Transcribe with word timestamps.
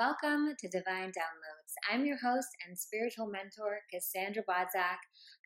Welcome 0.00 0.56
to 0.56 0.68
Divine 0.72 1.12
Downloads. 1.12 1.76
I'm 1.92 2.06
your 2.06 2.16
host 2.16 2.48
and 2.64 2.72
spiritual 2.72 3.28
mentor, 3.28 3.84
Cassandra 3.92 4.42
Bodzak, 4.48 4.96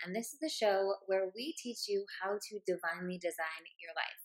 and 0.07 0.15
this 0.15 0.31
is 0.31 0.39
the 0.39 0.49
show 0.49 0.95
where 1.07 1.27
we 1.35 1.59
teach 1.59 1.89
you 1.91 2.07
how 2.23 2.39
to 2.39 2.63
divinely 2.63 3.19
design 3.19 3.63
your 3.83 3.91
life. 3.99 4.23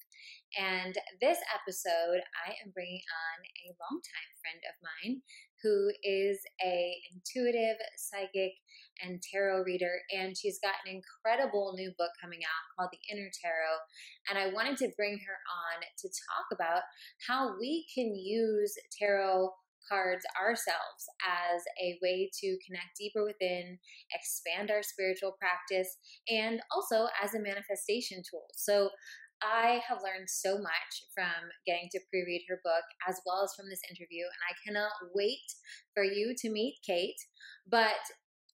And 0.54 0.94
this 1.18 1.42
episode, 1.50 2.21
I 2.46 2.54
am 2.62 2.70
bringing 2.78 3.02
on 3.10 3.38
a 3.42 3.73
longtime 3.81 4.31
friend 4.38 4.62
of 4.70 4.78
mine 4.86 5.21
who 5.65 5.89
is 6.05 6.38
a 6.62 6.94
intuitive 7.10 7.82
psychic 7.98 8.54
and 9.02 9.24
tarot 9.34 9.64
reader 9.64 9.98
and 10.14 10.38
she's 10.38 10.60
got 10.62 10.78
an 10.86 11.02
incredible 11.02 11.74
new 11.76 11.92
book 11.98 12.12
coming 12.22 12.42
out 12.46 12.64
called 12.78 12.94
the 12.94 13.02
inner 13.12 13.30
tarot 13.42 13.80
and 14.30 14.38
i 14.38 14.54
wanted 14.54 14.78
to 14.78 14.92
bring 14.96 15.14
her 15.14 15.40
on 15.52 15.84
to 15.98 16.08
talk 16.08 16.48
about 16.52 16.84
how 17.27 17.58
we 17.59 17.86
can 17.94 18.16
use 18.16 18.76
tarot 18.98 19.52
cards 19.88 20.26
ourselves 20.40 21.05
as 21.23 21.62
a 21.82 21.98
way 22.02 22.30
to 22.42 22.58
connect 22.66 22.98
deeper 22.98 23.24
within, 23.24 23.80
expand 24.14 24.72
our 24.72 24.84
spiritual 24.84 25.36
practice, 25.40 25.98
and 26.30 26.62
also 26.74 27.08
as 27.24 27.34
a 27.34 27.42
manifestation 27.42 28.22
tool. 28.30 28.46
So, 28.56 28.90
I 29.42 29.80
have 29.88 30.04
learned 30.04 30.30
so 30.30 30.58
much 30.58 30.92
from 31.16 31.48
getting 31.66 31.88
to 31.92 32.00
pre 32.12 32.23
read 32.28 32.44
her 32.50 32.60
book 32.64 32.84
as 33.08 33.22
well 33.26 33.44
as 33.44 33.54
from 33.56 33.70
this 33.70 33.82
interview, 33.90 34.26
and 34.28 34.44
I 34.44 34.54
cannot 34.66 34.92
wait 35.16 35.48
for 35.94 36.04
you 36.04 36.36
to 36.40 36.50
meet 36.52 36.80
Kate. 36.86 37.16
But 37.66 38.04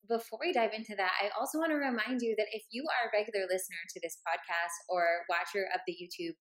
before 0.08 0.40
we 0.42 0.54
dive 0.54 0.74
into 0.74 0.96
that, 0.96 1.14
I 1.22 1.30
also 1.38 1.58
want 1.58 1.72
to 1.72 1.82
remind 1.82 2.22
you 2.22 2.36
that 2.38 2.54
if 2.54 2.64
you 2.70 2.86
are 2.86 3.10
a 3.10 3.18
regular 3.18 3.46
listener 3.50 3.82
to 3.90 4.00
this 4.02 4.18
podcast 4.22 4.76
or 4.90 5.26
watcher 5.30 5.66
of 5.74 5.82
the 5.88 5.98
YouTube, 5.98 6.38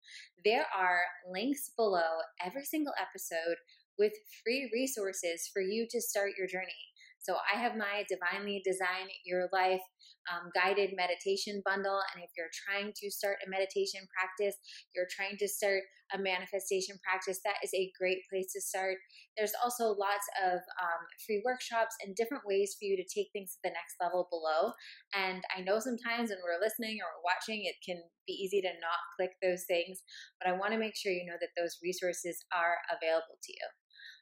there 0.45 0.65
are 0.75 1.01
links 1.29 1.71
below 1.75 2.23
every 2.39 2.63
single 2.63 2.93
episode 2.99 3.59
with 3.99 4.13
free 4.43 4.71
resources 4.73 5.49
for 5.51 5.61
you 5.61 5.85
to 5.91 6.01
start 6.01 6.31
your 6.37 6.47
journey. 6.47 6.89
So 7.19 7.35
I 7.35 7.59
have 7.59 7.75
my 7.75 8.07
Divinely 8.07 8.63
Design 8.63 9.11
Your 9.25 9.49
Life 9.51 9.83
um, 10.31 10.49
guided 10.55 10.95
meditation 10.95 11.61
bundle. 11.65 11.99
And 12.15 12.23
if 12.23 12.31
you're 12.37 12.53
trying 12.53 12.93
to 12.95 13.11
start 13.11 13.37
a 13.45 13.49
meditation 13.49 14.07
practice, 14.15 14.55
you're 14.95 15.09
trying 15.11 15.35
to 15.37 15.47
start 15.47 15.83
a 16.13 16.17
manifestation 16.17 16.97
practice, 17.03 17.39
that 17.45 17.61
is 17.61 17.73
a 17.75 17.91
great 17.99 18.25
place 18.31 18.51
to 18.53 18.61
start. 18.61 18.97
There's 19.37 19.53
also 19.61 19.93
lots 19.93 20.25
of 20.41 20.57
um, 20.81 21.01
free 21.27 21.43
workshops 21.45 21.93
and 22.01 22.15
different 22.15 22.47
ways 22.47 22.75
for 22.79 22.85
you 22.85 22.97
to 22.97 23.05
take 23.05 23.29
things 23.33 23.53
to 23.53 23.59
the 23.63 23.75
next 23.75 23.99
level 24.01 24.27
below. 24.31 24.73
And 25.13 25.43
I 25.55 25.61
know 25.61 25.77
sometimes 25.77 26.29
when 26.29 26.41
we're 26.41 26.63
listening 26.63 26.97
or 27.03 27.21
watching, 27.21 27.65
it 27.65 27.77
can 27.85 28.01
be 28.25 28.33
easy 28.33 28.61
to 28.61 28.73
not 28.81 29.05
click 29.19 29.37
those 29.43 29.65
things, 29.67 30.01
but 30.41 30.49
I 30.49 30.57
want 30.57 30.73
to 30.73 30.79
make 30.79 30.95
sure 30.95 31.11
you 31.11 31.25
know 31.25 31.37
that 31.39 31.53
those 31.57 31.77
resources 31.83 32.41
are 32.55 32.79
available 32.89 33.37
to 33.37 33.51
you. 33.53 33.67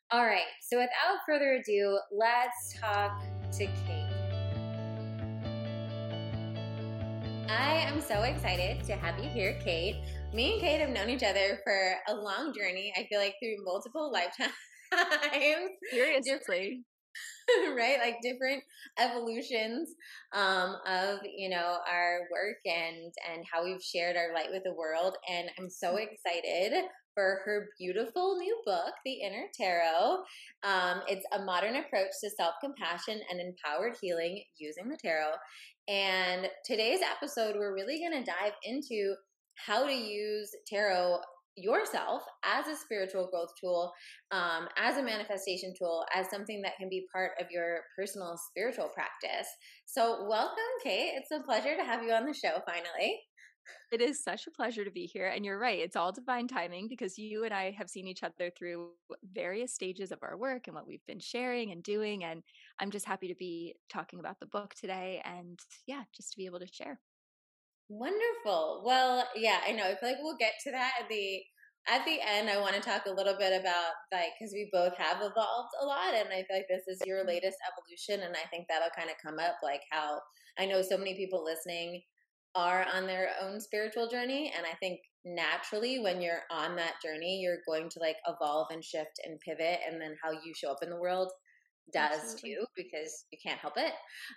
All 0.09 0.23
right, 0.25 0.47
so 0.61 0.77
without 0.77 1.17
further 1.25 1.55
ado, 1.55 1.99
let's 2.13 2.79
talk 2.79 3.21
to 3.51 3.65
Kate. 3.65 4.07
I 7.49 7.83
am 7.85 7.99
so 7.99 8.21
excited 8.21 8.85
to 8.85 8.95
have 8.95 9.21
you 9.21 9.29
here, 9.29 9.59
Kate. 9.61 9.97
Me 10.33 10.53
and 10.53 10.61
Kate 10.61 10.79
have 10.79 10.91
known 10.91 11.09
each 11.09 11.23
other 11.23 11.59
for 11.65 11.95
a 12.07 12.15
long 12.15 12.53
journey. 12.57 12.93
I 12.95 13.05
feel 13.09 13.19
like 13.19 13.35
through 13.43 13.65
multiple 13.65 14.09
lifetimes. 14.13 14.53
Seriously. 15.91 16.85
right 17.75 17.99
like 17.99 18.17
different 18.21 18.63
evolutions 18.99 19.93
um, 20.33 20.75
of 20.85 21.19
you 21.23 21.49
know 21.49 21.77
our 21.89 22.19
work 22.31 22.57
and 22.65 23.13
and 23.33 23.45
how 23.51 23.63
we've 23.63 23.81
shared 23.81 24.17
our 24.17 24.33
light 24.33 24.49
with 24.51 24.63
the 24.63 24.73
world 24.73 25.15
and 25.29 25.49
i'm 25.59 25.69
so 25.69 25.93
mm-hmm. 25.93 26.05
excited 26.11 26.83
for 27.17 27.41
her 27.45 27.69
beautiful 27.79 28.37
new 28.37 28.61
book, 28.63 28.93
The 29.03 29.13
Inner 29.13 29.45
Tarot. 29.51 30.17
Um, 30.61 31.01
it's 31.07 31.25
a 31.33 31.43
modern 31.43 31.77
approach 31.77 32.11
to 32.23 32.29
self 32.29 32.53
compassion 32.61 33.19
and 33.31 33.41
empowered 33.41 33.97
healing 33.99 34.43
using 34.59 34.87
the 34.87 34.99
tarot. 35.01 35.31
And 35.87 36.47
today's 36.63 36.99
episode, 37.01 37.55
we're 37.55 37.73
really 37.73 37.97
going 37.97 38.23
to 38.23 38.31
dive 38.31 38.53
into 38.63 39.15
how 39.55 39.87
to 39.87 39.93
use 39.93 40.51
tarot 40.67 41.17
yourself 41.57 42.23
as 42.45 42.67
a 42.67 42.75
spiritual 42.75 43.27
growth 43.31 43.49
tool, 43.59 43.91
um, 44.31 44.67
as 44.77 44.97
a 44.97 45.03
manifestation 45.03 45.73
tool, 45.77 46.05
as 46.13 46.29
something 46.29 46.61
that 46.61 46.77
can 46.77 46.87
be 46.87 47.05
part 47.11 47.31
of 47.41 47.47
your 47.51 47.79
personal 47.95 48.37
spiritual 48.49 48.89
practice. 48.93 49.47
So, 49.85 50.27
welcome, 50.29 50.57
Kate. 50.83 51.13
It's 51.15 51.31
a 51.31 51.43
pleasure 51.43 51.75
to 51.75 51.83
have 51.83 52.03
you 52.03 52.11
on 52.11 52.25
the 52.25 52.33
show 52.33 52.61
finally. 52.65 53.19
It 53.91 54.01
is 54.01 54.23
such 54.23 54.47
a 54.47 54.51
pleasure 54.51 54.83
to 54.83 54.91
be 54.91 55.05
here. 55.05 55.27
And 55.27 55.45
you're 55.45 55.59
right, 55.59 55.79
it's 55.79 55.95
all 55.95 56.11
divine 56.11 56.47
timing 56.47 56.87
because 56.87 57.17
you 57.17 57.43
and 57.43 57.53
I 57.53 57.71
have 57.71 57.89
seen 57.89 58.07
each 58.07 58.23
other 58.23 58.49
through 58.49 58.91
various 59.33 59.73
stages 59.73 60.11
of 60.11 60.19
our 60.21 60.37
work 60.37 60.67
and 60.67 60.75
what 60.75 60.87
we've 60.87 61.05
been 61.05 61.19
sharing 61.19 61.71
and 61.71 61.83
doing. 61.83 62.23
And 62.23 62.43
I'm 62.79 62.91
just 62.91 63.05
happy 63.05 63.27
to 63.27 63.35
be 63.35 63.75
talking 63.89 64.19
about 64.19 64.39
the 64.39 64.45
book 64.45 64.73
today 64.75 65.21
and 65.25 65.59
yeah, 65.85 66.03
just 66.15 66.31
to 66.31 66.37
be 66.37 66.45
able 66.45 66.59
to 66.59 66.67
share. 66.71 66.99
Wonderful. 67.89 68.83
Well, 68.85 69.27
yeah, 69.35 69.59
I 69.65 69.71
know. 69.71 69.85
I 69.85 69.95
feel 69.95 70.09
like 70.09 70.17
we'll 70.21 70.37
get 70.37 70.53
to 70.63 70.71
that 70.71 70.91
at 71.01 71.09
the 71.09 71.41
at 71.89 72.03
the 72.05 72.19
end. 72.21 72.49
I 72.49 72.59
want 72.59 72.75
to 72.75 72.81
talk 72.81 73.05
a 73.05 73.11
little 73.11 73.37
bit 73.37 73.59
about 73.59 73.93
like 74.11 74.31
because 74.37 74.53
we 74.53 74.69
both 74.73 74.97
have 74.97 75.17
evolved 75.17 75.71
a 75.81 75.85
lot, 75.85 76.13
and 76.13 76.29
I 76.29 76.43
feel 76.43 76.57
like 76.57 76.67
this 76.69 76.87
is 76.87 77.01
your 77.05 77.19
mm-hmm. 77.19 77.29
latest 77.29 77.57
evolution, 77.63 78.27
and 78.27 78.35
I 78.35 78.47
think 78.49 78.67
that'll 78.67 78.89
kind 78.95 79.09
of 79.09 79.15
come 79.23 79.39
up 79.39 79.55
like 79.63 79.81
how 79.91 80.19
I 80.59 80.65
know 80.65 80.81
so 80.81 80.97
many 80.97 81.15
people 81.15 81.43
listening 81.43 82.01
are 82.55 82.85
on 82.93 83.05
their 83.05 83.29
own 83.41 83.61
spiritual 83.61 84.07
journey 84.07 84.51
and 84.57 84.65
i 84.65 84.75
think 84.79 84.99
naturally 85.23 85.99
when 85.99 86.21
you're 86.21 86.43
on 86.49 86.75
that 86.75 86.95
journey 87.03 87.39
you're 87.39 87.59
going 87.67 87.87
to 87.89 87.99
like 87.99 88.15
evolve 88.27 88.67
and 88.71 88.83
shift 88.83 89.19
and 89.25 89.39
pivot 89.41 89.79
and 89.87 90.01
then 90.01 90.15
how 90.23 90.31
you 90.31 90.53
show 90.55 90.71
up 90.71 90.81
in 90.81 90.89
the 90.89 90.99
world 90.99 91.31
does 91.93 92.33
Absolutely. 92.33 92.55
too 92.55 92.65
because 92.75 93.25
you 93.31 93.37
can't 93.43 93.59
help 93.59 93.73
it. 93.77 93.93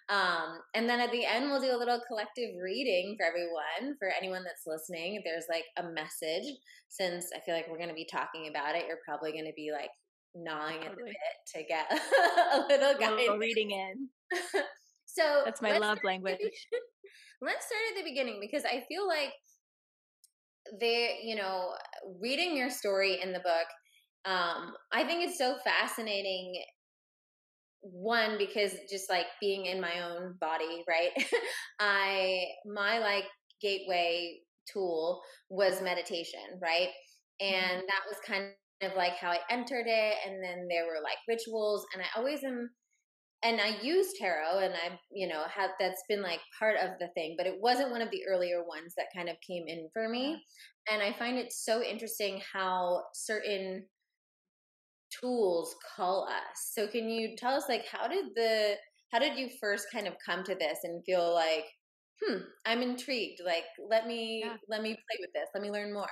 Um, 0.08 0.60
and 0.74 0.88
then 0.88 1.00
at 1.00 1.10
the 1.12 1.24
end 1.24 1.50
we'll 1.50 1.60
do 1.60 1.74
a 1.74 1.78
little 1.78 2.00
collective 2.06 2.50
reading 2.62 3.16
for 3.18 3.26
everyone. 3.26 3.96
For 3.98 4.08
anyone 4.16 4.44
that's 4.44 4.66
listening 4.66 5.22
there's 5.24 5.46
like 5.48 5.64
a 5.76 5.90
message. 5.92 6.54
Since 6.88 7.30
i 7.36 7.40
feel 7.40 7.54
like 7.54 7.66
we're 7.70 7.78
going 7.78 7.88
to 7.88 7.94
be 7.94 8.08
talking 8.10 8.48
about 8.48 8.74
it 8.74 8.86
you're 8.88 8.98
probably 9.06 9.30
going 9.30 9.44
to 9.44 9.52
be 9.54 9.70
like 9.72 9.90
gnawing 10.34 10.84
at 10.84 10.96
the 10.96 11.04
bit 11.04 11.14
to 11.54 11.62
get 11.62 11.86
a 12.52 12.66
little 12.68 12.98
guide 12.98 13.38
reading 13.38 13.70
in. 13.70 14.08
So 15.12 15.42
that's 15.44 15.60
my 15.60 15.76
love 15.76 15.98
language. 16.04 16.38
let's 17.42 17.66
start 17.66 17.82
at 17.90 17.96
the 17.96 18.08
beginning 18.08 18.38
because 18.40 18.64
I 18.64 18.84
feel 18.88 19.06
like 19.06 19.32
they, 20.78 21.20
you 21.22 21.36
know, 21.36 21.70
reading 22.20 22.56
your 22.56 22.70
story 22.70 23.18
in 23.22 23.32
the 23.32 23.40
book, 23.40 23.66
um, 24.24 24.74
I 24.92 25.04
think 25.04 25.26
it's 25.26 25.38
so 25.38 25.56
fascinating. 25.64 26.62
One, 27.82 28.36
because 28.38 28.74
just 28.90 29.08
like 29.08 29.26
being 29.40 29.66
in 29.66 29.80
my 29.80 30.02
own 30.02 30.36
body, 30.40 30.84
right? 30.88 31.10
I, 31.80 32.44
my 32.66 32.98
like 32.98 33.24
gateway 33.60 34.40
tool 34.70 35.22
was 35.48 35.82
meditation, 35.82 36.40
right? 36.60 36.88
And 37.40 37.54
mm-hmm. 37.54 37.86
that 37.86 38.02
was 38.08 38.18
kind 38.26 38.52
of 38.82 38.96
like 38.96 39.16
how 39.16 39.30
I 39.30 39.38
entered 39.50 39.86
it. 39.86 40.14
And 40.26 40.42
then 40.42 40.68
there 40.68 40.86
were 40.86 41.02
like 41.02 41.18
rituals, 41.28 41.86
and 41.94 42.02
I 42.02 42.18
always 42.18 42.44
am 42.44 42.70
and 43.42 43.60
I 43.60 43.80
use 43.80 44.12
tarot 44.18 44.58
and 44.58 44.74
I, 44.74 44.98
you 45.10 45.26
know, 45.26 45.42
have 45.48 45.70
that's 45.78 46.02
been 46.08 46.22
like 46.22 46.40
part 46.58 46.76
of 46.76 46.90
the 46.98 47.08
thing, 47.14 47.36
but 47.38 47.46
it 47.46 47.54
wasn't 47.58 47.90
one 47.90 48.02
of 48.02 48.10
the 48.10 48.22
earlier 48.28 48.62
ones 48.66 48.94
that 48.96 49.06
kind 49.16 49.28
of 49.28 49.36
came 49.46 49.64
in 49.66 49.88
for 49.92 50.08
me. 50.08 50.42
And 50.90 51.02
I 51.02 51.12
find 51.18 51.38
it 51.38 51.52
so 51.52 51.82
interesting 51.82 52.40
how 52.52 53.04
certain 53.14 53.86
tools 55.20 55.74
call 55.96 56.24
us. 56.28 56.72
So 56.72 56.86
can 56.86 57.08
you 57.08 57.36
tell 57.36 57.54
us 57.54 57.64
like 57.68 57.86
how 57.86 58.08
did 58.08 58.26
the 58.34 58.76
how 59.12 59.18
did 59.18 59.36
you 59.36 59.48
first 59.60 59.86
kind 59.92 60.06
of 60.06 60.14
come 60.24 60.44
to 60.44 60.54
this 60.54 60.78
and 60.84 61.04
feel 61.04 61.34
like, 61.34 61.64
hmm, 62.22 62.38
I'm 62.64 62.82
intrigued. 62.82 63.40
Like 63.44 63.64
let 63.88 64.06
me 64.06 64.42
yeah. 64.44 64.56
let 64.68 64.82
me 64.82 64.90
play 64.90 65.18
with 65.20 65.30
this. 65.34 65.48
Let 65.54 65.62
me 65.62 65.70
learn 65.70 65.92
more. 65.92 66.06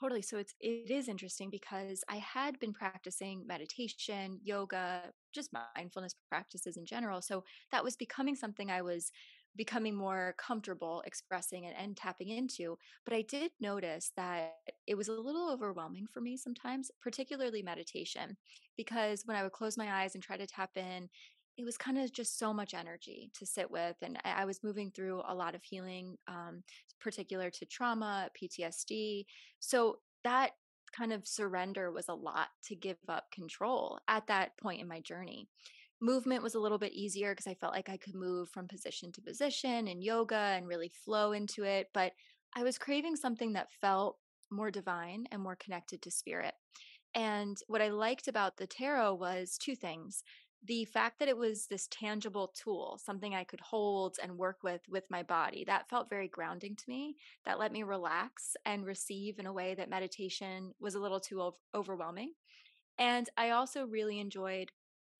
Totally. 0.00 0.22
So 0.22 0.38
it's 0.38 0.54
it 0.60 0.90
is 0.90 1.08
interesting 1.08 1.50
because 1.50 2.02
I 2.08 2.16
had 2.16 2.58
been 2.58 2.72
practicing 2.72 3.46
meditation, 3.46 4.40
yoga, 4.42 5.02
just 5.32 5.50
mindfulness 5.76 6.14
practices 6.28 6.76
in 6.76 6.84
general. 6.84 7.22
So 7.22 7.44
that 7.70 7.84
was 7.84 7.96
becoming 7.96 8.34
something 8.34 8.70
I 8.70 8.82
was 8.82 9.12
becoming 9.56 9.94
more 9.94 10.34
comfortable 10.38 11.02
expressing 11.06 11.66
and, 11.66 11.76
and 11.76 11.96
tapping 11.96 12.28
into. 12.28 12.78
But 13.04 13.14
I 13.14 13.22
did 13.22 13.52
notice 13.60 14.12
that 14.16 14.54
it 14.86 14.96
was 14.96 15.08
a 15.08 15.12
little 15.12 15.50
overwhelming 15.50 16.06
for 16.12 16.20
me 16.20 16.36
sometimes, 16.36 16.90
particularly 17.00 17.62
meditation, 17.62 18.36
because 18.76 19.22
when 19.24 19.36
I 19.36 19.42
would 19.42 19.52
close 19.52 19.76
my 19.76 20.02
eyes 20.02 20.14
and 20.14 20.22
try 20.22 20.36
to 20.36 20.46
tap 20.46 20.70
in, 20.76 21.08
it 21.56 21.64
was 21.64 21.76
kind 21.76 21.98
of 21.98 22.12
just 22.12 22.38
so 22.38 22.52
much 22.52 22.74
energy 22.74 23.30
to 23.34 23.46
sit 23.46 23.70
with. 23.70 23.96
And 24.02 24.18
I 24.24 24.44
was 24.44 24.64
moving 24.64 24.90
through 24.90 25.22
a 25.26 25.34
lot 25.34 25.54
of 25.54 25.62
healing, 25.62 26.16
um, 26.26 26.64
particular 27.00 27.50
to 27.50 27.66
trauma, 27.66 28.28
PTSD. 28.40 29.26
So 29.60 29.98
that 30.24 30.52
kind 30.96 31.12
of 31.12 31.26
surrender 31.26 31.92
was 31.92 32.08
a 32.08 32.14
lot 32.14 32.48
to 32.64 32.74
give 32.74 32.96
up 33.08 33.30
control 33.32 33.98
at 34.08 34.26
that 34.28 34.56
point 34.58 34.80
in 34.80 34.88
my 34.88 35.00
journey. 35.00 35.48
Movement 36.04 36.42
was 36.42 36.54
a 36.54 36.60
little 36.60 36.76
bit 36.76 36.92
easier 36.92 37.32
because 37.32 37.46
I 37.46 37.54
felt 37.54 37.72
like 37.72 37.88
I 37.88 37.96
could 37.96 38.14
move 38.14 38.50
from 38.50 38.68
position 38.68 39.10
to 39.12 39.22
position 39.22 39.88
in 39.88 40.02
yoga 40.02 40.34
and 40.34 40.68
really 40.68 40.90
flow 40.90 41.32
into 41.32 41.64
it. 41.64 41.88
But 41.94 42.12
I 42.54 42.62
was 42.62 42.76
craving 42.76 43.16
something 43.16 43.54
that 43.54 43.72
felt 43.80 44.18
more 44.50 44.70
divine 44.70 45.24
and 45.32 45.40
more 45.40 45.56
connected 45.56 46.02
to 46.02 46.10
spirit. 46.10 46.52
And 47.14 47.56
what 47.68 47.80
I 47.80 47.88
liked 47.88 48.28
about 48.28 48.58
the 48.58 48.66
tarot 48.66 49.14
was 49.14 49.56
two 49.56 49.74
things. 49.74 50.22
The 50.62 50.84
fact 50.84 51.20
that 51.20 51.28
it 51.28 51.38
was 51.38 51.68
this 51.68 51.88
tangible 51.90 52.52
tool, 52.54 53.00
something 53.02 53.34
I 53.34 53.44
could 53.44 53.60
hold 53.60 54.16
and 54.22 54.36
work 54.36 54.58
with 54.62 54.82
with 54.86 55.04
my 55.08 55.22
body, 55.22 55.64
that 55.66 55.88
felt 55.88 56.10
very 56.10 56.28
grounding 56.28 56.76
to 56.76 56.84
me. 56.86 57.16
That 57.46 57.58
let 57.58 57.72
me 57.72 57.82
relax 57.82 58.58
and 58.66 58.84
receive 58.84 59.38
in 59.38 59.46
a 59.46 59.54
way 59.54 59.74
that 59.74 59.88
meditation 59.88 60.74
was 60.78 60.96
a 60.96 61.00
little 61.00 61.20
too 61.20 61.54
overwhelming. 61.74 62.34
And 62.98 63.26
I 63.38 63.50
also 63.50 63.86
really 63.86 64.20
enjoyed 64.20 64.70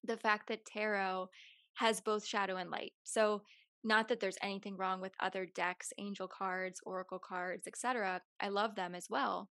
the 0.04 0.16
fact 0.16 0.48
that 0.48 0.66
tarot 0.66 1.28
has 1.74 2.00
both 2.00 2.24
shadow 2.24 2.56
and 2.56 2.70
light. 2.70 2.92
So 3.02 3.42
not 3.82 4.08
that 4.08 4.20
there's 4.20 4.38
anything 4.42 4.76
wrong 4.76 5.00
with 5.00 5.12
other 5.20 5.46
decks, 5.46 5.92
angel 5.98 6.28
cards, 6.28 6.80
oracle 6.84 7.18
cards, 7.18 7.66
etc. 7.66 8.20
I 8.40 8.48
love 8.48 8.74
them 8.74 8.94
as 8.94 9.10
well. 9.10 9.50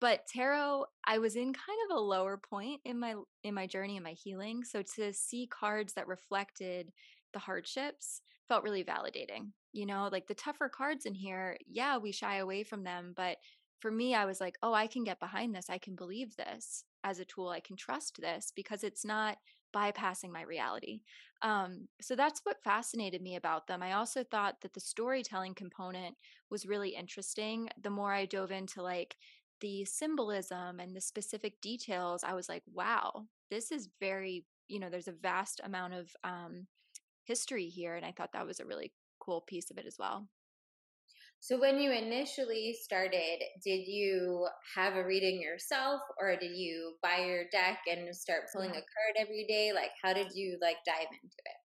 But 0.00 0.26
tarot, 0.26 0.86
I 1.06 1.18
was 1.18 1.36
in 1.36 1.52
kind 1.52 1.78
of 1.90 1.96
a 1.96 2.00
lower 2.00 2.36
point 2.36 2.80
in 2.84 2.98
my 2.98 3.14
in 3.44 3.54
my 3.54 3.66
journey 3.66 3.96
and 3.96 4.04
my 4.04 4.12
healing. 4.12 4.64
So 4.64 4.82
to 4.96 5.12
see 5.12 5.46
cards 5.46 5.92
that 5.94 6.08
reflected 6.08 6.92
the 7.32 7.38
hardships 7.38 8.22
felt 8.48 8.64
really 8.64 8.84
validating. 8.84 9.50
You 9.72 9.86
know, 9.86 10.08
like 10.12 10.26
the 10.26 10.34
tougher 10.34 10.68
cards 10.68 11.06
in 11.06 11.14
here, 11.14 11.56
yeah, 11.66 11.96
we 11.98 12.12
shy 12.12 12.36
away 12.36 12.62
from 12.62 12.84
them, 12.84 13.14
but 13.16 13.38
for 13.80 13.90
me, 13.90 14.14
I 14.14 14.26
was 14.26 14.40
like, 14.40 14.56
oh, 14.62 14.72
I 14.72 14.86
can 14.86 15.02
get 15.02 15.18
behind 15.18 15.54
this. 15.54 15.68
I 15.68 15.78
can 15.78 15.96
believe 15.96 16.36
this 16.36 16.84
as 17.02 17.18
a 17.18 17.24
tool. 17.24 17.48
I 17.48 17.60
can 17.60 17.76
trust 17.76 18.20
this 18.20 18.52
because 18.54 18.84
it's 18.84 19.04
not 19.04 19.38
bypassing 19.72 20.30
my 20.30 20.42
reality. 20.42 21.00
Um, 21.42 21.88
so 22.00 22.14
that's 22.14 22.40
what 22.44 22.62
fascinated 22.62 23.22
me 23.22 23.36
about 23.36 23.66
them. 23.66 23.82
I 23.82 23.92
also 23.92 24.22
thought 24.22 24.60
that 24.62 24.74
the 24.74 24.80
storytelling 24.80 25.54
component 25.54 26.16
was 26.50 26.66
really 26.66 26.90
interesting. 26.90 27.68
The 27.82 27.90
more 27.90 28.12
I 28.12 28.26
dove 28.26 28.52
into 28.52 28.82
like 28.82 29.16
the 29.60 29.84
symbolism 29.84 30.80
and 30.80 30.94
the 30.94 31.00
specific 31.00 31.60
details, 31.60 32.24
I 32.24 32.34
was 32.34 32.48
like, 32.48 32.62
wow, 32.72 33.26
this 33.50 33.72
is 33.72 33.88
very, 34.00 34.44
you 34.68 34.78
know, 34.78 34.90
there's 34.90 35.08
a 35.08 35.12
vast 35.12 35.60
amount 35.64 35.94
of 35.94 36.10
um, 36.24 36.66
history 37.24 37.68
here. 37.68 37.96
And 37.96 38.04
I 38.04 38.12
thought 38.12 38.32
that 38.32 38.46
was 38.46 38.60
a 38.60 38.66
really 38.66 38.92
cool 39.20 39.40
piece 39.40 39.70
of 39.70 39.78
it 39.78 39.86
as 39.86 39.96
well. 39.98 40.28
So, 41.42 41.58
when 41.58 41.80
you 41.80 41.90
initially 41.90 42.72
started, 42.72 43.42
did 43.64 43.88
you 43.88 44.46
have 44.76 44.94
a 44.94 45.04
reading 45.04 45.42
yourself, 45.42 46.00
or 46.16 46.36
did 46.36 46.56
you 46.56 46.94
buy 47.02 47.24
your 47.26 47.48
deck 47.50 47.80
and 47.90 48.14
start 48.14 48.44
pulling 48.52 48.70
a 48.70 48.74
card 48.74 49.16
every 49.18 49.44
day? 49.48 49.72
Like, 49.72 49.90
how 50.00 50.12
did 50.12 50.28
you 50.36 50.56
like 50.62 50.76
dive 50.86 51.08
into 51.10 51.36
it? 51.44 51.56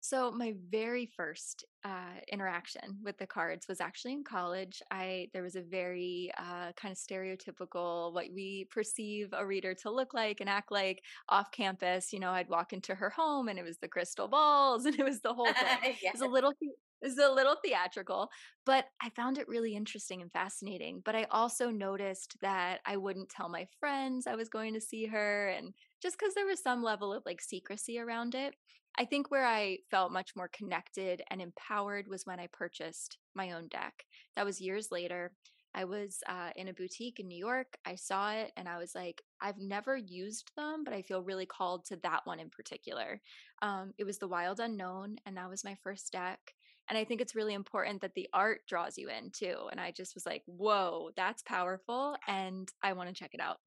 So 0.00 0.32
my 0.32 0.54
very 0.70 1.06
first 1.06 1.64
uh, 1.84 2.18
interaction 2.32 2.98
with 3.02 3.16
the 3.18 3.28
cards 3.28 3.68
was 3.68 3.80
actually 3.80 4.14
in 4.14 4.24
college. 4.24 4.82
I 4.90 5.28
there 5.34 5.42
was 5.44 5.54
a 5.54 5.62
very 5.62 6.32
uh, 6.36 6.72
kind 6.72 6.90
of 6.90 6.98
stereotypical 6.98 8.12
what 8.12 8.26
we 8.34 8.66
perceive 8.70 9.28
a 9.32 9.46
reader 9.46 9.72
to 9.74 9.90
look 9.90 10.14
like 10.14 10.40
and 10.40 10.50
act 10.50 10.72
like 10.72 11.04
off 11.28 11.52
campus. 11.52 12.12
You 12.12 12.18
know, 12.18 12.30
I'd 12.30 12.48
walk 12.48 12.72
into 12.72 12.96
her 12.96 13.10
home 13.10 13.46
and 13.48 13.56
it 13.58 13.64
was 13.64 13.78
the 13.78 13.88
crystal 13.88 14.26
balls 14.26 14.84
and 14.86 14.98
it 14.98 15.04
was 15.04 15.20
the 15.20 15.34
whole 15.34 15.52
thing. 15.52 15.78
yes. 15.82 15.98
It 16.02 16.12
was 16.12 16.22
a 16.22 16.26
little 16.26 16.54
it's 17.02 17.18
a 17.18 17.32
little 17.32 17.56
theatrical, 17.64 18.28
but 18.66 18.86
I 19.00 19.10
found 19.10 19.38
it 19.38 19.48
really 19.48 19.74
interesting 19.74 20.22
and 20.22 20.32
fascinating. 20.32 21.02
But 21.04 21.16
I 21.16 21.26
also 21.30 21.70
noticed 21.70 22.36
that 22.42 22.80
I 22.86 22.96
wouldn't 22.96 23.28
tell 23.28 23.48
my 23.48 23.66
friends 23.78 24.26
I 24.26 24.34
was 24.34 24.48
going 24.48 24.74
to 24.74 24.80
see 24.80 25.06
her, 25.06 25.48
and 25.48 25.74
just 26.02 26.18
because 26.18 26.34
there 26.34 26.46
was 26.46 26.62
some 26.62 26.82
level 26.82 27.12
of 27.12 27.22
like 27.26 27.40
secrecy 27.40 27.98
around 27.98 28.34
it. 28.34 28.54
I 28.98 29.04
think 29.04 29.30
where 29.30 29.46
I 29.46 29.78
felt 29.90 30.12
much 30.12 30.32
more 30.34 30.48
connected 30.48 31.22
and 31.30 31.40
empowered 31.40 32.08
was 32.08 32.26
when 32.26 32.40
I 32.40 32.48
purchased 32.52 33.18
my 33.34 33.52
own 33.52 33.68
deck. 33.68 34.04
That 34.34 34.44
was 34.44 34.60
years 34.60 34.88
later. 34.90 35.32
I 35.74 35.84
was 35.84 36.18
uh, 36.28 36.50
in 36.56 36.68
a 36.68 36.72
boutique 36.72 37.20
in 37.20 37.28
New 37.28 37.38
York. 37.38 37.76
I 37.84 37.94
saw 37.94 38.32
it 38.32 38.52
and 38.56 38.68
I 38.68 38.78
was 38.78 38.94
like, 38.94 39.22
I've 39.40 39.58
never 39.58 39.96
used 39.96 40.50
them, 40.56 40.82
but 40.84 40.92
I 40.92 41.02
feel 41.02 41.22
really 41.22 41.46
called 41.46 41.84
to 41.86 41.96
that 42.02 42.22
one 42.24 42.40
in 42.40 42.50
particular. 42.50 43.20
Um, 43.62 43.92
it 43.96 44.04
was 44.04 44.18
the 44.18 44.28
Wild 44.28 44.58
Unknown, 44.58 45.16
and 45.26 45.36
that 45.36 45.48
was 45.48 45.64
my 45.64 45.76
first 45.82 46.10
deck. 46.12 46.40
And 46.90 46.98
I 46.98 47.04
think 47.04 47.20
it's 47.20 47.36
really 47.36 47.54
important 47.54 48.02
that 48.02 48.14
the 48.14 48.28
art 48.34 48.62
draws 48.68 48.98
you 48.98 49.08
in 49.08 49.30
too. 49.30 49.70
And 49.70 49.80
I 49.80 49.92
just 49.92 50.14
was 50.14 50.26
like, 50.26 50.42
whoa, 50.46 51.10
that's 51.16 51.40
powerful. 51.42 52.16
And 52.26 52.68
I 52.82 52.94
want 52.94 53.08
to 53.08 53.14
check 53.14 53.30
it 53.32 53.40
out. 53.40 53.58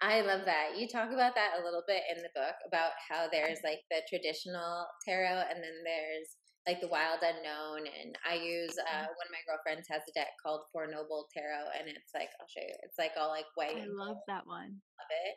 I 0.00 0.22
love 0.22 0.40
that. 0.46 0.80
You 0.80 0.88
talk 0.88 1.12
about 1.12 1.36
that 1.36 1.60
a 1.60 1.64
little 1.64 1.84
bit 1.86 2.02
in 2.10 2.22
the 2.22 2.32
book 2.34 2.56
about 2.66 2.90
how 3.08 3.28
there's 3.30 3.58
like 3.62 3.84
the 3.90 4.00
traditional 4.08 4.88
tarot 5.06 5.44
and 5.52 5.62
then 5.62 5.76
there's 5.84 6.34
like 6.66 6.80
the 6.80 6.88
wild 6.88 7.20
unknown. 7.20 7.86
And 7.86 8.16
I 8.24 8.34
use 8.34 8.74
uh, 8.78 8.88
mm-hmm. 8.88 9.12
one 9.12 9.28
of 9.28 9.34
my 9.36 9.44
girlfriends 9.46 9.86
has 9.90 10.02
a 10.08 10.12
deck 10.16 10.32
called 10.42 10.62
Four 10.72 10.86
Noble 10.86 11.26
Tarot, 11.34 11.76
and 11.78 11.88
it's 11.88 12.14
like 12.14 12.30
I'll 12.40 12.48
show 12.48 12.62
you. 12.66 12.74
It's 12.82 12.98
like 12.98 13.12
all 13.18 13.28
like 13.28 13.46
white. 13.54 13.76
I 13.76 13.86
love 13.86 14.18
that 14.28 14.46
one. 14.46 14.80
Love 14.98 15.12
it. 15.26 15.36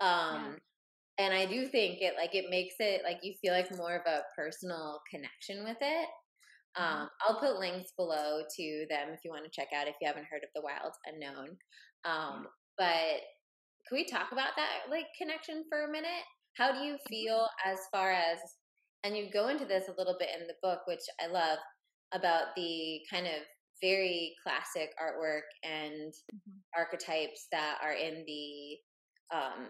Um, 0.00 0.58
and 1.18 1.32
i 1.34 1.46
do 1.46 1.66
think 1.66 2.00
it 2.00 2.14
like 2.16 2.34
it 2.34 2.46
makes 2.50 2.74
it 2.78 3.02
like 3.04 3.18
you 3.22 3.34
feel 3.40 3.52
like 3.52 3.76
more 3.76 3.96
of 3.96 4.06
a 4.06 4.22
personal 4.36 5.00
connection 5.10 5.64
with 5.64 5.76
it. 5.80 6.08
Mm-hmm. 6.78 7.02
um, 7.02 7.08
i'll 7.22 7.40
put 7.40 7.58
links 7.58 7.92
below 7.96 8.42
to 8.56 8.86
them 8.90 9.08
if 9.12 9.20
you 9.24 9.30
want 9.30 9.44
to 9.44 9.50
check 9.50 9.68
out 9.74 9.88
if 9.88 9.94
you 10.00 10.06
haven't 10.06 10.26
heard 10.30 10.42
of 10.42 10.50
the 10.54 10.62
wild 10.62 10.92
unknown. 11.06 11.56
Um, 12.04 12.46
but 12.76 13.22
can 13.88 13.96
we 13.96 14.04
talk 14.04 14.32
about 14.32 14.56
that 14.56 14.90
like 14.90 15.06
connection 15.16 15.64
for 15.68 15.84
a 15.84 15.92
minute? 15.92 16.24
How 16.56 16.72
do 16.72 16.80
you 16.80 16.96
feel 17.08 17.46
as 17.64 17.78
far 17.92 18.12
as 18.12 18.38
and 19.04 19.16
you 19.16 19.30
go 19.30 19.48
into 19.48 19.64
this 19.66 19.88
a 19.88 19.98
little 19.98 20.16
bit 20.18 20.30
in 20.38 20.46
the 20.46 20.54
book 20.62 20.80
which 20.86 21.02
i 21.22 21.26
love 21.26 21.58
about 22.14 22.54
the 22.56 23.00
kind 23.10 23.26
of 23.26 23.42
very 23.82 24.34
classic 24.42 24.90
artwork 25.00 25.46
and 25.62 26.12
mm-hmm. 26.12 26.58
archetypes 26.76 27.46
that 27.52 27.78
are 27.82 27.92
in 27.92 28.24
the 28.26 29.36
um, 29.36 29.68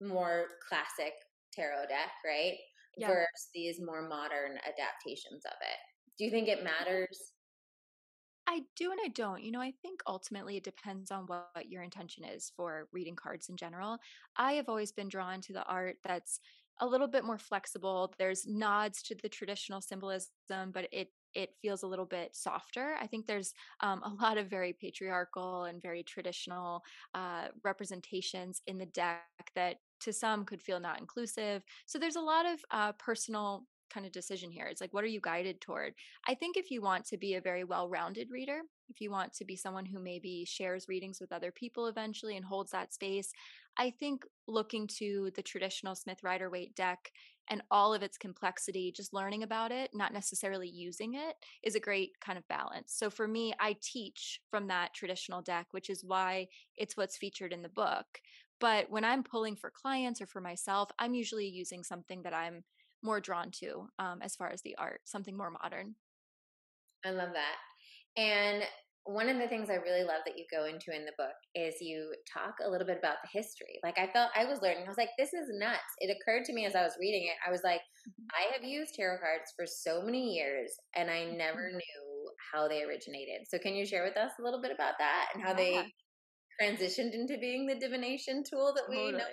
more 0.00 0.46
classic 0.68 1.12
tarot 1.52 1.86
deck, 1.88 2.10
right? 2.24 2.56
Yeah. 2.96 3.08
Versus 3.08 3.48
these 3.54 3.80
more 3.80 4.08
modern 4.08 4.58
adaptations 4.66 5.44
of 5.44 5.56
it. 5.60 5.78
Do 6.18 6.24
you 6.24 6.30
think 6.30 6.48
it 6.48 6.64
matters? 6.64 7.32
I 8.48 8.62
do 8.76 8.90
and 8.90 9.00
I 9.04 9.08
don't. 9.08 9.42
You 9.42 9.52
know, 9.52 9.60
I 9.60 9.72
think 9.82 10.00
ultimately 10.06 10.56
it 10.56 10.64
depends 10.64 11.10
on 11.10 11.26
what, 11.26 11.50
what 11.52 11.70
your 11.70 11.82
intention 11.82 12.24
is 12.24 12.50
for 12.56 12.88
reading 12.92 13.14
cards 13.14 13.50
in 13.50 13.56
general. 13.56 13.98
I 14.36 14.54
have 14.54 14.68
always 14.68 14.90
been 14.90 15.08
drawn 15.08 15.42
to 15.42 15.52
the 15.52 15.64
art 15.64 15.96
that's 16.02 16.40
a 16.80 16.86
little 16.86 17.08
bit 17.08 17.24
more 17.24 17.38
flexible. 17.38 18.14
There's 18.18 18.46
nods 18.46 19.02
to 19.02 19.14
the 19.14 19.28
traditional 19.28 19.80
symbolism, 19.80 20.72
but 20.72 20.88
it 20.92 21.08
it 21.34 21.50
feels 21.60 21.82
a 21.82 21.86
little 21.86 22.06
bit 22.06 22.34
softer. 22.34 22.96
I 23.00 23.06
think 23.06 23.26
there's 23.26 23.52
um, 23.80 24.02
a 24.04 24.22
lot 24.22 24.38
of 24.38 24.48
very 24.48 24.72
patriarchal 24.72 25.64
and 25.64 25.82
very 25.82 26.02
traditional 26.02 26.82
uh, 27.14 27.48
representations 27.64 28.62
in 28.66 28.78
the 28.78 28.86
deck 28.86 29.22
that 29.54 29.76
to 30.00 30.12
some 30.12 30.44
could 30.44 30.62
feel 30.62 30.80
not 30.80 31.00
inclusive. 31.00 31.62
So 31.86 31.98
there's 31.98 32.16
a 32.16 32.20
lot 32.20 32.46
of 32.46 32.60
uh, 32.70 32.92
personal 32.92 33.64
kind 33.90 34.06
of 34.06 34.12
decision 34.12 34.50
here. 34.50 34.66
It's 34.66 34.80
like, 34.80 34.92
what 34.92 35.04
are 35.04 35.08
you 35.08 35.20
guided 35.20 35.60
toward? 35.60 35.94
I 36.26 36.34
think 36.34 36.56
if 36.56 36.70
you 36.70 36.82
want 36.82 37.06
to 37.06 37.16
be 37.16 37.34
a 37.34 37.40
very 37.40 37.64
well 37.64 37.88
rounded 37.88 38.28
reader, 38.30 38.60
if 38.90 39.00
you 39.00 39.10
want 39.10 39.32
to 39.34 39.44
be 39.44 39.56
someone 39.56 39.86
who 39.86 39.98
maybe 39.98 40.44
shares 40.46 40.88
readings 40.88 41.20
with 41.20 41.32
other 41.32 41.50
people 41.50 41.86
eventually 41.86 42.36
and 42.36 42.44
holds 42.44 42.70
that 42.72 42.92
space, 42.92 43.32
I 43.76 43.90
think 43.90 44.24
looking 44.46 44.86
to 44.98 45.30
the 45.34 45.42
traditional 45.42 45.94
Smith 45.94 46.22
Rider 46.22 46.50
Waite 46.50 46.74
deck 46.74 47.10
and 47.50 47.62
all 47.70 47.94
of 47.94 48.02
its 48.02 48.18
complexity, 48.18 48.92
just 48.94 49.14
learning 49.14 49.42
about 49.42 49.72
it, 49.72 49.90
not 49.94 50.12
necessarily 50.12 50.68
using 50.68 51.14
it, 51.14 51.36
is 51.62 51.74
a 51.74 51.80
great 51.80 52.12
kind 52.20 52.36
of 52.36 52.46
balance. 52.48 52.92
So 52.94 53.08
for 53.08 53.26
me, 53.26 53.54
I 53.58 53.76
teach 53.80 54.40
from 54.50 54.66
that 54.68 54.92
traditional 54.94 55.40
deck, 55.40 55.68
which 55.70 55.88
is 55.88 56.04
why 56.04 56.48
it's 56.76 56.96
what's 56.96 57.16
featured 57.16 57.52
in 57.52 57.62
the 57.62 57.68
book. 57.70 58.20
But 58.60 58.90
when 58.90 59.04
I'm 59.04 59.22
pulling 59.22 59.56
for 59.56 59.70
clients 59.70 60.20
or 60.20 60.26
for 60.26 60.40
myself, 60.40 60.90
I'm 60.98 61.14
usually 61.14 61.46
using 61.46 61.84
something 61.84 62.22
that 62.22 62.34
I'm 62.34 62.64
more 63.02 63.20
drawn 63.20 63.50
to 63.60 63.88
um, 63.98 64.20
as 64.22 64.34
far 64.34 64.48
as 64.48 64.62
the 64.62 64.76
art, 64.76 65.00
something 65.04 65.36
more 65.36 65.50
modern. 65.50 65.94
I 67.04 67.10
love 67.10 67.30
that. 67.34 68.20
And 68.20 68.64
one 69.04 69.30
of 69.30 69.38
the 69.38 69.48
things 69.48 69.70
I 69.70 69.76
really 69.76 70.02
love 70.02 70.20
that 70.26 70.36
you 70.36 70.44
go 70.52 70.66
into 70.66 70.94
in 70.94 71.06
the 71.06 71.16
book 71.16 71.32
is 71.54 71.80
you 71.80 72.12
talk 72.30 72.56
a 72.60 72.68
little 72.68 72.86
bit 72.86 72.98
about 72.98 73.16
the 73.24 73.30
history. 73.32 73.80
Like 73.82 73.98
I 73.98 74.06
felt 74.12 74.30
I 74.36 74.44
was 74.44 74.60
learning, 74.60 74.84
I 74.84 74.88
was 74.88 74.98
like, 74.98 75.16
this 75.16 75.32
is 75.32 75.48
nuts. 75.48 75.96
It 76.00 76.14
occurred 76.14 76.44
to 76.44 76.52
me 76.52 76.66
as 76.66 76.74
I 76.74 76.82
was 76.82 76.92
reading 77.00 77.24
it, 77.24 77.38
I 77.46 77.50
was 77.50 77.62
like, 77.64 77.80
mm-hmm. 77.80 78.26
I 78.36 78.52
have 78.52 78.68
used 78.68 78.94
tarot 78.94 79.18
cards 79.18 79.54
for 79.56 79.64
so 79.64 80.02
many 80.02 80.34
years 80.34 80.74
and 80.94 81.08
I 81.08 81.24
never 81.24 81.68
mm-hmm. 81.68 81.78
knew 81.78 82.30
how 82.52 82.68
they 82.68 82.82
originated. 82.82 83.48
So 83.48 83.58
can 83.58 83.74
you 83.74 83.86
share 83.86 84.04
with 84.04 84.18
us 84.18 84.32
a 84.38 84.42
little 84.42 84.60
bit 84.60 84.72
about 84.72 84.94
that 84.98 85.28
and 85.32 85.42
how 85.42 85.50
yeah. 85.50 85.56
they 85.56 85.92
transitioned 86.60 87.12
into 87.12 87.38
being 87.38 87.66
the 87.66 87.74
divination 87.74 88.42
tool 88.42 88.72
that 88.74 88.86
totally. 88.86 89.12
we 89.12 89.18
know? 89.18 89.24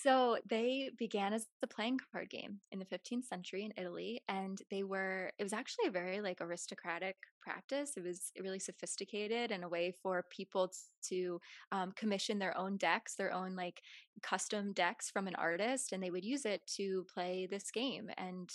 So 0.00 0.38
they 0.48 0.90
began 0.96 1.32
as 1.32 1.46
the 1.60 1.66
playing 1.66 1.98
card 2.12 2.30
game 2.30 2.60
in 2.70 2.78
the 2.78 2.84
15th 2.84 3.24
century 3.24 3.64
in 3.64 3.72
Italy, 3.76 4.20
and 4.28 4.56
they 4.70 4.84
were. 4.84 5.32
It 5.40 5.42
was 5.42 5.52
actually 5.52 5.88
a 5.88 5.90
very 5.90 6.20
like 6.20 6.40
aristocratic 6.40 7.16
practice. 7.42 7.94
It 7.96 8.04
was 8.04 8.30
really 8.40 8.60
sophisticated 8.60 9.50
and 9.50 9.64
a 9.64 9.68
way 9.68 9.92
for 10.00 10.24
people 10.30 10.70
to 11.08 11.40
um, 11.72 11.90
commission 11.96 12.38
their 12.38 12.56
own 12.56 12.76
decks, 12.76 13.16
their 13.16 13.32
own 13.32 13.56
like 13.56 13.82
custom 14.22 14.72
decks 14.72 15.10
from 15.10 15.26
an 15.26 15.34
artist, 15.34 15.92
and 15.92 16.00
they 16.00 16.10
would 16.10 16.24
use 16.24 16.44
it 16.44 16.60
to 16.76 17.04
play 17.12 17.48
this 17.50 17.72
game 17.72 18.08
and 18.16 18.48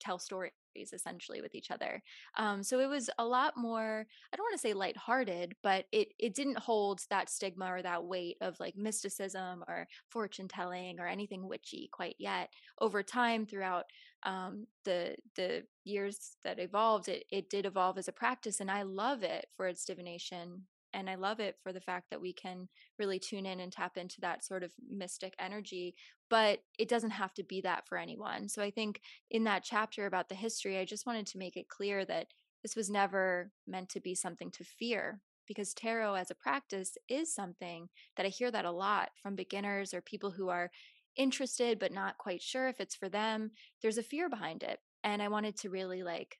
tell 0.00 0.18
stories 0.18 0.52
essentially 0.76 1.40
with 1.40 1.54
each 1.54 1.70
other. 1.70 2.02
Um, 2.36 2.62
so 2.62 2.80
it 2.80 2.88
was 2.88 3.10
a 3.18 3.24
lot 3.24 3.56
more, 3.56 4.06
I 4.32 4.36
don't 4.36 4.44
want 4.44 4.54
to 4.54 4.60
say 4.60 4.72
lighthearted, 4.74 5.54
but 5.62 5.86
it 5.92 6.08
it 6.18 6.34
didn't 6.34 6.58
hold 6.58 7.00
that 7.10 7.30
stigma 7.30 7.66
or 7.72 7.82
that 7.82 8.04
weight 8.04 8.36
of 8.40 8.58
like 8.60 8.76
mysticism 8.76 9.64
or 9.68 9.86
fortune 10.10 10.48
telling 10.48 11.00
or 11.00 11.06
anything 11.06 11.48
witchy 11.48 11.88
quite 11.92 12.16
yet. 12.18 12.50
Over 12.80 13.02
time, 13.02 13.46
throughout 13.46 13.84
um, 14.24 14.66
the 14.84 15.16
the 15.36 15.64
years 15.84 16.36
that 16.44 16.58
evolved, 16.58 17.08
it 17.08 17.24
it 17.30 17.50
did 17.50 17.66
evolve 17.66 17.98
as 17.98 18.08
a 18.08 18.12
practice, 18.12 18.60
and 18.60 18.70
I 18.70 18.82
love 18.82 19.22
it 19.22 19.46
for 19.56 19.66
its 19.68 19.84
divination 19.84 20.66
and 20.94 21.10
I 21.10 21.16
love 21.16 21.40
it 21.40 21.56
for 21.62 21.72
the 21.72 21.80
fact 21.80 22.06
that 22.10 22.20
we 22.20 22.32
can 22.32 22.68
really 22.98 23.18
tune 23.18 23.46
in 23.46 23.60
and 23.60 23.72
tap 23.72 23.96
into 23.96 24.20
that 24.22 24.44
sort 24.44 24.62
of 24.62 24.72
mystic 24.88 25.34
energy. 25.38 25.94
But 26.30 26.60
it 26.78 26.88
doesn't 26.88 27.10
have 27.10 27.32
to 27.34 27.42
be 27.42 27.60
that 27.62 27.86
for 27.86 27.96
anyone. 27.96 28.48
So 28.48 28.62
I 28.62 28.70
think 28.70 29.00
in 29.30 29.44
that 29.44 29.64
chapter 29.64 30.06
about 30.06 30.28
the 30.28 30.34
history, 30.34 30.78
I 30.78 30.84
just 30.84 31.06
wanted 31.06 31.26
to 31.28 31.38
make 31.38 31.56
it 31.56 31.68
clear 31.68 32.04
that 32.04 32.28
this 32.62 32.76
was 32.76 32.90
never 32.90 33.50
meant 33.66 33.88
to 33.90 34.00
be 34.00 34.14
something 34.14 34.50
to 34.52 34.64
fear 34.64 35.20
because 35.46 35.72
tarot 35.72 36.14
as 36.14 36.30
a 36.30 36.34
practice 36.34 36.98
is 37.08 37.34
something 37.34 37.88
that 38.16 38.26
I 38.26 38.28
hear 38.28 38.50
that 38.50 38.66
a 38.66 38.70
lot 38.70 39.10
from 39.22 39.34
beginners 39.34 39.94
or 39.94 40.02
people 40.02 40.30
who 40.30 40.48
are 40.50 40.70
interested 41.16 41.78
but 41.78 41.92
not 41.92 42.18
quite 42.18 42.42
sure 42.42 42.68
if 42.68 42.80
it's 42.80 42.94
for 42.94 43.08
them. 43.08 43.50
There's 43.82 43.98
a 43.98 44.02
fear 44.02 44.28
behind 44.28 44.62
it. 44.62 44.78
And 45.02 45.22
I 45.22 45.28
wanted 45.28 45.56
to 45.58 45.70
really 45.70 46.02
like 46.02 46.38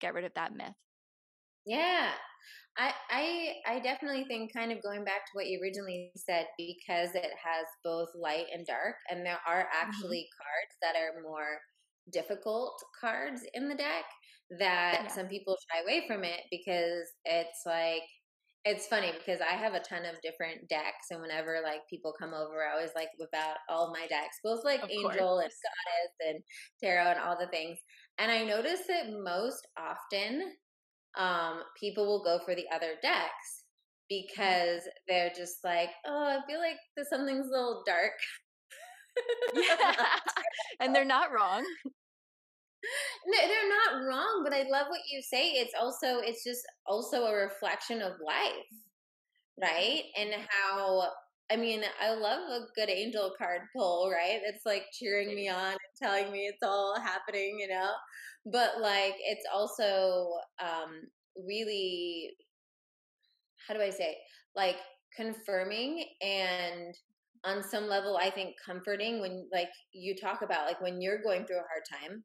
get 0.00 0.14
rid 0.14 0.24
of 0.24 0.34
that 0.34 0.54
myth. 0.54 0.74
Yeah. 1.66 2.10
I, 2.78 2.92
I 3.10 3.76
I 3.76 3.80
definitely 3.80 4.24
think 4.28 4.52
kind 4.52 4.70
of 4.70 4.82
going 4.82 5.02
back 5.02 5.24
to 5.24 5.30
what 5.32 5.46
you 5.46 5.58
originally 5.62 6.12
said 6.14 6.46
because 6.58 7.14
it 7.14 7.32
has 7.42 7.66
both 7.82 8.08
light 8.14 8.46
and 8.52 8.66
dark 8.66 8.96
and 9.10 9.24
there 9.24 9.40
are 9.48 9.62
mm-hmm. 9.62 9.88
actually 9.88 10.28
mm-hmm. 10.28 10.42
cards 10.42 10.76
that 10.82 10.94
are 10.94 11.22
more 11.22 11.58
difficult 12.12 12.78
cards 13.00 13.42
in 13.54 13.68
the 13.68 13.74
deck 13.74 14.04
that 14.60 15.00
yeah. 15.02 15.08
some 15.08 15.26
people 15.26 15.56
shy 15.72 15.80
away 15.82 16.04
from 16.06 16.22
it 16.22 16.40
because 16.50 17.08
it's 17.24 17.62
like 17.64 18.02
it's 18.66 18.88
funny 18.88 19.12
because 19.16 19.40
I 19.40 19.54
have 19.54 19.74
a 19.74 19.80
ton 19.80 20.04
of 20.04 20.20
different 20.22 20.68
decks, 20.68 21.06
and 21.12 21.20
whenever 21.20 21.60
like 21.62 21.86
people 21.88 22.12
come 22.18 22.34
over, 22.34 22.66
I 22.66 22.74
always 22.74 22.90
like 22.96 23.08
whip 23.16 23.30
out 23.32 23.58
all 23.68 23.92
my 23.92 24.08
decks, 24.08 24.40
both 24.42 24.64
like 24.64 24.82
of 24.82 24.90
angel 24.90 25.12
course. 25.12 25.44
and 25.44 25.52
goddess 25.62 26.14
and 26.26 26.42
tarot 26.82 27.12
and 27.12 27.20
all 27.20 27.38
the 27.38 27.46
things. 27.46 27.78
And 28.18 28.30
I 28.30 28.42
notice 28.42 28.80
that 28.88 29.12
most 29.22 29.64
often 29.78 30.50
um, 31.16 31.62
people 31.78 32.06
will 32.06 32.22
go 32.22 32.38
for 32.44 32.54
the 32.54 32.66
other 32.74 32.94
decks 33.02 33.64
because 34.08 34.82
they're 35.08 35.32
just 35.36 35.64
like, 35.64 35.90
oh, 36.06 36.24
I 36.38 36.46
feel 36.46 36.60
like 36.60 36.76
this 36.96 37.08
something's 37.10 37.46
a 37.48 37.50
little 37.50 37.82
dark. 37.86 38.12
and 40.80 40.94
they're 40.94 41.04
not 41.04 41.32
wrong. 41.32 41.64
No, 43.26 43.38
they're 43.48 43.68
not 43.68 44.06
wrong, 44.06 44.42
but 44.44 44.52
I 44.52 44.62
love 44.68 44.86
what 44.88 45.00
you 45.10 45.20
say. 45.22 45.50
It's 45.52 45.74
also 45.78 46.18
it's 46.20 46.44
just 46.44 46.60
also 46.86 47.24
a 47.26 47.34
reflection 47.34 48.00
of 48.02 48.12
life, 48.24 48.70
right? 49.60 50.02
And 50.18 50.30
how 50.48 51.08
I 51.50 51.56
mean, 51.56 51.82
I 52.00 52.14
love 52.14 52.40
a 52.50 52.66
good 52.74 52.90
angel 52.90 53.32
card 53.38 53.62
pull, 53.74 54.10
right? 54.10 54.40
It's 54.44 54.66
like 54.66 54.84
cheering 54.92 55.34
me 55.34 55.48
on 55.48 55.72
and 55.72 55.78
telling 56.02 56.32
me 56.32 56.46
it's 56.46 56.62
all 56.62 56.98
happening, 57.00 57.58
you 57.60 57.68
know? 57.68 57.90
But 58.46 58.80
like 58.80 59.14
it's 59.18 59.44
also 59.52 60.28
um 60.62 61.02
really 61.46 62.30
how 63.66 63.74
do 63.74 63.80
I 63.80 63.90
say? 63.90 64.16
Like 64.54 64.76
confirming 65.14 66.04
and 66.20 66.94
on 67.44 67.62
some 67.62 67.88
level 67.88 68.18
I 68.20 68.30
think 68.30 68.54
comforting 68.64 69.20
when 69.20 69.48
like 69.52 69.68
you 69.92 70.14
talk 70.14 70.42
about 70.42 70.66
like 70.66 70.80
when 70.80 71.00
you're 71.00 71.22
going 71.22 71.46
through 71.46 71.58
a 71.58 71.60
hard 71.60 71.84
time 71.90 72.24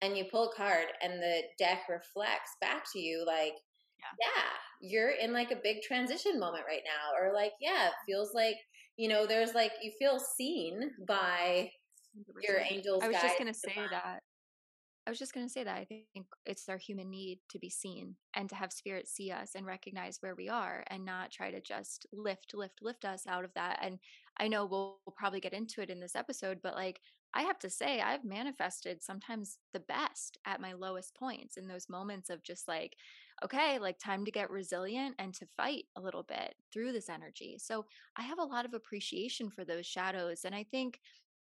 and 0.00 0.16
you 0.16 0.24
pull 0.30 0.50
a 0.50 0.56
card 0.56 0.86
and 1.02 1.22
the 1.22 1.42
deck 1.58 1.82
reflects 1.88 2.56
back 2.60 2.84
to 2.92 2.98
you 2.98 3.24
like 3.26 3.52
yeah. 3.98 4.26
yeah. 4.26 4.88
you're 4.90 5.10
in 5.10 5.32
like 5.32 5.50
a 5.50 5.60
big 5.62 5.82
transition 5.82 6.38
moment 6.40 6.64
right 6.66 6.82
now 6.84 7.20
or 7.20 7.32
like 7.32 7.52
yeah 7.60 7.88
it 7.88 7.92
feels 8.06 8.32
like 8.34 8.56
you 8.96 9.08
know 9.08 9.26
there's 9.26 9.54
like 9.54 9.72
you 9.82 9.92
feel 9.98 10.18
seen 10.18 10.90
by 11.06 11.70
your 12.42 12.58
angels 12.58 13.02
i 13.02 13.08
was 13.08 13.16
just 13.22 13.38
gonna 13.38 13.54
say 13.54 13.74
that 13.90 14.20
i 15.06 15.10
was 15.10 15.18
just 15.18 15.34
gonna 15.34 15.48
say 15.48 15.64
that 15.64 15.76
i 15.76 15.84
think 15.84 16.26
it's 16.46 16.68
our 16.68 16.76
human 16.76 17.10
need 17.10 17.38
to 17.48 17.58
be 17.58 17.70
seen 17.70 18.16
and 18.34 18.48
to 18.48 18.54
have 18.54 18.72
spirit 18.72 19.08
see 19.08 19.30
us 19.30 19.54
and 19.54 19.66
recognize 19.66 20.18
where 20.20 20.34
we 20.34 20.48
are 20.48 20.84
and 20.88 21.04
not 21.04 21.30
try 21.30 21.50
to 21.50 21.60
just 21.60 22.06
lift 22.12 22.54
lift 22.54 22.80
lift 22.82 23.04
us 23.04 23.26
out 23.26 23.44
of 23.44 23.52
that 23.54 23.78
and 23.82 23.98
i 24.38 24.48
know 24.48 24.64
we'll, 24.64 25.00
we'll 25.06 25.14
probably 25.16 25.40
get 25.40 25.52
into 25.52 25.80
it 25.80 25.90
in 25.90 26.00
this 26.00 26.16
episode 26.16 26.60
but 26.62 26.74
like 26.74 27.00
I 27.34 27.42
have 27.42 27.58
to 27.60 27.70
say, 27.70 28.00
I've 28.00 28.24
manifested 28.24 29.02
sometimes 29.02 29.58
the 29.72 29.80
best 29.80 30.36
at 30.44 30.60
my 30.60 30.74
lowest 30.74 31.14
points 31.14 31.56
in 31.56 31.66
those 31.66 31.88
moments 31.88 32.28
of 32.28 32.42
just 32.42 32.68
like, 32.68 32.96
okay, 33.42 33.78
like 33.78 33.98
time 33.98 34.24
to 34.26 34.30
get 34.30 34.50
resilient 34.50 35.14
and 35.18 35.32
to 35.34 35.46
fight 35.56 35.84
a 35.96 36.00
little 36.00 36.24
bit 36.24 36.54
through 36.72 36.92
this 36.92 37.08
energy. 37.08 37.56
So 37.58 37.86
I 38.16 38.22
have 38.22 38.38
a 38.38 38.44
lot 38.44 38.66
of 38.66 38.74
appreciation 38.74 39.50
for 39.50 39.64
those 39.64 39.86
shadows. 39.86 40.44
And 40.44 40.54
I 40.54 40.64
think 40.64 41.00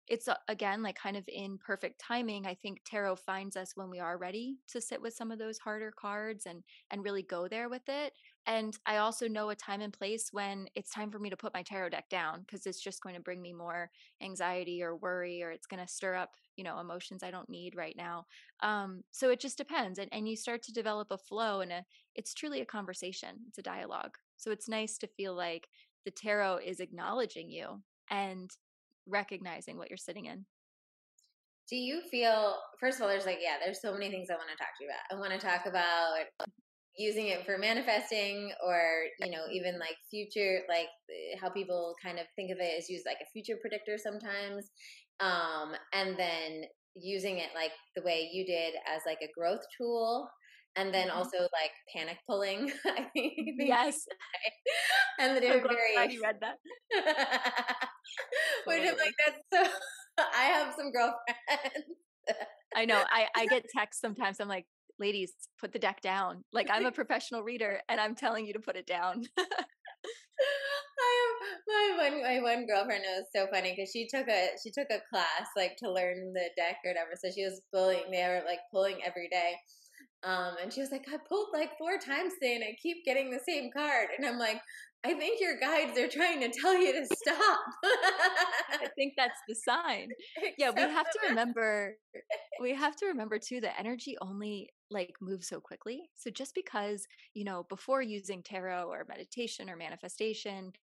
it's 0.07 0.27
uh, 0.27 0.35
again 0.47 0.81
like 0.81 0.95
kind 0.95 1.17
of 1.17 1.23
in 1.27 1.57
perfect 1.57 1.99
timing 1.99 2.45
i 2.45 2.53
think 2.53 2.79
tarot 2.85 3.15
finds 3.15 3.55
us 3.55 3.73
when 3.75 3.89
we 3.89 3.99
are 3.99 4.17
ready 4.17 4.57
to 4.67 4.81
sit 4.81 5.01
with 5.01 5.13
some 5.13 5.31
of 5.31 5.39
those 5.39 5.57
harder 5.57 5.91
cards 5.91 6.45
and 6.45 6.63
and 6.91 7.03
really 7.03 7.23
go 7.23 7.47
there 7.47 7.69
with 7.69 7.87
it 7.87 8.13
and 8.47 8.77
I 8.85 8.97
also 8.97 9.27
know 9.27 9.49
a 9.49 9.55
time 9.55 9.81
and 9.81 9.91
place 9.91 10.29
when 10.31 10.67
it's 10.73 10.89
time 10.89 11.11
for 11.11 11.19
me 11.19 11.29
to 11.29 11.35
put 11.35 11.53
my 11.53 11.63
tarot 11.63 11.89
deck 11.89 12.07
down 12.09 12.41
because 12.41 12.65
it's 12.65 12.79
just 12.79 13.03
going 13.03 13.13
to 13.13 13.21
bring 13.21 13.41
me 13.41 13.51
more 13.51 13.91
anxiety 14.23 14.81
or 14.81 14.95
worry 14.95 15.43
or 15.43 15.51
it's 15.51 15.67
going 15.67 15.85
to 15.85 15.91
stir 15.91 16.15
up, 16.15 16.31
you 16.55 16.63
know, 16.63 16.79
emotions 16.79 17.23
I 17.23 17.31
don't 17.31 17.49
need 17.49 17.75
right 17.75 17.95
now. 17.97 18.25
Um, 18.63 19.03
so 19.11 19.31
it 19.31 19.41
just 19.41 19.57
depends. 19.57 19.99
And, 19.99 20.07
and 20.13 20.29
you 20.29 20.37
start 20.37 20.63
to 20.63 20.71
develop 20.71 21.09
a 21.11 21.17
flow 21.17 21.59
and 21.59 21.73
a, 21.73 21.83
it's 22.15 22.33
truly 22.33 22.61
a 22.61 22.65
conversation, 22.65 23.35
it's 23.49 23.57
a 23.57 23.63
dialogue. 23.63 24.15
So 24.37 24.49
it's 24.51 24.69
nice 24.69 24.97
to 24.99 25.07
feel 25.07 25.35
like 25.35 25.67
the 26.05 26.11
tarot 26.11 26.59
is 26.65 26.79
acknowledging 26.79 27.51
you 27.51 27.81
and 28.09 28.49
recognizing 29.07 29.77
what 29.77 29.89
you're 29.89 29.97
sitting 29.97 30.25
in. 30.25 30.45
Do 31.69 31.75
you 31.75 32.01
feel, 32.09 32.55
first 32.79 32.97
of 32.97 33.03
all, 33.03 33.09
there's 33.09 33.25
like, 33.25 33.39
yeah, 33.41 33.55
there's 33.63 33.81
so 33.81 33.91
many 33.91 34.09
things 34.09 34.29
I 34.29 34.35
want 34.35 34.49
to 34.49 34.55
talk 34.55 34.69
to 34.77 34.83
you 34.83 34.89
about. 34.89 35.17
I 35.17 35.19
want 35.19 35.39
to 35.39 35.45
talk 35.45 35.65
about 35.65 36.47
using 36.97 37.27
it 37.27 37.45
for 37.45 37.57
manifesting 37.57 38.51
or 38.65 39.03
you 39.19 39.29
know 39.29 39.43
even 39.51 39.79
like 39.79 39.95
future 40.09 40.61
like 40.67 40.87
how 41.39 41.49
people 41.49 41.93
kind 42.03 42.17
of 42.17 42.25
think 42.35 42.51
of 42.51 42.57
it 42.59 42.73
as 42.77 42.89
use 42.89 43.03
like 43.05 43.17
a 43.21 43.31
future 43.31 43.57
predictor 43.61 43.97
sometimes 43.97 44.71
um 45.19 45.73
and 45.93 46.17
then 46.17 46.63
using 46.95 47.37
it 47.37 47.49
like 47.55 47.71
the 47.95 48.01
way 48.01 48.27
you 48.33 48.45
did 48.45 48.73
as 48.93 49.01
like 49.05 49.19
a 49.21 49.31
growth 49.39 49.61
tool 49.77 50.27
and 50.75 50.91
then 50.91 51.07
mm-hmm. 51.07 51.17
also 51.17 51.37
like 51.37 51.71
panic 51.95 52.17
pulling 52.27 52.71
i 52.87 53.05
think 53.13 53.35
yes 53.59 54.05
and 55.19 55.37
the 55.37 55.41
different 55.41 55.67
variations 55.67 56.13
you 56.13 56.21
read 56.23 56.37
that 56.41 57.75
which 58.65 58.81
i'm 58.81 58.97
like 58.97 59.15
that's 59.25 59.41
so 59.53 59.71
i 60.35 60.43
have 60.43 60.73
some 60.77 60.91
girlfriends 60.91 61.97
I 62.75 62.85
know. 62.85 63.03
I, 63.09 63.27
I 63.35 63.45
get 63.47 63.65
texts 63.75 64.01
sometimes. 64.01 64.39
I'm 64.39 64.47
like, 64.47 64.65
ladies, 64.99 65.33
put 65.59 65.73
the 65.73 65.79
deck 65.79 66.01
down. 66.01 66.43
Like 66.53 66.67
I'm 66.71 66.85
a 66.85 66.91
professional 66.91 67.43
reader 67.43 67.79
and 67.89 67.99
I'm 67.99 68.15
telling 68.15 68.45
you 68.45 68.53
to 68.53 68.59
put 68.59 68.75
it 68.75 68.87
down. 68.87 69.23
I 70.99 71.33
my 71.67 72.09
one 72.09 72.21
my 72.21 72.39
one 72.41 72.65
girlfriend 72.67 73.03
was 73.07 73.25
so 73.35 73.47
funny 73.51 73.73
because 73.75 73.91
she 73.91 74.07
took 74.07 74.27
a 74.27 74.49
she 74.63 74.71
took 74.71 74.87
a 74.91 75.01
class 75.09 75.47
like 75.55 75.75
to 75.77 75.91
learn 75.91 76.33
the 76.33 76.49
deck 76.55 76.77
or 76.85 76.91
whatever. 76.91 77.11
So 77.15 77.29
she 77.33 77.43
was 77.43 77.61
pulling. 77.73 78.11
They 78.11 78.23
were 78.27 78.43
like 78.45 78.59
pulling 78.71 78.99
every 79.05 79.29
day. 79.29 79.53
Um, 80.23 80.55
and 80.61 80.73
she 80.73 80.81
was 80.81 80.91
like, 80.91 81.05
I 81.13 81.17
pulled 81.29 81.49
like 81.53 81.77
four 81.77 81.97
times 81.99 82.33
today 82.33 82.55
and 82.55 82.63
I 82.63 82.75
keep 82.81 83.05
getting 83.05 83.29
the 83.29 83.39
same 83.47 83.69
card. 83.71 84.07
And 84.17 84.25
I'm 84.25 84.39
like, 84.39 84.59
I 85.05 85.13
think 85.13 85.39
your 85.39 85.59
guides 85.59 85.97
are 85.97 86.07
trying 86.07 86.41
to 86.41 86.49
tell 86.49 86.77
you 86.77 86.91
to 86.91 87.05
stop. 87.05 87.59
I 88.81 88.87
think 88.95 89.13
that's 89.15 89.39
the 89.47 89.55
sign. 89.55 90.09
yeah, 90.57 90.71
we 90.71 90.81
have 90.81 91.09
to 91.09 91.19
remember 91.29 91.95
we 92.61 92.73
have 92.73 92.95
to 92.97 93.05
remember 93.07 93.39
too 93.39 93.61
that 93.61 93.79
energy 93.79 94.17
only 94.21 94.69
like 94.89 95.15
moves 95.21 95.47
so 95.47 95.59
quickly. 95.59 96.09
So 96.15 96.29
just 96.29 96.55
because, 96.55 97.05
you 97.33 97.43
know, 97.43 97.65
before 97.69 98.01
using 98.01 98.41
tarot 98.41 98.87
or 98.89 99.05
meditation 99.07 99.69
or 99.69 99.75
manifestation, 99.75 100.73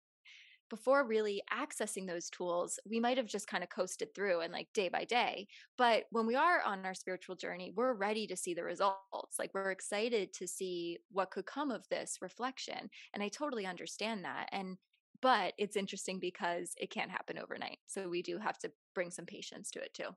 before 0.75 1.07
really 1.07 1.41
accessing 1.53 2.05
those 2.05 2.29
tools, 2.29 2.81
we 2.85 2.99
might 2.99 3.17
have 3.17 3.29
just 3.29 3.47
kind 3.47 3.63
of 3.63 3.71
coasted 3.71 4.13
through 4.13 4.41
and 4.41 4.53
like 4.53 4.67
day 4.75 4.89
by 4.89 5.05
day. 5.05 5.47
But 5.79 6.07
when 6.11 6.27
we 6.27 6.35
are 6.35 6.61
on 6.63 6.85
our 6.85 6.95
spiritual 6.95 7.37
journey, 7.37 7.73
we're 7.77 7.95
ready 7.95 8.27
to 8.27 8.37
see 8.37 8.55
the 8.55 8.65
results. 8.65 9.39
Like 9.39 9.55
we're 9.55 9.71
excited 9.71 10.33
to 10.33 10.49
see 10.49 10.99
what 11.13 11.31
could 11.31 11.47
come 11.47 11.71
of 11.71 11.89
this 11.91 12.19
reflection. 12.21 12.91
And 13.13 13.23
I 13.23 13.29
totally 13.29 13.67
understand 13.67 14.25
that. 14.25 14.49
And 14.51 14.77
but 15.23 15.55
it's 15.59 15.77
interesting 15.77 16.19
because 16.19 16.73
it 16.77 16.91
can't 16.91 17.11
happen 17.11 17.39
overnight. 17.39 17.79
So 17.87 18.09
we 18.09 18.21
do 18.21 18.39
have 18.39 18.59
to 18.59 18.73
bring 18.97 19.13
some 19.13 19.27
patience 19.27 19.71
to 19.71 19.79
it 19.79 19.95
too. 19.95 20.09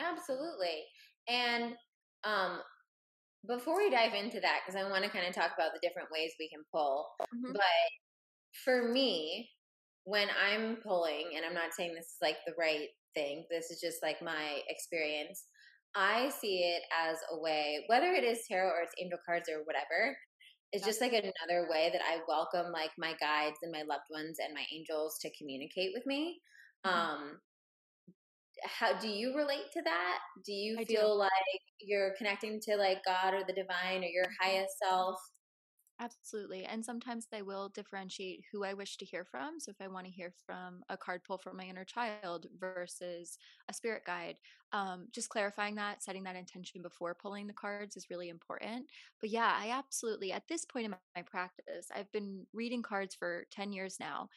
Absolutely. 0.00 0.84
And 1.28 1.74
um 2.24 2.60
before 3.46 3.76
we 3.76 3.90
dive 3.90 4.14
into 4.14 4.40
that, 4.40 4.60
because 4.64 4.82
I 4.82 4.88
want 4.88 5.04
to 5.04 5.10
kind 5.10 5.26
of 5.26 5.34
talk 5.34 5.50
about 5.54 5.74
the 5.74 5.86
different 5.86 6.08
ways 6.10 6.32
we 6.40 6.48
can 6.48 6.64
pull, 6.72 7.08
mm-hmm. 7.20 7.52
but 7.52 7.62
for 8.64 8.88
me, 8.88 9.50
when 10.04 10.28
I'm 10.30 10.76
pulling, 10.76 11.30
and 11.36 11.44
I'm 11.44 11.54
not 11.54 11.74
saying 11.74 11.94
this 11.94 12.06
is 12.06 12.22
like 12.22 12.36
the 12.46 12.54
right 12.58 12.88
thing, 13.14 13.44
this 13.50 13.70
is 13.70 13.80
just 13.80 14.02
like 14.02 14.22
my 14.22 14.60
experience. 14.68 15.44
I 15.96 16.30
see 16.40 16.58
it 16.58 16.82
as 16.92 17.16
a 17.32 17.40
way, 17.40 17.84
whether 17.86 18.12
it 18.12 18.24
is 18.24 18.40
tarot 18.48 18.68
or 18.68 18.82
it's 18.82 18.94
angel 19.00 19.18
cards 19.24 19.48
or 19.48 19.62
whatever, 19.64 20.16
it's 20.72 20.84
just 20.84 21.00
like 21.00 21.12
another 21.12 21.68
way 21.70 21.88
that 21.92 22.02
I 22.02 22.18
welcome 22.26 22.72
like 22.72 22.90
my 22.98 23.14
guides 23.20 23.58
and 23.62 23.70
my 23.70 23.82
loved 23.82 24.10
ones 24.10 24.38
and 24.44 24.52
my 24.52 24.64
angels 24.74 25.18
to 25.22 25.30
communicate 25.38 25.92
with 25.94 26.04
me. 26.04 26.40
Mm-hmm. 26.84 26.98
Um 26.98 27.38
how 28.64 28.98
do 28.98 29.08
you 29.08 29.36
relate 29.36 29.70
to 29.74 29.82
that? 29.84 30.18
Do 30.44 30.52
you 30.52 30.78
I 30.80 30.84
feel 30.84 31.14
do. 31.14 31.18
like 31.18 31.30
you're 31.80 32.14
connecting 32.18 32.60
to 32.62 32.76
like 32.76 32.98
God 33.04 33.34
or 33.34 33.42
the 33.46 33.52
divine 33.52 34.02
or 34.02 34.08
your 34.08 34.26
highest 34.40 34.72
self? 34.82 35.16
Absolutely. 36.04 36.64
And 36.64 36.84
sometimes 36.84 37.28
I 37.32 37.42
will 37.42 37.68
differentiate 37.68 38.44
who 38.50 38.64
I 38.64 38.74
wish 38.74 38.96
to 38.98 39.04
hear 39.04 39.24
from. 39.24 39.60
So 39.60 39.70
if 39.70 39.80
I 39.80 39.86
want 39.88 40.06
to 40.06 40.12
hear 40.12 40.32
from 40.44 40.82
a 40.88 40.96
card 40.98 41.22
pull 41.24 41.38
from 41.38 41.56
my 41.56 41.64
inner 41.64 41.84
child 41.84 42.46
versus 42.58 43.38
a 43.68 43.72
spirit 43.72 44.04
guide, 44.04 44.38
um, 44.72 45.08
just 45.12 45.28
clarifying 45.30 45.76
that, 45.76 46.02
setting 46.02 46.24
that 46.24 46.36
intention 46.36 46.82
before 46.82 47.14
pulling 47.14 47.46
the 47.46 47.54
cards 47.54 47.96
is 47.96 48.10
really 48.10 48.28
important. 48.28 48.90
But 49.20 49.30
yeah, 49.30 49.56
I 49.58 49.70
absolutely, 49.70 50.32
at 50.32 50.48
this 50.48 50.64
point 50.64 50.86
in 50.86 50.96
my 51.16 51.22
practice, 51.22 51.90
I've 51.94 52.10
been 52.12 52.46
reading 52.52 52.82
cards 52.82 53.14
for 53.14 53.46
10 53.50 53.72
years 53.72 53.98
now 54.00 54.28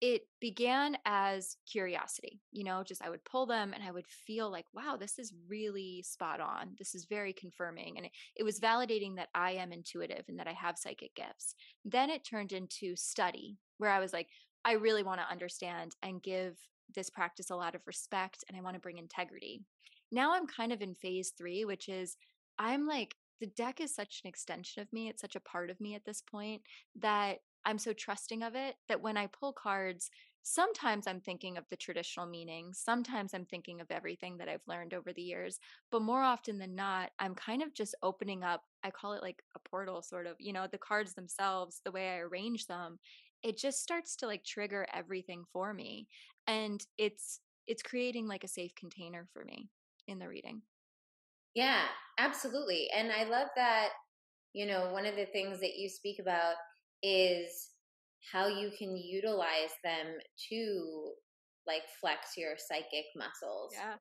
it 0.00 0.22
began 0.40 0.96
as 1.04 1.56
curiosity 1.70 2.40
you 2.52 2.64
know 2.64 2.82
just 2.82 3.02
i 3.02 3.10
would 3.10 3.24
pull 3.24 3.44
them 3.44 3.72
and 3.74 3.82
i 3.82 3.90
would 3.90 4.06
feel 4.06 4.50
like 4.50 4.64
wow 4.72 4.96
this 4.98 5.18
is 5.18 5.34
really 5.48 6.02
spot 6.02 6.40
on. 6.40 6.74
This 6.78 6.94
is 6.94 7.04
very 7.04 7.32
confirming 7.32 7.96
and 7.96 8.06
it, 8.06 8.12
it, 8.36 8.42
was 8.42 8.60
validating 8.60 9.16
that 9.16 9.28
i 9.34 9.52
am 9.52 9.72
intuitive 9.72 10.24
and 10.28 10.38
that 10.38 10.48
i 10.48 10.52
have 10.52 10.78
psychic 10.78 11.14
gifts. 11.14 11.54
Then 11.84 12.10
it 12.10 12.24
turned 12.24 12.52
into 12.52 12.96
study 12.96 13.58
where 13.78 13.90
i 13.90 14.00
was 14.00 14.12
like 14.12 14.28
i 14.64 14.72
really 14.72 15.02
want 15.02 15.20
to 15.20 15.30
understand 15.30 15.96
and 16.02 16.22
give 16.22 16.56
this 16.94 17.10
practice 17.10 17.50
a 17.50 17.56
lot 17.56 17.74
of 17.74 17.86
respect 17.86 18.44
and 18.48 18.56
i 18.56 18.60
want 18.60 18.74
to 18.74 18.80
bring 18.80 18.98
integrity. 18.98 19.62
Now 20.12 20.34
i'm 20.34 20.46
kind 20.46 20.72
of 20.72 20.82
in 20.82 20.94
phase 20.94 21.32
three 21.36 21.64
which 21.64 21.88
is 21.88 22.16
i'm 22.58 22.86
like 22.86 23.16
the 23.40 23.46
deck 23.46 23.80
is 23.80 23.94
such 23.94 24.20
an 24.24 24.28
extension 24.28 24.82
of 24.82 24.92
me 24.92 25.08
it's 25.08 25.22
such 25.22 25.36
a 25.36 25.40
part 25.40 25.70
of 25.70 25.80
me 25.80 25.94
at 25.94 26.04
this 26.04 26.22
point 26.22 26.62
that 27.00 27.38
I'm 27.64 27.78
so 27.78 27.92
trusting 27.92 28.42
of 28.42 28.54
it 28.54 28.76
that 28.88 29.00
when 29.02 29.16
I 29.16 29.26
pull 29.26 29.52
cards, 29.52 30.10
sometimes 30.42 31.06
I'm 31.06 31.20
thinking 31.20 31.58
of 31.58 31.68
the 31.68 31.76
traditional 31.76 32.26
meaning. 32.26 32.72
Sometimes 32.72 33.34
I'm 33.34 33.44
thinking 33.44 33.80
of 33.80 33.90
everything 33.90 34.38
that 34.38 34.48
I've 34.48 34.66
learned 34.66 34.94
over 34.94 35.12
the 35.12 35.22
years. 35.22 35.60
But 35.90 36.02
more 36.02 36.22
often 36.22 36.58
than 36.58 36.74
not, 36.74 37.12
I'm 37.18 37.34
kind 37.34 37.62
of 37.62 37.74
just 37.74 37.94
opening 38.02 38.42
up, 38.42 38.64
I 38.82 38.90
call 38.90 39.12
it 39.12 39.22
like 39.22 39.42
a 39.54 39.58
portal, 39.58 40.02
sort 40.02 40.26
of, 40.26 40.36
you 40.40 40.52
know, 40.52 40.66
the 40.66 40.78
cards 40.78 41.14
themselves, 41.14 41.80
the 41.84 41.92
way 41.92 42.10
I 42.10 42.18
arrange 42.18 42.66
them, 42.66 42.98
it 43.42 43.56
just 43.58 43.82
starts 43.82 44.16
to 44.16 44.26
like 44.26 44.44
trigger 44.44 44.86
everything 44.92 45.44
for 45.52 45.72
me. 45.74 46.08
And 46.46 46.84
it's, 46.98 47.40
it's 47.66 47.82
creating 47.82 48.26
like 48.26 48.44
a 48.44 48.48
safe 48.48 48.74
container 48.74 49.28
for 49.32 49.44
me 49.44 49.70
in 50.06 50.18
the 50.18 50.28
reading. 50.28 50.62
Yeah, 51.54 51.88
absolutely. 52.18 52.90
And 52.90 53.10
I 53.12 53.24
love 53.24 53.48
that, 53.56 53.90
you 54.52 54.66
know, 54.66 54.92
one 54.92 55.06
of 55.06 55.16
the 55.16 55.26
things 55.26 55.60
that 55.60 55.76
you 55.76 55.88
speak 55.88 56.18
about 56.18 56.56
is 57.02 57.70
how 58.32 58.46
you 58.46 58.70
can 58.78 58.96
utilize 58.96 59.72
them 59.82 60.06
to 60.50 61.12
like 61.66 61.82
flex 62.00 62.36
your 62.36 62.54
psychic 62.56 63.06
muscles. 63.16 63.72
Yeah. 63.74 63.94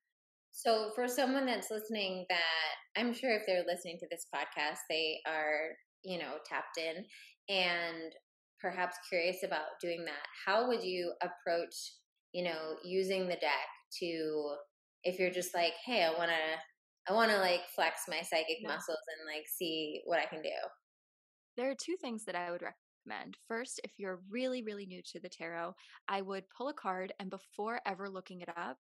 So 0.52 0.92
for 0.96 1.08
someone 1.08 1.46
that's 1.46 1.72
listening 1.72 2.26
that 2.30 3.00
I'm 3.00 3.14
sure 3.14 3.36
if 3.36 3.44
they're 3.46 3.64
listening 3.68 3.98
to 4.00 4.08
this 4.10 4.26
podcast 4.34 4.80
they 4.90 5.20
are, 5.28 5.70
you 6.04 6.20
know, 6.20 6.36
tapped 6.48 6.78
in 6.78 7.06
and 7.54 8.14
perhaps 8.60 8.98
curious 9.08 9.44
about 9.44 9.80
doing 9.82 10.04
that. 10.06 10.26
How 10.46 10.68
would 10.68 10.84
you 10.84 11.14
approach, 11.22 11.94
you 12.34 12.44
know, 12.44 12.76
using 12.84 13.28
the 13.28 13.36
deck 13.36 13.70
to 14.00 14.56
if 15.04 15.18
you're 15.18 15.32
just 15.32 15.56
like, 15.56 15.74
"Hey, 15.86 16.04
I 16.04 16.18
want 16.18 16.30
to 16.30 17.12
I 17.12 17.16
want 17.16 17.32
to 17.32 17.38
like 17.38 17.62
flex 17.74 18.02
my 18.08 18.22
psychic 18.22 18.58
yeah. 18.62 18.68
muscles 18.68 19.00
and 19.18 19.36
like 19.36 19.48
see 19.48 20.02
what 20.06 20.20
I 20.20 20.26
can 20.26 20.42
do." 20.42 20.50
There 21.56 21.70
are 21.70 21.76
two 21.76 21.96
things 22.02 22.26
that 22.26 22.36
I 22.36 22.52
would 22.52 22.62
recommend. 23.06 23.38
First, 23.48 23.82
if 23.84 23.92
you're 23.98 24.22
really, 24.30 24.64
really 24.64 24.86
new 24.86 25.02
to 25.12 25.20
the 25.20 25.30
tarot, 25.30 25.74
I 26.08 26.22
would 26.22 26.50
pull 26.56 26.70
a 26.70 26.74
card 26.74 27.14
and 27.20 27.30
before 27.30 27.80
ever 27.86 28.10
looking 28.10 28.42
it 28.42 28.50
up, 28.50 28.78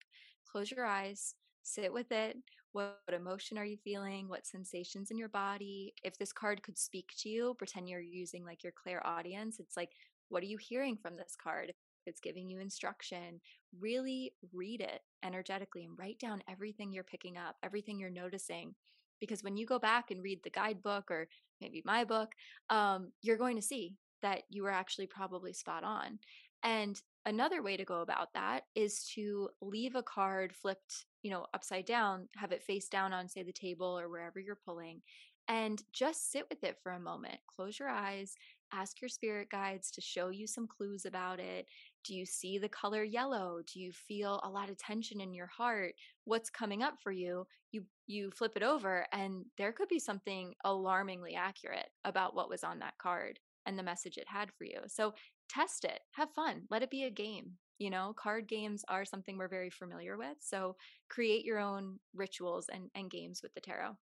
close 0.50 0.70
your 0.70 0.86
eyes, 0.86 1.34
sit 1.62 1.92
with 1.92 2.10
it. 2.12 2.36
What, 2.72 2.98
emotion 3.12 3.58
are 3.58 3.64
you 3.64 3.78
feeling? 3.82 4.28
What 4.28 4.46
sensations 4.46 5.10
in 5.10 5.18
your 5.18 5.28
body? 5.28 5.94
If 6.04 6.18
this 6.18 6.32
card 6.32 6.62
could 6.62 6.78
speak 6.78 7.08
to 7.18 7.28
you, 7.28 7.54
pretend 7.58 7.88
you're 7.88 8.00
using 8.00 8.44
like 8.44 8.62
your 8.62 8.72
clairaudience. 8.72 9.58
It's 9.58 9.76
like, 9.76 9.90
what 10.28 10.42
are 10.42 10.46
you 10.46 10.58
hearing 10.58 10.96
from 10.96 11.16
this 11.16 11.34
card? 11.42 11.72
It's 12.06 12.20
giving 12.20 12.48
you 12.48 12.60
instruction, 12.60 13.40
really 13.80 14.32
read 14.52 14.80
it 14.80 15.00
energetically 15.24 15.84
and 15.84 15.98
write 15.98 16.20
down 16.20 16.42
everything 16.48 16.92
you're 16.92 17.02
picking 17.02 17.36
up, 17.36 17.56
everything 17.64 17.98
you're 17.98 18.10
noticing 18.10 18.74
because 19.20 19.42
when 19.42 19.56
you 19.56 19.66
go 19.66 19.78
back 19.78 20.10
and 20.10 20.22
read 20.22 20.40
the 20.42 20.50
guidebook 20.50 21.10
or 21.10 21.28
maybe 21.60 21.82
my 21.84 22.04
book 22.04 22.32
um, 22.70 23.10
you're 23.22 23.36
going 23.36 23.56
to 23.56 23.62
see 23.62 23.94
that 24.26 24.42
you 24.50 24.64
were 24.64 24.72
actually 24.72 25.06
probably 25.06 25.52
spot 25.52 25.84
on. 25.84 26.18
And 26.64 27.00
another 27.26 27.62
way 27.62 27.76
to 27.76 27.84
go 27.84 28.00
about 28.00 28.34
that 28.34 28.62
is 28.74 29.04
to 29.14 29.48
leave 29.62 29.94
a 29.94 30.02
card 30.02 30.52
flipped, 30.52 31.06
you 31.22 31.30
know, 31.30 31.46
upside 31.54 31.84
down, 31.84 32.28
have 32.34 32.50
it 32.50 32.64
face 32.64 32.88
down 32.88 33.12
on, 33.12 33.28
say, 33.28 33.44
the 33.44 33.52
table 33.52 33.96
or 33.96 34.08
wherever 34.08 34.40
you're 34.40 34.58
pulling, 34.64 35.00
and 35.46 35.80
just 35.92 36.32
sit 36.32 36.44
with 36.50 36.64
it 36.64 36.76
for 36.82 36.90
a 36.90 36.98
moment. 36.98 37.38
Close 37.54 37.78
your 37.78 37.88
eyes, 37.88 38.34
ask 38.72 39.00
your 39.00 39.08
spirit 39.08 39.48
guides 39.48 39.92
to 39.92 40.00
show 40.00 40.30
you 40.30 40.48
some 40.48 40.66
clues 40.66 41.04
about 41.04 41.38
it. 41.38 41.66
Do 42.02 42.16
you 42.16 42.26
see 42.26 42.58
the 42.58 42.68
color 42.68 43.04
yellow? 43.04 43.60
Do 43.72 43.78
you 43.78 43.92
feel 43.92 44.40
a 44.42 44.50
lot 44.50 44.70
of 44.70 44.76
tension 44.76 45.20
in 45.20 45.34
your 45.34 45.46
heart? 45.46 45.94
What's 46.24 46.50
coming 46.50 46.82
up 46.82 46.94
for 47.00 47.12
you? 47.12 47.46
You 47.70 47.84
you 48.08 48.32
flip 48.32 48.54
it 48.56 48.64
over 48.64 49.06
and 49.12 49.44
there 49.56 49.72
could 49.72 49.88
be 49.88 50.00
something 50.00 50.54
alarmingly 50.64 51.36
accurate 51.36 51.90
about 52.04 52.34
what 52.34 52.48
was 52.48 52.64
on 52.64 52.80
that 52.80 52.98
card 52.98 53.38
and 53.66 53.78
the 53.78 53.82
message 53.82 54.16
it 54.16 54.28
had 54.28 54.50
for 54.56 54.64
you. 54.64 54.80
So 54.86 55.14
test 55.48 55.84
it, 55.84 56.00
have 56.12 56.30
fun, 56.30 56.62
let 56.70 56.82
it 56.82 56.90
be 56.90 57.04
a 57.04 57.10
game. 57.10 57.52
You 57.78 57.90
know, 57.90 58.14
card 58.16 58.48
games 58.48 58.84
are 58.88 59.04
something 59.04 59.36
we're 59.36 59.48
very 59.48 59.70
familiar 59.70 60.16
with. 60.16 60.36
So 60.40 60.76
create 61.10 61.44
your 61.44 61.58
own 61.58 61.98
rituals 62.14 62.68
and, 62.72 62.90
and 62.94 63.10
games 63.10 63.40
with 63.42 63.52
the 63.54 63.60
tarot. 63.60 63.96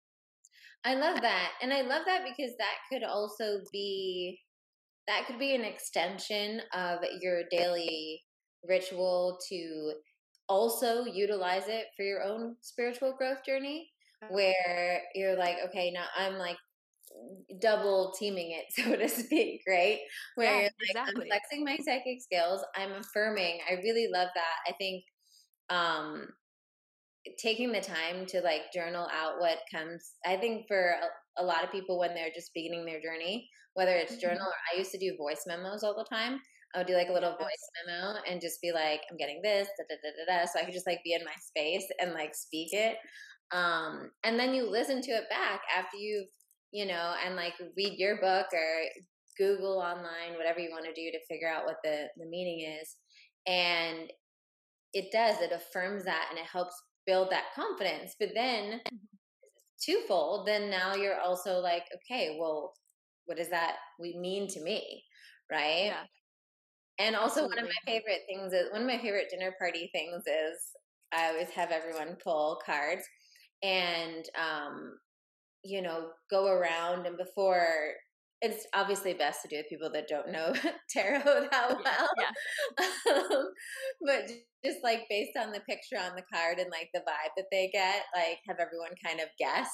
I 0.85 0.95
love 0.95 1.21
that. 1.23 1.53
And 1.63 1.73
I 1.73 1.83
love 1.83 2.03
that 2.07 2.23
because 2.25 2.55
that 2.59 2.75
could 2.91 3.05
also 3.05 3.61
be 3.73 4.41
that 5.09 5.27
could 5.27 5.39
be 5.39 5.55
an 5.55 5.65
extension 5.65 6.61
of 6.75 6.99
your 7.21 7.43
daily 7.51 8.23
ritual 8.69 9.39
to 9.49 9.95
also 10.49 11.05
utilize 11.05 11.65
it 11.69 11.87
for 11.97 12.05
your 12.05 12.23
own 12.23 12.57
spiritual 12.61 13.15
growth 13.17 13.45
journey 13.45 13.89
where 14.31 15.01
you're 15.15 15.37
like 15.37 15.57
okay 15.65 15.91
now 15.91 16.05
i'm 16.17 16.35
like 16.35 16.57
double 17.61 18.13
teaming 18.19 18.53
it, 18.53 18.67
so 18.71 18.97
to 18.97 19.09
speak, 19.09 19.63
right? 19.69 19.99
Where 20.35 20.51
yeah, 20.51 20.63
like, 20.63 20.73
exactly. 20.81 21.23
I'm 21.23 21.29
flexing 21.29 21.65
my 21.65 21.77
psychic 21.85 22.21
skills, 22.21 22.63
I'm 22.77 22.93
affirming. 22.93 23.59
I 23.71 23.75
really 23.75 24.09
love 24.13 24.29
that. 24.35 24.73
I 24.73 24.73
think 24.79 25.05
um 25.71 26.27
taking 27.39 27.73
the 27.73 27.81
time 27.81 28.27
to 28.27 28.41
like 28.41 28.73
journal 28.75 29.09
out 29.13 29.39
what 29.39 29.59
comes 29.73 30.15
i 30.27 30.37
think 30.37 30.67
for 30.67 30.97
a, 31.39 31.43
a 31.43 31.45
lot 31.45 31.63
of 31.63 31.71
people 31.71 31.99
when 31.99 32.15
they're 32.15 32.33
just 32.35 32.51
beginning 32.55 32.85
their 32.85 33.01
journey 33.01 33.49
whether 33.75 33.95
it's 33.95 34.13
mm-hmm. 34.13 34.23
journal 34.23 34.47
or 34.47 34.75
i 34.75 34.79
used 34.79 34.91
to 34.91 34.99
do 34.99 35.17
voice 35.17 35.45
memos 35.47 35.85
all 35.85 35.97
the 35.97 36.05
time 36.15 36.41
i 36.75 36.79
would 36.79 36.87
do 36.87 36.95
like 36.95 37.09
a 37.09 37.13
little 37.13 37.37
voice 37.37 37.71
memo 37.87 38.15
and 38.29 38.41
just 38.41 38.61
be 38.61 38.73
like 38.73 39.03
i'm 39.11 39.17
getting 39.17 39.41
this 39.43 39.69
da, 39.79 39.85
da, 39.89 39.95
da, 40.03 40.35
da, 40.35 40.41
da. 40.41 40.47
so 40.47 40.59
i 40.59 40.65
could 40.65 40.75
just 40.75 40.87
like 40.87 41.01
be 41.05 41.15
in 41.15 41.25
my 41.25 41.33
space 41.41 41.87
and 42.01 42.13
like 42.13 42.35
speak 42.35 42.73
it 42.73 42.97
um 43.53 44.11
and 44.25 44.39
then 44.39 44.53
you 44.53 44.69
listen 44.69 45.01
to 45.01 45.13
it 45.13 45.31
back 45.31 45.61
after 45.77 45.97
you've 45.97 46.29
you 46.73 46.87
know, 46.87 47.15
and 47.25 47.37
like 47.37 47.55
read 47.77 47.99
your 47.99 48.17
book 48.17 48.47
or 48.53 48.85
Google 49.39 49.79
online, 49.79 50.37
whatever 50.37 50.61
you 50.61 50.71
want 50.71 50.85
to 50.87 50.95
do 50.95 51.11
to 51.11 51.27
figure 51.27 51.49
out 51.49 51.65
what 51.65 51.77
the, 51.85 52.07
the 52.17 52.27
meaning 52.27 52.67
is. 52.81 52.97
And 53.47 54.11
it 54.93 55.11
does, 55.13 55.41
it 55.41 55.53
affirms 55.53 56.05
that 56.05 56.29
and 56.31 56.39
it 56.39 56.47
helps 56.47 56.75
build 57.07 57.31
that 57.31 57.55
confidence. 57.55 58.15
But 58.19 58.31
then, 58.35 58.81
mm-hmm. 58.81 58.97
twofold, 59.85 60.47
then 60.47 60.71
now 60.71 60.95
you're 60.95 61.21
also 61.21 61.59
like, 61.59 61.85
okay, 61.97 62.37
well, 62.41 62.73
what 63.27 63.37
does 63.39 63.51
that 63.51 63.77
we 64.01 64.17
mean 64.19 64.49
to 64.49 64.63
me? 64.63 65.05
Right. 65.51 65.87
Yeah. 65.87 66.05
And 66.99 67.17
also, 67.17 67.45
Absolutely. 67.45 67.57
one 67.57 67.65
of 67.65 67.71
my 67.71 67.93
favorite 67.93 68.21
things 68.29 68.53
is 68.53 68.71
one 68.71 68.83
of 68.83 68.87
my 68.87 68.99
favorite 68.99 69.29
dinner 69.31 69.55
party 69.59 69.91
things 69.93 70.23
is 70.27 70.59
I 71.13 71.29
always 71.29 71.51
have 71.51 71.71
everyone 71.71 72.17
pull 72.23 72.61
cards. 72.65 73.03
And 73.63 74.25
um, 74.39 74.99
you 75.65 75.83
know, 75.83 76.09
go 76.31 76.47
around 76.47 77.07
and 77.07 77.17
before 77.17 77.67
it's 78.43 78.67
obviously 78.75 79.15
best 79.15 79.41
to 79.41 79.49
do 79.49 79.57
with 79.57 79.69
people 79.69 79.89
that 79.93 80.09
don't 80.09 80.33
know 80.33 80.53
tarot 80.91 81.47
that 81.51 81.79
well. 81.85 82.09
Yeah. 82.19 83.15
um, 83.15 83.47
but 84.05 84.29
just 84.65 84.79
like 84.83 85.03
based 85.09 85.39
on 85.41 85.53
the 85.53 85.61
picture 85.61 85.97
on 85.97 86.17
the 86.17 86.25
card 86.33 86.59
and 86.59 86.69
like 86.71 86.89
the 86.93 87.01
vibe 87.01 87.31
that 87.37 87.47
they 87.53 87.71
get, 87.73 88.03
like 88.15 88.39
have 88.49 88.59
everyone 88.59 88.91
kind 89.05 89.21
of 89.21 89.29
guess 89.39 89.71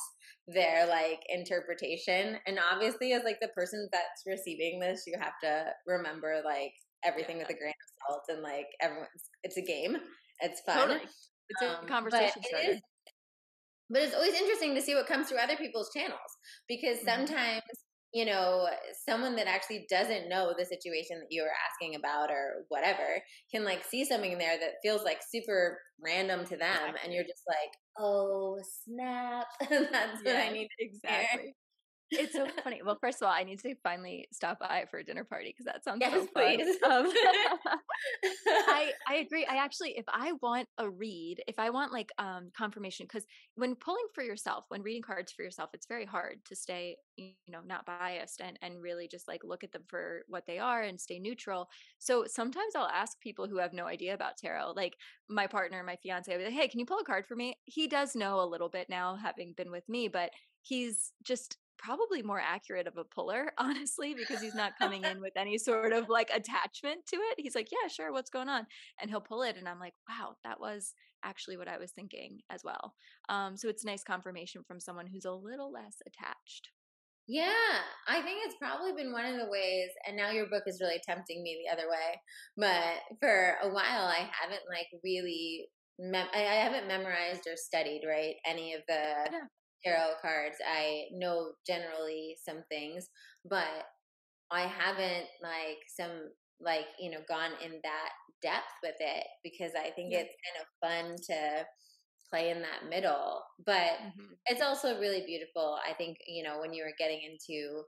their 0.46 0.86
like 0.86 1.20
interpretation. 1.30 2.36
And 2.46 2.58
obviously, 2.72 3.14
as 3.14 3.24
like 3.24 3.38
the 3.40 3.48
person 3.48 3.88
that's 3.90 4.22
receiving 4.26 4.80
this, 4.80 5.04
you 5.06 5.14
have 5.18 5.38
to 5.42 5.72
remember 5.86 6.42
like 6.44 6.72
everything 7.04 7.38
yeah. 7.38 7.44
with 7.44 7.56
a 7.56 7.58
grain 7.58 7.72
of 7.72 8.06
salt 8.06 8.22
and 8.28 8.42
like 8.42 8.66
everyone's. 8.82 9.30
It's 9.44 9.56
a 9.56 9.62
game. 9.62 9.96
It's 10.40 10.60
fun. 10.60 10.76
Totally. 10.76 11.00
It's 11.48 11.62
a 11.62 11.78
um, 11.78 11.86
conversation 11.88 12.42
starter. 12.44 12.78
But 13.90 14.02
it's 14.02 14.14
always 14.14 14.34
interesting 14.34 14.74
to 14.74 14.82
see 14.82 14.94
what 14.94 15.06
comes 15.06 15.28
through 15.28 15.38
other 15.38 15.56
people's 15.56 15.90
channels 15.94 16.36
because 16.68 16.98
mm-hmm. 16.98 17.08
sometimes 17.08 17.62
you 18.14 18.24
know 18.24 18.66
someone 19.06 19.36
that 19.36 19.46
actually 19.46 19.86
doesn't 19.90 20.28
know 20.28 20.54
the 20.56 20.64
situation 20.64 21.18
that 21.18 21.28
you 21.30 21.42
were 21.42 21.52
asking 21.70 21.94
about 21.94 22.30
or 22.30 22.64
whatever 22.68 23.22
can 23.50 23.64
like 23.64 23.84
see 23.84 24.04
something 24.04 24.32
in 24.32 24.38
there 24.38 24.58
that 24.58 24.80
feels 24.82 25.04
like 25.04 25.18
super 25.30 25.78
random 26.02 26.44
to 26.44 26.56
them 26.56 26.70
exactly. 26.70 27.00
and 27.04 27.12
you're 27.12 27.24
just 27.24 27.42
like 27.46 27.70
oh 27.98 28.58
snap 28.84 29.46
that's 29.92 30.22
what 30.24 30.36
i 30.36 30.48
need 30.48 30.68
exactly 30.78 31.54
it's 32.16 32.34
so 32.34 32.48
funny. 32.64 32.82
Well, 32.82 32.98
first 33.00 33.20
of 33.22 33.26
all, 33.26 33.32
I 33.32 33.44
need 33.44 33.60
to 33.60 33.74
finally 33.82 34.28
stop 34.32 34.58
by 34.60 34.86
for 34.90 34.98
a 34.98 35.04
dinner 35.04 35.24
party 35.24 35.50
because 35.50 35.66
that 35.66 35.84
sounds 35.84 36.00
yes, 36.00 36.12
so 36.12 36.26
fun. 36.26 36.60
Um, 36.84 37.12
I 38.66 38.94
I 39.06 39.14
agree. 39.16 39.46
I 39.46 39.56
actually, 39.56 39.96
if 39.96 40.04
I 40.08 40.32
want 40.40 40.68
a 40.78 40.88
read, 40.88 41.42
if 41.46 41.58
I 41.58 41.70
want 41.70 41.92
like 41.92 42.10
um 42.18 42.50
confirmation, 42.56 43.04
because 43.04 43.26
when 43.54 43.74
pulling 43.76 44.06
for 44.14 44.22
yourself, 44.22 44.64
when 44.68 44.82
reading 44.82 45.02
cards 45.02 45.32
for 45.32 45.42
yourself, 45.42 45.70
it's 45.72 45.86
very 45.86 46.04
hard 46.06 46.44
to 46.46 46.56
stay, 46.56 46.96
you 47.16 47.34
know, 47.48 47.60
not 47.64 47.86
biased 47.86 48.40
and 48.40 48.58
and 48.62 48.80
really 48.82 49.08
just 49.08 49.28
like 49.28 49.42
look 49.44 49.64
at 49.64 49.72
them 49.72 49.84
for 49.88 50.24
what 50.28 50.46
they 50.46 50.58
are 50.58 50.82
and 50.82 51.00
stay 51.00 51.18
neutral. 51.18 51.68
So 51.98 52.24
sometimes 52.26 52.74
I'll 52.74 52.86
ask 52.86 53.20
people 53.20 53.48
who 53.48 53.58
have 53.58 53.72
no 53.72 53.86
idea 53.86 54.14
about 54.14 54.36
tarot, 54.38 54.72
like 54.72 54.96
my 55.28 55.46
partner, 55.46 55.82
my 55.82 55.96
fiance, 55.96 56.30
I'll 56.32 56.38
be 56.38 56.44
like, 56.44 56.54
hey, 56.54 56.68
can 56.68 56.80
you 56.80 56.86
pull 56.86 56.98
a 57.00 57.04
card 57.04 57.26
for 57.26 57.36
me? 57.36 57.58
He 57.64 57.86
does 57.88 58.14
know 58.14 58.40
a 58.40 58.46
little 58.46 58.68
bit 58.68 58.88
now, 58.88 59.16
having 59.16 59.52
been 59.52 59.70
with 59.70 59.88
me, 59.88 60.08
but 60.08 60.30
he's 60.62 61.12
just 61.22 61.58
probably 61.78 62.22
more 62.22 62.40
accurate 62.40 62.86
of 62.86 62.96
a 62.96 63.04
puller, 63.04 63.52
honestly, 63.58 64.14
because 64.14 64.40
he's 64.42 64.54
not 64.54 64.78
coming 64.78 65.04
in 65.04 65.20
with 65.20 65.36
any 65.36 65.58
sort 65.58 65.92
of 65.92 66.08
like 66.08 66.30
attachment 66.30 67.06
to 67.06 67.16
it. 67.16 67.36
He's 67.38 67.54
like, 67.54 67.68
yeah, 67.70 67.88
sure, 67.88 68.12
what's 68.12 68.30
going 68.30 68.48
on? 68.48 68.66
And 69.00 69.10
he'll 69.10 69.20
pull 69.20 69.42
it. 69.42 69.56
And 69.56 69.68
I'm 69.68 69.80
like, 69.80 69.94
wow, 70.08 70.36
that 70.44 70.60
was 70.60 70.94
actually 71.24 71.56
what 71.56 71.68
I 71.68 71.78
was 71.78 71.92
thinking 71.92 72.38
as 72.50 72.62
well. 72.64 72.94
Um, 73.28 73.56
so 73.56 73.68
it's 73.68 73.84
nice 73.84 74.04
confirmation 74.04 74.62
from 74.66 74.80
someone 74.80 75.06
who's 75.06 75.24
a 75.24 75.32
little 75.32 75.72
less 75.72 75.96
attached. 76.06 76.68
Yeah, 77.30 77.52
I 78.08 78.22
think 78.22 78.38
it's 78.42 78.56
probably 78.58 78.92
been 78.94 79.12
one 79.12 79.26
of 79.26 79.36
the 79.36 79.50
ways, 79.50 79.90
and 80.06 80.16
now 80.16 80.30
your 80.30 80.46
book 80.46 80.62
is 80.66 80.80
really 80.80 80.98
tempting 81.06 81.42
me 81.42 81.62
the 81.62 81.70
other 81.70 81.86
way. 81.86 82.18
But 82.56 83.18
for 83.20 83.56
a 83.62 83.68
while, 83.68 84.06
I 84.06 84.30
haven't 84.32 84.62
like 84.66 84.86
really, 85.04 85.66
mem- 85.98 86.30
I 86.34 86.38
haven't 86.38 86.88
memorized 86.88 87.46
or 87.46 87.54
studied 87.56 88.00
right 88.08 88.36
any 88.46 88.72
of 88.72 88.80
the 88.88 89.28
yeah 89.30 89.44
tarot 89.84 90.14
cards. 90.20 90.56
I 90.66 91.06
know 91.12 91.52
generally 91.66 92.36
some 92.44 92.64
things, 92.68 93.08
but 93.48 93.86
I 94.50 94.62
haven't 94.62 95.26
like 95.42 95.78
some 95.88 96.30
like 96.60 96.86
you 96.98 97.10
know 97.10 97.20
gone 97.28 97.52
in 97.64 97.72
that 97.82 98.10
depth 98.42 98.72
with 98.82 98.96
it 99.00 99.26
because 99.42 99.72
I 99.76 99.90
think 99.90 100.12
yeah. 100.12 100.20
it's 100.20 100.34
kind 100.44 100.58
of 100.60 100.66
fun 100.80 101.16
to 101.30 101.66
play 102.30 102.50
in 102.50 102.60
that 102.62 102.88
middle. 102.88 103.42
But 103.64 103.98
mm-hmm. 104.02 104.34
it's 104.46 104.62
also 104.62 104.98
really 104.98 105.24
beautiful. 105.26 105.78
I 105.88 105.92
think 105.94 106.18
you 106.26 106.42
know 106.42 106.60
when 106.60 106.72
you 106.72 106.84
were 106.84 106.94
getting 106.98 107.20
into 107.22 107.82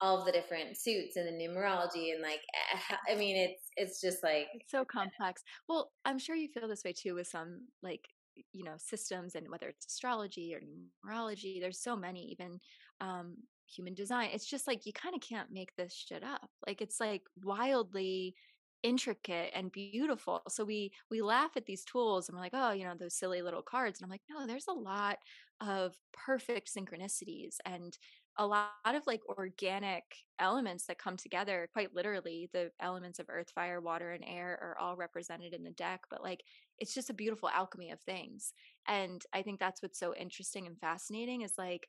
all 0.00 0.20
of 0.20 0.26
the 0.26 0.32
different 0.32 0.78
suits 0.78 1.16
and 1.16 1.26
the 1.26 1.32
numerology 1.32 2.12
and 2.12 2.22
like 2.22 2.40
eh, 2.54 2.96
I 3.12 3.16
mean 3.16 3.36
it's 3.36 3.62
it's 3.76 4.00
just 4.00 4.22
like 4.22 4.46
it's 4.54 4.70
so 4.70 4.84
complex. 4.84 5.42
Well, 5.68 5.90
I'm 6.04 6.18
sure 6.18 6.36
you 6.36 6.48
feel 6.48 6.68
this 6.68 6.84
way 6.84 6.92
too 6.92 7.14
with 7.14 7.26
some 7.26 7.66
like 7.82 8.08
you 8.52 8.64
know 8.64 8.74
systems 8.76 9.34
and 9.34 9.48
whether 9.50 9.68
it's 9.68 9.86
astrology 9.86 10.54
or 10.54 10.60
numerology 10.60 11.60
there's 11.60 11.80
so 11.80 11.96
many 11.96 12.24
even 12.30 12.58
um 13.00 13.36
human 13.68 13.94
design. 13.94 14.30
It's 14.32 14.46
just 14.46 14.66
like 14.66 14.86
you 14.86 14.92
kind 14.92 15.14
of 15.14 15.20
can't 15.20 15.52
make 15.52 15.74
this 15.76 15.92
shit 15.92 16.24
up. 16.24 16.50
Like 16.66 16.80
it's 16.80 17.00
like 17.00 17.22
wildly 17.42 18.34
intricate 18.82 19.50
and 19.54 19.72
beautiful. 19.72 20.42
So 20.48 20.64
we 20.64 20.92
we 21.10 21.20
laugh 21.20 21.50
at 21.56 21.66
these 21.66 21.84
tools 21.84 22.28
and 22.28 22.36
we're 22.36 22.42
like 22.42 22.52
oh 22.54 22.72
you 22.72 22.84
know 22.84 22.94
those 22.98 23.14
silly 23.14 23.42
little 23.42 23.62
cards. 23.62 24.00
And 24.00 24.06
i'm 24.06 24.10
like 24.10 24.22
no 24.30 24.46
there's 24.46 24.68
a 24.68 24.72
lot 24.72 25.18
of 25.60 25.96
perfect 26.12 26.70
synchronicities 26.74 27.56
and 27.66 27.98
a 28.40 28.46
lot 28.46 28.70
of 28.86 29.04
like 29.08 29.20
organic 29.28 30.04
elements 30.38 30.86
that 30.86 30.98
come 30.98 31.16
together. 31.16 31.68
Quite 31.72 31.92
literally 31.94 32.48
the 32.52 32.70
elements 32.80 33.18
of 33.18 33.26
earth 33.28 33.50
fire 33.52 33.80
water 33.80 34.12
and 34.12 34.24
air 34.24 34.56
are 34.62 34.76
all 34.80 34.96
represented 34.96 35.52
in 35.52 35.64
the 35.64 35.70
deck 35.72 36.02
but 36.08 36.22
like 36.22 36.44
it's 36.78 36.94
just 36.94 37.10
a 37.10 37.14
beautiful 37.14 37.48
alchemy 37.48 37.90
of 37.90 38.00
things 38.00 38.52
and 38.86 39.24
i 39.32 39.42
think 39.42 39.58
that's 39.58 39.82
what's 39.82 39.98
so 39.98 40.14
interesting 40.14 40.66
and 40.66 40.78
fascinating 40.78 41.42
is 41.42 41.54
like 41.58 41.88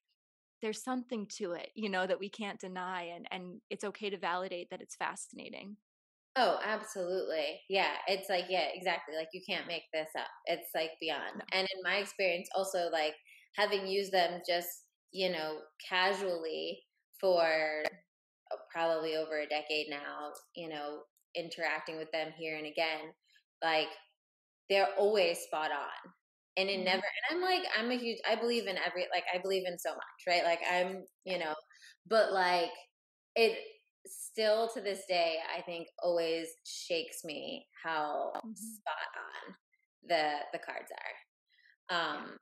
there's 0.61 0.83
something 0.83 1.25
to 1.27 1.53
it 1.53 1.71
you 1.75 1.89
know 1.89 2.05
that 2.07 2.19
we 2.19 2.29
can't 2.29 2.59
deny 2.59 3.03
and 3.03 3.27
and 3.31 3.61
it's 3.69 3.83
okay 3.83 4.09
to 4.09 4.17
validate 4.17 4.69
that 4.69 4.81
it's 4.81 4.95
fascinating 4.95 5.77
Oh, 6.35 6.59
absolutely. 6.63 7.59
Yeah. 7.69 7.93
It's 8.07 8.29
like, 8.29 8.45
yeah, 8.49 8.67
exactly. 8.73 9.15
Like 9.15 9.29
you 9.33 9.41
can't 9.45 9.67
make 9.67 9.83
this 9.91 10.09
up. 10.17 10.29
It's 10.45 10.69
like 10.73 10.91
beyond. 11.01 11.37
No. 11.39 11.45
And 11.51 11.67
in 11.75 11.83
my 11.83 11.97
experience, 11.97 12.47
also 12.55 12.87
like 12.91 13.15
having 13.57 13.87
used 13.87 14.13
them 14.13 14.41
just 14.47 14.69
you 15.11 15.31
know, 15.31 15.59
casually 15.87 16.83
for 17.19 17.83
uh, 18.51 18.55
probably 18.71 19.15
over 19.15 19.39
a 19.39 19.47
decade 19.47 19.87
now, 19.89 20.31
you 20.55 20.69
know, 20.69 21.01
interacting 21.35 21.97
with 21.97 22.11
them 22.11 22.31
here 22.37 22.57
and 22.57 22.65
again, 22.67 23.13
like 23.63 23.87
they're 24.69 24.89
always 24.97 25.39
spot 25.39 25.71
on. 25.71 26.11
And 26.57 26.69
it 26.69 26.75
mm-hmm. 26.75 26.85
never, 26.85 27.03
and 27.03 27.37
I'm 27.37 27.41
like, 27.41 27.63
I'm 27.77 27.91
a 27.91 27.97
huge, 27.97 28.19
I 28.29 28.35
believe 28.35 28.67
in 28.67 28.77
every, 28.85 29.07
like, 29.13 29.23
I 29.33 29.37
believe 29.37 29.63
in 29.65 29.77
so 29.79 29.91
much, 29.91 30.27
right? 30.27 30.43
Like, 30.43 30.59
I'm, 30.69 31.03
you 31.23 31.39
know, 31.39 31.53
but 32.07 32.33
like, 32.33 32.71
it 33.35 33.57
still 34.05 34.69
to 34.73 34.81
this 34.81 35.03
day, 35.07 35.37
I 35.55 35.61
think 35.61 35.87
always 36.03 36.47
shakes 36.65 37.23
me 37.23 37.65
how 37.83 38.31
mm-hmm. 38.35 38.51
spot 38.53 39.09
on 39.15 39.55
the, 40.07 40.31
the 40.51 40.59
cards 40.59 40.91
are. 40.91 41.95
Um, 41.95 42.37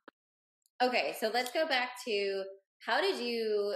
Okay, 0.82 1.16
so 1.20 1.32
let's 1.34 1.52
go 1.52 1.68
back 1.68 1.90
to 2.06 2.44
how 2.86 3.02
did 3.02 3.18
you 3.18 3.74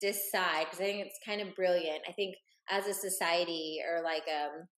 decide? 0.00 0.66
Because 0.66 0.80
I 0.80 0.84
think 0.84 1.06
it's 1.06 1.18
kind 1.26 1.40
of 1.40 1.54
brilliant. 1.56 2.00
I 2.08 2.12
think 2.12 2.36
as 2.70 2.86
a 2.86 2.94
society 2.94 3.80
or 3.84 4.04
like 4.04 4.22
um, 4.28 4.68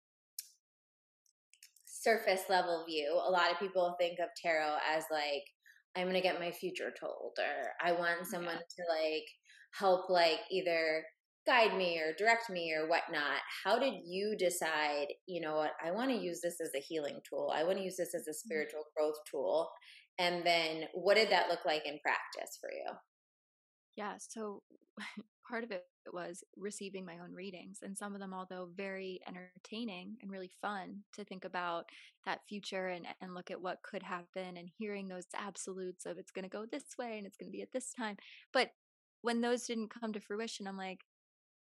surface 2.01 2.43
level 2.49 2.85
view, 2.89 3.13
a 3.13 3.31
lot 3.31 3.51
of 3.51 3.59
people 3.59 3.95
think 3.99 4.19
of 4.21 4.29
tarot 4.41 4.77
as 4.97 5.05
like, 5.11 5.45
I'm 5.97 6.05
going 6.05 6.15
to 6.15 6.21
get 6.21 6.41
my 6.41 6.51
future 6.51 6.93
told, 6.99 7.33
or 7.39 7.73
I 7.85 7.93
want 7.93 8.27
someone 8.27 8.55
yeah. 8.55 8.85
to 8.85 9.03
like 9.03 9.25
help, 9.73 10.09
like 10.09 10.39
either 10.51 11.03
guide 11.47 11.77
me 11.77 11.99
or 11.99 12.15
direct 12.17 12.49
me 12.49 12.73
or 12.73 12.89
whatnot. 12.89 13.41
How 13.65 13.79
did 13.79 13.95
you 14.05 14.37
decide, 14.39 15.09
you 15.27 15.41
know 15.41 15.57
what, 15.57 15.73
I 15.85 15.91
want 15.91 16.11
to 16.11 16.17
use 16.17 16.41
this 16.43 16.61
as 16.61 16.71
a 16.77 16.85
healing 16.87 17.21
tool? 17.29 17.53
I 17.55 17.65
want 17.65 17.79
to 17.79 17.85
use 17.85 17.97
this 17.97 18.15
as 18.15 18.27
a 18.27 18.31
mm-hmm. 18.31 18.47
spiritual 18.47 18.85
growth 18.97 19.17
tool. 19.31 19.69
And 20.19 20.45
then 20.45 20.85
what 20.95 21.17
did 21.17 21.31
that 21.31 21.49
look 21.49 21.65
like 21.65 21.87
in 21.87 21.99
practice 22.03 22.59
for 22.61 22.71
you? 22.73 22.93
Yeah, 23.97 24.15
so 24.19 24.63
part 25.49 25.65
of 25.65 25.71
it 25.73 25.87
was 26.13 26.43
receiving 26.57 27.05
my 27.05 27.19
own 27.19 27.33
readings, 27.33 27.81
and 27.83 27.97
some 27.97 28.15
of 28.15 28.21
them, 28.21 28.33
although 28.33 28.69
very 28.75 29.21
entertaining 29.27 30.17
and 30.23 30.31
really 30.31 30.51
fun 30.63 31.01
to 31.15 31.25
think 31.25 31.45
about 31.45 31.89
that 32.25 32.41
future 32.49 32.89
and, 32.89 33.07
and 33.21 33.35
look 33.35 33.51
at 33.51 33.61
what 33.61 33.83
could 33.83 34.03
happen 34.03 34.57
and 34.57 34.69
hearing 34.79 35.09
those 35.09 35.27
absolutes 35.35 36.07
of 36.07 36.19
it's 36.19 36.31
going 36.31 36.45
to 36.45 36.49
go 36.49 36.67
this 36.67 36.85
way 36.99 37.19
and 37.19 37.27
it's 37.27 37.37
going 37.37 37.51
to 37.51 37.57
be 37.57 37.63
at 37.63 37.73
this 37.73 37.93
time. 37.93 38.17
But 38.53 38.71
when 39.23 39.41
those 39.41 39.67
didn't 39.67 39.91
come 39.91 40.13
to 40.13 40.21
fruition, 40.21 40.67
I'm 40.67 40.79
like, 40.79 41.01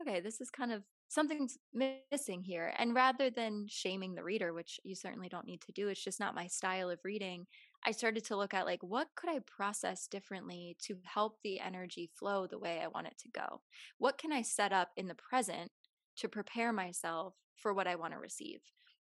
okay, 0.01 0.19
this 0.19 0.41
is 0.41 0.49
kind 0.49 0.71
of 0.71 0.83
something's 1.09 1.57
missing 1.73 2.41
here. 2.43 2.73
And 2.77 2.95
rather 2.95 3.29
than 3.29 3.67
shaming 3.69 4.15
the 4.15 4.23
reader, 4.23 4.53
which 4.53 4.79
you 4.83 4.95
certainly 4.95 5.29
don't 5.29 5.45
need 5.45 5.61
to 5.61 5.71
do, 5.71 5.87
it's 5.89 6.03
just 6.03 6.19
not 6.19 6.35
my 6.35 6.47
style 6.47 6.89
of 6.89 6.99
reading. 7.03 7.45
I 7.85 7.91
started 7.91 8.23
to 8.25 8.37
look 8.37 8.53
at 8.53 8.65
like 8.65 8.81
what 8.81 9.09
could 9.15 9.29
I 9.29 9.39
process 9.45 10.07
differently 10.07 10.77
to 10.83 10.97
help 11.03 11.37
the 11.43 11.59
energy 11.59 12.09
flow 12.13 12.47
the 12.47 12.59
way 12.59 12.79
I 12.81 12.87
want 12.87 13.07
it 13.07 13.17
to 13.19 13.29
go? 13.29 13.61
What 13.97 14.17
can 14.17 14.31
I 14.31 14.41
set 14.41 14.71
up 14.71 14.89
in 14.95 15.07
the 15.07 15.15
present 15.15 15.71
to 16.17 16.29
prepare 16.29 16.71
myself 16.71 17.35
for 17.55 17.73
what 17.73 17.87
I 17.87 17.95
want 17.95 18.13
to 18.13 18.19
receive? 18.19 18.59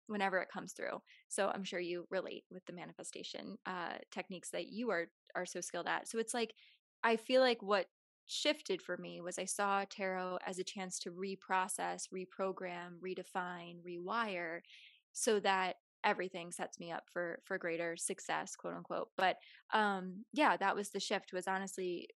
whenever 0.08 0.40
it 0.40 0.52
comes 0.52 0.74
through. 0.74 1.02
So 1.30 1.52
I'm 1.54 1.64
sure 1.64 1.80
you 1.80 2.06
relate 2.10 2.44
with 2.52 2.66
the 2.66 2.74
manifestation 2.74 3.58
uh, 3.66 3.98
techniques 4.12 4.52
that 4.52 4.68
you 4.68 4.90
are 4.92 5.08
are 5.36 5.46
so 5.46 5.62
skilled 5.62 5.88
at. 5.88 6.08
So 6.08 6.20
it's 6.20 6.34
like 6.34 6.54
I 7.04 7.16
feel 7.16 7.42
like 7.42 7.62
what 7.62 7.88
shifted 8.28 8.82
for 8.82 8.98
me 8.98 9.22
was 9.22 9.38
I 9.38 9.46
saw 9.46 9.84
tarot 9.90 10.40
as 10.46 10.60
a 10.60 10.64
chance 10.64 11.00
to 11.00 11.12
reprocess, 11.12 12.08
reprogram, 12.14 13.00
redefine, 13.04 13.78
rewire 13.88 14.62
so 15.14 15.40
that 15.40 15.78
everything 16.06 16.52
sets 16.52 16.80
me 16.80 16.92
up 16.92 17.04
for 17.12 17.40
for 17.44 17.58
greater 17.58 17.98
success 17.98 18.56
quote 18.56 18.76
unquote 18.76 19.10
but 19.18 19.38
um 19.74 20.24
yeah 20.34 20.56
that 20.56 20.76
was 20.76 20.90
the 20.90 21.00
shift 21.00 21.34
was 21.34 21.48
honestly 21.48 22.08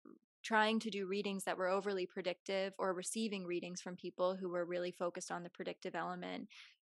trying 0.44 0.78
to 0.78 0.90
do 0.90 1.06
readings 1.06 1.44
that 1.44 1.58
were 1.58 1.68
overly 1.68 2.06
predictive 2.06 2.72
or 2.78 2.94
receiving 2.94 3.44
readings 3.44 3.80
from 3.80 3.96
people 3.96 4.36
who 4.36 4.48
were 4.48 4.64
really 4.64 4.92
focused 4.92 5.32
on 5.32 5.42
the 5.42 5.50
predictive 5.50 5.94
element 5.96 6.48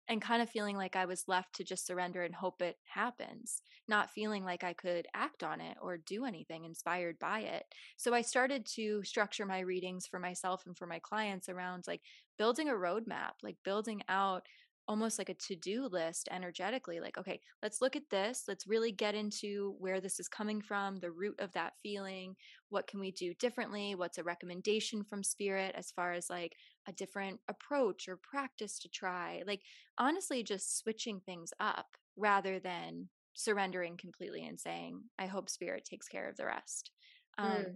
and 0.09 0.20
kind 0.20 0.42
of 0.42 0.50
feeling 0.50 0.76
like 0.76 0.96
I 0.96 1.07
was 1.07 1.24
left 1.28 1.54
to 1.54 1.64
just 1.64 1.87
surrender 1.87 2.22
and 2.22 2.35
hope 2.35 2.61
it 2.61 2.76
happens, 2.85 3.62
not 3.88 4.11
feeling 4.11 4.44
like 4.44 4.62
I 4.62 4.74
could 4.74 5.07
act 5.14 5.42
on 5.42 5.62
it 5.62 5.78
or 5.80 5.96
do 5.96 6.26
anything 6.26 6.64
inspired 6.64 7.18
by 7.18 7.40
it. 7.40 7.64
So 7.96 8.12
I 8.12 8.20
started 8.20 8.66
to 8.74 9.02
structure 9.02 9.46
my 9.46 9.61
readings 9.61 10.07
for 10.07 10.18
myself 10.18 10.64
and 10.66 10.76
for 10.76 10.87
my 10.87 10.98
clients 10.98 11.48
around 11.48 11.85
like 11.87 12.02
building 12.37 12.68
a 12.68 12.74
roadmap, 12.74 13.33
like 13.42 13.57
building 13.64 14.02
out 14.09 14.42
almost 14.87 15.18
like 15.18 15.31
a 15.31 15.35
to-do 15.35 15.88
list 15.90 16.29
energetically 16.31 17.01
like 17.01 17.16
okay 17.16 17.40
let's 17.62 17.81
look 17.81 17.97
at 17.97 18.11
this 18.11 18.44
let's 18.49 18.66
really 18.66 18.92
get 18.92 19.14
into 19.14 19.75
where 19.79 20.01
this 20.01 20.20
is 20.20 20.29
coming 20.29 20.61
from 20.61 20.99
the 21.01 21.11
root 21.11 21.35
of 21.38 21.51
that 21.53 21.73
feeling 21.83 22.35
what 22.68 22.87
can 22.87 23.01
we 23.01 23.11
do 23.11 23.33
differently 23.35 23.94
what's 23.94 24.18
a 24.18 24.23
recommendation 24.23 25.03
from 25.03 25.23
spirit 25.23 25.75
as 25.77 25.90
far 25.90 26.12
as 26.12 26.29
like 26.29 26.55
a 26.88 26.92
different 26.92 27.40
approach 27.49 28.09
or 28.09 28.18
practice 28.23 28.79
to 28.81 28.88
try? 28.88 29.42
Like 29.47 29.62
honestly 29.99 30.42
just 30.42 30.79
switching 30.79 31.20
things 31.20 31.53
up 31.61 31.87
rather 32.16 32.59
than 32.59 33.09
surrendering 33.35 33.97
completely 33.97 34.47
and 34.47 34.61
saying 34.61 35.03
i 35.18 35.27
hope 35.27 35.51
spirit 35.51 35.85
takes 35.85 36.07
care 36.07 36.29
of 36.29 36.37
the 36.37 36.47
rest. 36.47 36.90
Um 37.38 37.47
mm. 37.47 37.75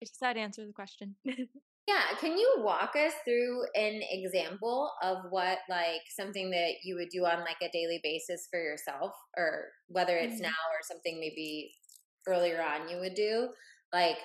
does 0.00 0.12
that 0.20 0.36
answer 0.36 0.66
the 0.66 0.72
question 0.72 1.16
Yeah, 1.88 2.18
can 2.20 2.36
you 2.36 2.56
walk 2.58 2.96
us 2.96 3.14
through 3.24 3.62
an 3.74 4.02
example 4.10 4.90
of 5.02 5.18
what 5.30 5.60
like 5.70 6.02
something 6.14 6.50
that 6.50 6.84
you 6.84 6.96
would 6.96 7.08
do 7.08 7.24
on 7.24 7.40
like 7.40 7.56
a 7.62 7.72
daily 7.72 7.98
basis 8.02 8.46
for 8.50 8.60
yourself 8.60 9.12
or 9.38 9.68
whether 9.86 10.18
it's 10.18 10.34
mm-hmm. 10.34 10.42
now 10.42 10.48
or 10.48 10.82
something 10.82 11.18
maybe 11.18 11.72
earlier 12.26 12.60
on 12.60 12.90
you 12.90 12.98
would 13.00 13.14
do? 13.14 13.48
Like 13.90 14.18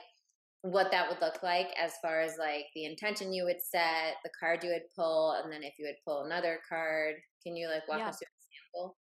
what 0.63 0.91
that 0.91 1.07
would 1.07 1.21
look 1.21 1.41
like 1.41 1.67
as 1.81 1.93
far 2.01 2.19
as 2.19 2.33
like 2.37 2.65
the 2.75 2.83
intention 2.83 3.31
you 3.31 3.45
would 3.45 3.61
set, 3.61 4.15
the 4.25 4.29
card 4.37 4.61
you 4.61 4.71
would 4.71 4.93
pull, 4.93 5.31
and 5.41 5.49
then 5.49 5.63
if 5.63 5.75
you 5.79 5.85
would 5.85 6.03
pull 6.05 6.25
another 6.25 6.59
card. 6.67 7.15
Can 7.43 7.55
you 7.55 7.69
like 7.69 7.87
walk 7.87 7.99
yeah. 7.99 8.09
us 8.09 8.17
through 8.17 8.27
an 8.27 8.83
example? 8.83 8.97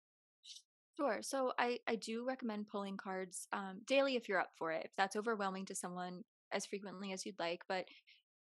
Sure. 0.97 1.19
So 1.23 1.51
I, 1.57 1.79
I 1.87 1.95
do 1.95 2.27
recommend 2.27 2.67
pulling 2.67 2.97
cards 2.97 3.47
um, 3.53 3.81
daily 3.87 4.17
if 4.17 4.29
you're 4.29 4.39
up 4.39 4.51
for 4.55 4.71
it. 4.71 4.83
If 4.85 4.91
that's 4.99 5.15
overwhelming 5.15 5.65
to 5.65 5.75
someone 5.75 6.23
as 6.51 6.67
frequently 6.67 7.11
as 7.11 7.25
you'd 7.25 7.39
like, 7.39 7.61
but 7.67 7.85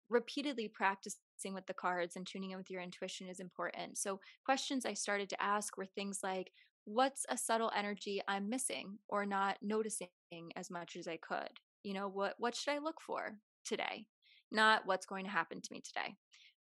repeatedly 0.09 0.69
practicing 0.69 1.55
with 1.55 1.67
the 1.67 1.75
cards 1.75 2.17
and 2.17 2.27
tuning 2.27 2.51
in 2.51 2.59
with 2.59 2.71
your 2.71 2.83
intuition 2.83 3.29
is 3.29 3.41
important. 3.41 3.99
So, 3.99 4.21
questions 4.45 4.87
I 4.87 4.95
started 4.95 5.29
to 5.31 5.43
ask 5.43 5.77
were 5.77 5.87
things 5.87 6.21
like, 6.23 6.51
What's 6.89 7.27
a 7.29 7.37
subtle 7.37 7.73
energy 7.77 8.23
I'm 8.29 8.49
missing 8.49 8.99
or 9.09 9.27
not 9.27 9.57
noticing 9.61 10.09
as 10.55 10.71
much 10.71 10.95
as 10.97 11.09
I 11.09 11.17
could? 11.17 11.51
You 11.83 11.95
know, 11.95 12.09
what, 12.09 12.35
what 12.39 12.55
should 12.55 12.75
I 12.75 12.79
look 12.79 13.01
for 13.01 13.39
today? 13.65 14.07
Not 14.53 14.83
what's 14.87 15.05
going 15.05 15.25
to 15.25 15.31
happen 15.31 15.61
to 15.61 15.73
me 15.73 15.81
today. 15.81 16.15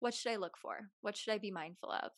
What 0.01 0.13
should 0.15 0.33
I 0.33 0.37
look 0.37 0.57
for? 0.57 0.89
What 1.01 1.15
should 1.15 1.33
I 1.33 1.37
be 1.37 1.51
mindful 1.51 1.91
of? 1.91 2.11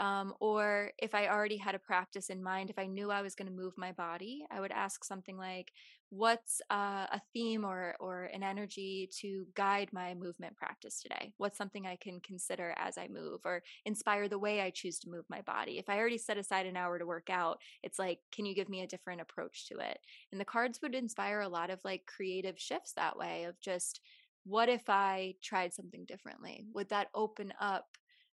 Um, 0.00 0.34
or 0.40 0.92
if 0.98 1.14
I 1.14 1.28
already 1.28 1.56
had 1.56 1.74
a 1.74 1.80
practice 1.80 2.30
in 2.30 2.42
mind, 2.42 2.70
if 2.70 2.78
I 2.78 2.86
knew 2.86 3.10
I 3.10 3.22
was 3.22 3.34
going 3.34 3.48
to 3.48 3.54
move 3.54 3.74
my 3.78 3.92
body, 3.92 4.44
I 4.50 4.60
would 4.60 4.70
ask 4.72 5.04
something 5.04 5.36
like, 5.36 5.72
"What's 6.10 6.60
uh, 6.70 7.06
a 7.10 7.20
theme 7.32 7.64
or 7.64 7.96
or 7.98 8.24
an 8.26 8.44
energy 8.44 9.10
to 9.20 9.46
guide 9.54 9.92
my 9.92 10.14
movement 10.14 10.56
practice 10.56 11.00
today? 11.02 11.32
What's 11.36 11.58
something 11.58 11.86
I 11.86 11.96
can 11.96 12.20
consider 12.20 12.74
as 12.78 12.96
I 12.98 13.08
move, 13.08 13.40
or 13.44 13.62
inspire 13.84 14.28
the 14.28 14.38
way 14.38 14.60
I 14.60 14.70
choose 14.70 15.00
to 15.00 15.10
move 15.10 15.24
my 15.28 15.42
body? 15.42 15.78
If 15.78 15.88
I 15.88 15.98
already 15.98 16.18
set 16.18 16.38
aside 16.38 16.66
an 16.66 16.76
hour 16.76 16.98
to 17.00 17.06
work 17.06 17.30
out, 17.30 17.60
it's 17.82 17.98
like, 17.98 18.20
can 18.30 18.46
you 18.46 18.54
give 18.54 18.68
me 18.68 18.82
a 18.82 18.86
different 18.86 19.20
approach 19.20 19.66
to 19.68 19.78
it? 19.78 19.98
And 20.30 20.40
the 20.40 20.44
cards 20.44 20.80
would 20.82 20.94
inspire 20.94 21.40
a 21.40 21.48
lot 21.48 21.70
of 21.70 21.80
like 21.84 22.06
creative 22.06 22.58
shifts 22.60 22.92
that 22.94 23.18
way 23.18 23.44
of 23.44 23.60
just 23.60 24.00
what 24.44 24.68
if 24.68 24.88
I 24.88 25.34
tried 25.42 25.74
something 25.74 26.04
differently? 26.04 26.66
Would 26.72 26.88
that 26.90 27.08
open 27.14 27.52
up 27.60 27.86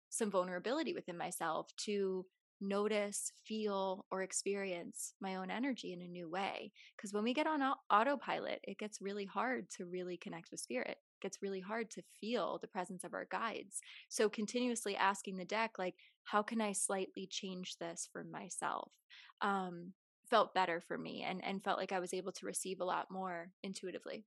some 0.09 0.31
vulnerability 0.31 0.93
within 0.93 1.17
myself 1.17 1.69
to 1.77 2.27
notice, 2.61 3.33
feel, 3.47 4.05
or 4.11 4.23
experience 4.23 5.15
my 5.21 5.37
own 5.37 5.51
energy 5.51 5.93
in 5.93 6.03
a 6.03 6.09
new 6.09 6.29
way. 6.29 6.73
Because 6.97 7.13
when 7.13 7.25
we 7.25 7.33
get 7.33 7.47
on 7.47 7.63
autopilot, 7.91 8.61
it 8.65 8.79
gets 8.79 9.01
really 9.01 9.25
hard 9.25 9.71
to 9.71 9.87
really 9.87 10.17
connect 10.17 10.51
with 10.51 10.61
spirit. 10.61 10.99
It 10.99 11.23
gets 11.23 11.43
really 11.43 11.61
hard 11.61 11.91
to 11.93 12.03
feel 12.21 12.59
the 12.61 12.69
presence 12.69 13.05
of 13.05 13.15
our 13.15 13.27
guides. 13.31 13.81
So, 14.09 14.29
continuously 14.29 14.97
asking 14.97 15.37
the 15.37 15.45
deck, 15.45 15.73
like, 15.79 15.95
how 16.25 16.43
can 16.43 16.61
I 16.61 16.73
slightly 16.73 17.27
change 17.27 17.79
this 17.79 18.09
for 18.13 18.25
myself? 18.25 18.93
Um, 19.41 19.93
felt 20.29 20.55
better 20.55 20.81
for 20.81 20.99
me 20.99 21.23
and, 21.23 21.43
and 21.45 21.65
felt 21.65 21.79
like 21.79 21.93
I 21.93 21.99
was 21.99 22.15
able 22.15 22.33
to 22.33 22.47
receive 22.47 22.81
a 22.81 22.85
lot 22.85 23.11
more 23.11 23.51
intuitively. 23.63 24.27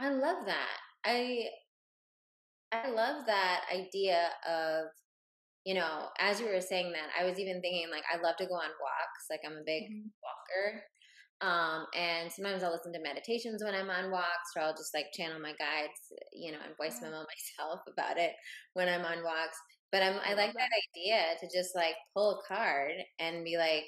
I 0.00 0.08
love 0.08 0.46
that. 0.46 0.78
I 1.04 1.44
I 2.72 2.88
love 2.90 3.26
that 3.26 3.62
idea 3.72 4.28
of, 4.48 4.86
you 5.64 5.74
know, 5.74 6.06
as 6.18 6.40
you 6.40 6.46
were 6.46 6.60
saying 6.60 6.92
that, 6.92 7.10
I 7.18 7.28
was 7.28 7.38
even 7.38 7.60
thinking 7.60 7.88
like 7.90 8.04
I 8.12 8.16
love 8.22 8.36
to 8.38 8.46
go 8.46 8.54
on 8.54 8.70
walks. 8.80 9.26
Like 9.28 9.40
I'm 9.44 9.58
a 9.58 9.66
big 9.66 9.84
mm-hmm. 9.84 10.08
walker. 10.24 10.82
Um, 11.42 11.86
and 11.96 12.30
sometimes 12.30 12.62
I'll 12.62 12.72
listen 12.72 12.92
to 12.92 13.00
meditations 13.00 13.62
when 13.64 13.74
I'm 13.74 13.88
on 13.88 14.10
walks, 14.10 14.52
or 14.56 14.62
I'll 14.62 14.76
just 14.76 14.94
like 14.94 15.06
channel 15.14 15.40
my 15.40 15.52
guides, 15.52 16.00
you 16.32 16.52
know, 16.52 16.58
and 16.64 16.76
voice 16.76 16.98
yeah. 17.00 17.08
memo 17.08 17.24
myself 17.58 17.80
about 17.92 18.18
it 18.18 18.32
when 18.74 18.88
I'm 18.88 19.04
on 19.04 19.24
walks. 19.24 19.56
But 19.90 20.02
I'm, 20.02 20.20
I, 20.24 20.34
like 20.34 20.52
that. 20.52 20.68
idea 20.94 21.20
to 21.40 21.48
just 21.52 21.74
like 21.74 21.94
pull 22.14 22.38
a 22.38 22.54
card 22.54 22.92
and 23.18 23.44
be 23.44 23.56
like, 23.56 23.84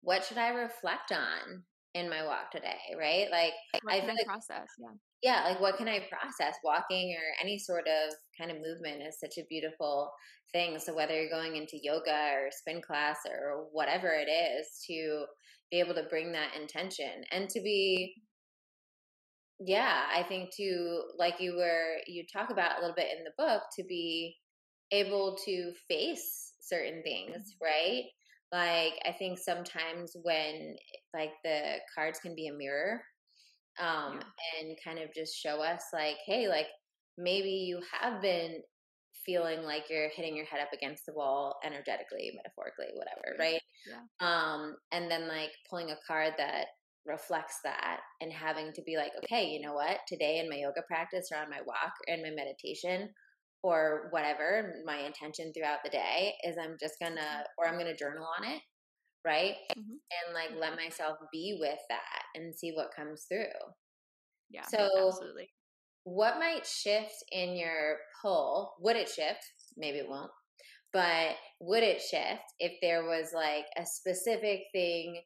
what 0.00 0.24
should 0.24 0.38
I 0.38 0.48
reflect 0.48 1.12
on 1.12 1.64
in 1.94 2.08
my 2.08 2.24
walk 2.24 2.52
today? 2.52 2.78
Right? 2.98 3.26
Like, 3.30 3.52
what 3.82 3.94
I 3.94 4.00
feel 4.00 4.14
like 4.14 4.26
process, 4.26 4.68
yeah 4.78 4.96
yeah, 5.22 5.44
like 5.44 5.60
what 5.60 5.76
can 5.76 5.88
I 5.88 6.06
process? 6.10 6.56
Walking 6.64 7.14
or 7.16 7.44
any 7.44 7.58
sort 7.58 7.86
of 7.86 8.14
kind 8.38 8.50
of 8.50 8.56
movement 8.56 9.02
is 9.06 9.20
such 9.20 9.38
a 9.38 9.46
beautiful 9.48 10.10
thing. 10.52 10.78
So 10.78 10.94
whether 10.94 11.14
you're 11.14 11.30
going 11.30 11.56
into 11.56 11.78
yoga 11.82 12.32
or 12.34 12.50
spin 12.50 12.82
class 12.82 13.18
or 13.28 13.66
whatever 13.72 14.08
it 14.08 14.30
is, 14.30 14.66
to 14.88 15.24
be 15.70 15.80
able 15.80 15.94
to 15.94 16.02
bring 16.10 16.32
that 16.32 16.56
intention 16.60 17.24
and 17.30 17.48
to 17.50 17.60
be 17.60 18.14
yeah, 19.64 20.02
I 20.12 20.24
think 20.24 20.50
to 20.56 21.02
like 21.18 21.34
you 21.38 21.54
were 21.56 21.98
you 22.08 22.24
talk 22.32 22.50
about 22.50 22.78
a 22.78 22.80
little 22.80 22.96
bit 22.96 23.16
in 23.16 23.22
the 23.22 23.30
book 23.38 23.62
to 23.78 23.84
be 23.84 24.36
able 24.90 25.38
to 25.44 25.72
face 25.88 26.54
certain 26.60 27.02
things, 27.04 27.36
mm-hmm. 27.36 27.64
right? 27.64 28.04
Like 28.50 28.94
I 29.06 29.12
think 29.16 29.38
sometimes 29.38 30.16
when 30.20 30.74
like 31.14 31.30
the 31.44 31.76
cards 31.94 32.18
can 32.18 32.34
be 32.34 32.48
a 32.48 32.52
mirror 32.52 33.02
um, 33.80 34.20
yeah. 34.20 34.60
and 34.60 34.76
kind 34.84 34.98
of 34.98 35.14
just 35.14 35.36
show 35.36 35.62
us 35.62 35.82
like, 35.92 36.16
hey, 36.26 36.48
like 36.48 36.66
maybe 37.18 37.50
you 37.50 37.80
have 38.00 38.20
been 38.20 38.60
feeling 39.24 39.62
like 39.62 39.84
you're 39.88 40.08
hitting 40.10 40.36
your 40.36 40.46
head 40.46 40.60
up 40.60 40.72
against 40.72 41.06
the 41.06 41.12
wall 41.12 41.56
energetically, 41.64 42.32
metaphorically, 42.34 42.94
whatever, 42.94 43.36
right? 43.38 43.60
Yeah. 43.86 44.26
Um, 44.26 44.76
and 44.90 45.10
then 45.10 45.28
like 45.28 45.50
pulling 45.70 45.90
a 45.90 45.98
card 46.06 46.34
that 46.38 46.66
reflects 47.06 47.58
that 47.64 48.00
and 48.20 48.32
having 48.32 48.72
to 48.74 48.82
be 48.82 48.96
like, 48.96 49.12
okay, 49.24 49.46
you 49.46 49.60
know 49.60 49.74
what? 49.74 49.98
Today 50.08 50.38
in 50.38 50.48
my 50.48 50.56
yoga 50.56 50.82
practice 50.86 51.28
or 51.32 51.38
on 51.38 51.50
my 51.50 51.60
walk 51.66 51.92
or 52.08 52.14
in 52.14 52.22
my 52.22 52.30
meditation 52.30 53.10
or 53.62 54.08
whatever, 54.10 54.74
my 54.84 54.98
intention 54.98 55.52
throughout 55.52 55.78
the 55.84 55.90
day 55.90 56.34
is 56.44 56.56
I'm 56.60 56.76
just 56.80 56.94
gonna, 57.00 57.44
or 57.58 57.68
I'm 57.68 57.78
gonna 57.78 57.96
journal 57.96 58.26
on 58.38 58.48
it 58.48 58.60
right? 59.24 59.54
Mm-hmm. 59.76 59.92
And 59.92 60.34
like 60.34 60.50
let 60.58 60.76
myself 60.76 61.18
be 61.32 61.58
with 61.60 61.78
that 61.88 62.22
and 62.34 62.54
see 62.54 62.72
what 62.72 62.94
comes 62.94 63.26
through. 63.28 63.44
Yeah. 64.50 64.66
So 64.66 65.08
absolutely. 65.08 65.50
What 66.04 66.38
might 66.38 66.66
shift 66.66 67.14
in 67.30 67.56
your 67.56 67.98
pull? 68.20 68.74
Would 68.80 68.96
it 68.96 69.08
shift? 69.08 69.44
Maybe 69.76 69.98
it 69.98 70.08
won't. 70.08 70.30
But 70.92 71.36
would 71.60 71.82
it 71.82 72.02
shift 72.02 72.42
if 72.58 72.72
there 72.82 73.04
was 73.04 73.32
like 73.34 73.64
a 73.76 73.86
specific 73.86 74.64
thing 74.72 75.22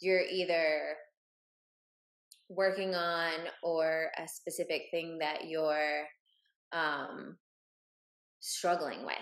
you're 0.00 0.20
either 0.20 0.96
working 2.48 2.94
on 2.94 3.32
or 3.62 4.10
a 4.18 4.28
specific 4.28 4.82
thing 4.90 5.18
that 5.18 5.48
you're 5.48 6.04
um 6.72 7.36
struggling 8.40 9.04
with? 9.06 9.16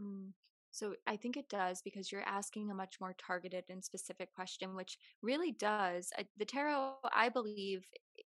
Mm. 0.00 0.32
So 0.74 0.96
I 1.06 1.16
think 1.16 1.36
it 1.36 1.48
does 1.48 1.82
because 1.82 2.10
you're 2.10 2.22
asking 2.28 2.70
a 2.70 2.74
much 2.74 3.00
more 3.00 3.14
targeted 3.14 3.64
and 3.68 3.84
specific 3.84 4.32
question, 4.32 4.74
which 4.74 4.98
really 5.22 5.52
does. 5.52 6.12
The 6.36 6.44
tarot, 6.44 6.96
I 7.12 7.28
believe, 7.28 7.86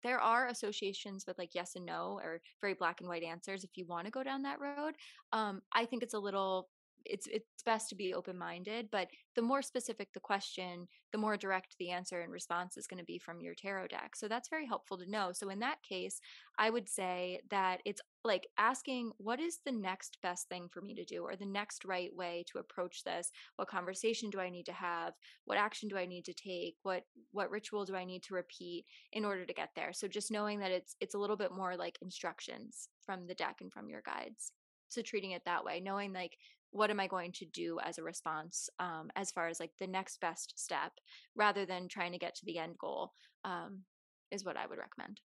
there 0.03 0.21
are 0.21 0.47
associations 0.47 1.27
with 1.27 1.39
like 1.39 1.55
yes 1.55 1.75
and 1.75 1.85
no 1.85 2.19
or 2.23 2.41
very 2.61 2.75
black 2.75 3.01
and 3.01 3.09
white 3.09 3.25
answers 3.25 3.65
if 3.65 3.77
you 3.77 3.87
want 3.87 4.07
to 4.07 4.11
go 4.13 4.23
down 4.23 4.43
that 4.43 4.61
road. 4.61 4.95
Um, 5.33 5.63
I 5.73 5.85
think 5.87 6.03
it's 6.03 6.15
a 6.15 6.19
little 6.21 6.71
it's 7.05 7.27
it's 7.29 7.63
best 7.65 7.89
to 7.89 7.95
be 7.95 8.15
open 8.15 8.37
minded 8.37 8.89
but 8.91 9.09
the 9.35 9.43
more 9.43 9.63
specific 9.63 10.13
the 10.13 10.21
question 10.21 10.87
the 11.13 11.19
more 11.19 11.37
direct 11.37 11.77
the 11.79 11.91
answer 11.91 12.21
and 12.21 12.33
response 12.33 12.77
is 12.77 12.87
going 12.87 12.99
to 12.99 13.05
be 13.05 13.19
from 13.19 13.41
your 13.41 13.55
tarot 13.55 13.87
deck. 13.89 14.15
So 14.15 14.29
that's 14.29 14.49
very 14.49 14.67
helpful 14.67 14.99
to 14.99 15.11
know. 15.11 15.31
So 15.33 15.49
in 15.49 15.59
that 15.61 15.83
case 15.83 16.21
i 16.59 16.71
would 16.71 16.89
say 16.89 17.41
that 17.51 17.81
it's 17.85 18.01
like 18.25 18.49
asking 18.59 19.13
what 19.19 19.41
is 19.41 19.61
the 19.65 19.73
next 19.73 20.19
best 20.23 20.49
thing 20.49 20.69
for 20.69 20.81
me 20.81 20.95
to 20.95 21.05
do 21.05 21.23
or 21.23 21.37
the 21.37 21.47
next 21.47 21.85
right 21.85 22.15
way 22.15 22.45
to 22.51 22.59
approach 22.59 23.05
this? 23.05 23.31
What 23.57 23.69
conversation 23.69 24.31
do 24.31 24.41
i 24.41 24.51
need 24.51 24.67
to 24.67 24.73
have? 24.73 25.15
What 25.45 25.59
action 25.59 25.89
do 25.89 25.97
i 25.97 26.07
need 26.07 26.25
to 26.27 26.35
take? 26.35 26.77
What 26.83 27.05
what 27.33 27.51
ritual 27.51 27.85
do 27.85 27.95
i 27.95 28.05
need 28.05 28.23
to 28.25 28.35
repeat 28.35 28.85
in 29.13 29.25
order 29.25 29.47
to 29.47 29.55
get 29.55 29.71
there? 29.75 29.93
So 29.93 30.09
just 30.09 30.31
knowing 30.31 30.59
that 30.61 30.73
it's 30.73 30.97
it's 31.01 31.15
a 31.15 31.19
little 31.19 31.37
bit 31.37 31.53
more 31.53 31.77
like 31.77 31.99
instructions 32.03 32.89
from 33.05 33.27
the 33.27 33.35
deck 33.35 33.57
and 33.61 33.73
from 33.73 33.89
your 33.89 34.03
guides. 34.03 34.53
So 34.89 35.03
treating 35.03 35.33
it 35.33 35.43
that 35.45 35.65
way 35.65 35.81
knowing 35.81 36.13
like 36.13 36.37
what 36.71 36.91
am 36.91 37.01
I 37.01 37.07
going 37.07 37.33
to 37.33 37.47
do 37.47 37.79
as 37.85 37.99
a 37.99 38.03
response 38.03 38.69
um, 38.79 39.11
as 39.17 39.31
far 39.31 39.49
as 39.49 39.61
like 39.61 39.73
the 39.79 39.87
next 39.87 40.21
best 40.21 40.55
step 40.57 40.93
rather 41.35 41.65
than 41.65 41.89
trying 41.89 42.13
to 42.13 42.19
get 42.19 42.35
to 42.37 42.45
the 42.45 42.59
end 42.59 42.77
goal 42.79 43.13
um, 43.45 43.83
is 44.31 44.45
what 44.45 44.57
I 44.57 44.67
would 44.67 44.79
recommend. 44.79 45.21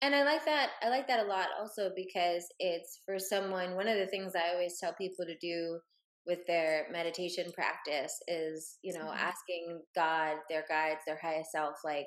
And 0.00 0.14
I 0.14 0.22
like 0.22 0.44
that. 0.44 0.70
I 0.80 0.90
like 0.90 1.08
that 1.08 1.24
a 1.24 1.28
lot 1.28 1.48
also 1.58 1.90
because 1.96 2.46
it's 2.60 3.00
for 3.04 3.18
someone, 3.18 3.74
one 3.74 3.88
of 3.88 3.98
the 3.98 4.06
things 4.06 4.34
I 4.36 4.52
always 4.52 4.78
tell 4.78 4.94
people 4.94 5.24
to 5.26 5.36
do 5.40 5.80
with 6.24 6.46
their 6.46 6.86
meditation 6.92 7.50
practice 7.52 8.12
is, 8.28 8.76
you 8.82 8.92
know, 8.92 9.06
mm-hmm. 9.06 9.18
asking 9.18 9.80
God, 9.96 10.36
their 10.48 10.64
guides, 10.68 11.00
their 11.06 11.18
highest 11.20 11.50
self, 11.50 11.74
like, 11.84 12.06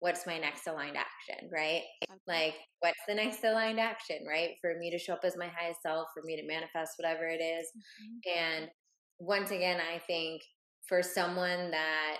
what's 0.00 0.26
my 0.26 0.38
next 0.38 0.66
aligned 0.66 0.96
action, 0.96 1.48
right? 1.52 1.82
Like, 2.26 2.54
what's 2.80 3.00
the 3.06 3.14
next 3.14 3.44
aligned 3.44 3.78
action, 3.78 4.18
right? 4.28 4.50
For 4.60 4.74
me 4.78 4.90
to 4.90 4.98
show 4.98 5.12
up 5.12 5.20
as 5.24 5.36
my 5.36 5.48
highest 5.48 5.82
self, 5.82 6.08
for 6.14 6.22
me 6.24 6.36
to 6.36 6.46
manifest 6.46 6.94
whatever 6.96 7.26
it 7.26 7.40
is. 7.40 7.70
Mm-hmm. 7.76 8.38
And 8.38 8.70
once 9.18 9.50
again, 9.50 9.78
I 9.80 9.98
think 9.98 10.42
for 10.88 11.02
someone 11.02 11.70
that 11.70 12.16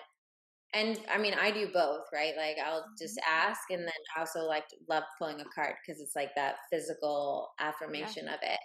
and 0.73 1.01
I 1.13 1.19
mean, 1.19 1.35
I 1.35 1.51
do 1.51 1.69
both, 1.73 2.05
right? 2.13 2.35
Like 2.37 2.57
I'll 2.65 2.85
just 2.99 3.19
mm-hmm. 3.19 3.49
ask, 3.51 3.61
and 3.71 3.81
then 3.81 3.93
I 4.17 4.21
also 4.21 4.41
like 4.41 4.65
love 4.89 5.03
pulling 5.19 5.41
a 5.41 5.45
card 5.55 5.75
because 5.85 6.01
it's 6.01 6.15
like 6.15 6.31
that 6.37 6.57
physical 6.71 7.49
affirmation 7.59 8.27
yeah. 8.27 8.35
of 8.35 8.41
it. 8.43 8.61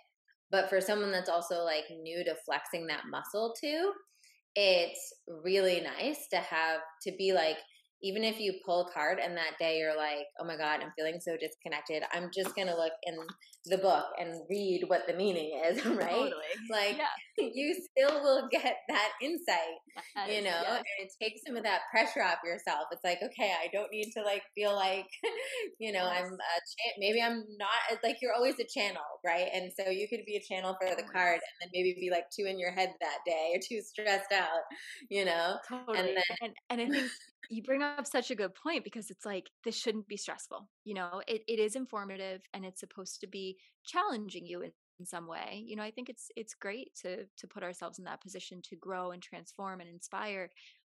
But 0.52 0.70
for 0.70 0.80
someone 0.80 1.12
that's 1.12 1.30
also 1.30 1.64
like 1.64 1.86
new 2.02 2.24
to 2.24 2.36
flexing 2.46 2.88
that 2.88 3.04
muscle 3.10 3.56
too, 3.60 3.92
it's 4.56 5.14
really 5.44 5.82
nice 5.82 6.28
to 6.32 6.38
have 6.38 6.82
to 7.08 7.12
be 7.18 7.34
like, 7.34 7.58
even 8.06 8.24
if 8.24 8.40
you 8.40 8.54
pull 8.64 8.88
a 8.88 8.92
card 8.92 9.18
and 9.20 9.36
that 9.36 9.58
day 9.58 9.80
you're 9.80 9.98
like, 9.98 10.28
oh 10.40 10.46
my 10.46 10.56
God, 10.56 10.82
I'm 10.84 10.92
feeling 10.96 11.20
so 11.20 11.36
disconnected, 11.38 12.04
I'm 12.14 12.30
just 12.32 12.56
going 12.56 12.68
to 12.68 12.76
look 12.76 12.94
in 13.02 13.18
the 13.66 13.80
book 13.80 14.06
and 14.20 14.42
read 14.48 14.84
what 14.88 15.08
the 15.08 15.14
meaning 15.14 15.60
is, 15.66 15.84
right? 15.86 16.12
Totally. 16.12 16.54
Like, 16.70 16.98
yeah. 16.98 17.08
you 17.54 17.74
still 17.74 18.22
will 18.22 18.48
get 18.52 18.78
that 18.88 19.10
insight, 19.22 19.80
that 20.16 20.32
you 20.32 20.42
know, 20.42 20.64
and 20.68 20.84
it 21.00 21.12
takes 21.22 21.42
some 21.46 21.58
of 21.58 21.64
that 21.64 21.82
pressure 21.92 22.24
off 22.24 22.38
yourself. 22.44 22.86
It's 22.92 23.04
like, 23.04 23.20
okay, 23.24 23.52
I 23.52 23.68
don't 23.74 23.92
need 23.92 24.12
to 24.16 24.24
like 24.24 24.44
feel 24.56 24.76
like, 24.76 25.08
you 25.80 25.92
know, 25.92 26.06
yes. 26.06 26.24
I'm 26.26 26.34
a 26.34 26.36
cha- 26.38 27.00
maybe 27.00 27.22
I'm 27.22 27.44
not 27.58 27.70
uh, 27.92 27.96
like 28.04 28.18
you're 28.22 28.34
always 28.34 28.56
a 28.60 28.66
channel, 28.66 29.04
right? 29.26 29.48
And 29.54 29.72
so 29.78 29.90
you 29.90 30.08
could 30.08 30.26
be 30.26 30.38
a 30.38 30.54
channel 30.54 30.76
for 30.80 30.96
the 30.96 31.04
card 31.04 31.36
and 31.36 31.56
then 31.62 31.70
maybe 31.74 31.96
be 32.00 32.10
like 32.12 32.26
too 32.36 32.46
in 32.46 32.60
your 32.60 32.72
head 32.72 32.92
that 33.02 33.18
day 33.26 33.54
or 33.54 33.60
too 33.60 33.82
stressed 33.82 34.32
out, 34.32 34.64
you 35.10 35.26
know? 35.26 35.58
Totally. 35.68 36.00
And 36.00 36.08
then, 36.08 36.24
and, 36.42 36.54
and 36.70 36.82
I 36.82 36.90
think 36.90 37.12
you 37.50 37.62
bring 37.64 37.84
up 37.84 38.08
such 38.08 38.32
a 38.32 38.36
good 38.36 38.56
point 38.56 38.84
because 38.84 39.12
it's 39.12 39.26
like 39.26 39.50
this 39.64 39.78
shouldn't 39.78 40.08
be 40.08 40.18
stressful 40.18 40.68
you 40.84 40.96
know 40.96 41.22
it, 41.28 41.44
it 41.48 41.60
is 41.60 41.76
informative 41.76 42.42
and 42.56 42.66
it's 42.66 42.80
supposed 42.80 43.22
to 43.22 43.28
be 43.28 43.56
challenging 43.86 44.46
you 44.46 44.62
in, 44.62 44.72
in 45.00 45.06
some 45.06 45.28
way 45.28 45.64
you 45.66 45.76
know 45.76 45.84
i 45.84 45.92
think 45.92 46.10
it's 46.10 46.32
it's 46.36 46.54
great 46.54 46.94
to 46.96 47.26
to 47.38 47.48
put 47.48 47.64
ourselves 47.64 48.00
in 48.00 48.06
that 48.06 48.22
position 48.22 48.62
to 48.62 48.76
grow 48.76 49.12
and 49.12 49.22
transform 49.22 49.82
and 49.82 49.90
inspire 49.90 50.50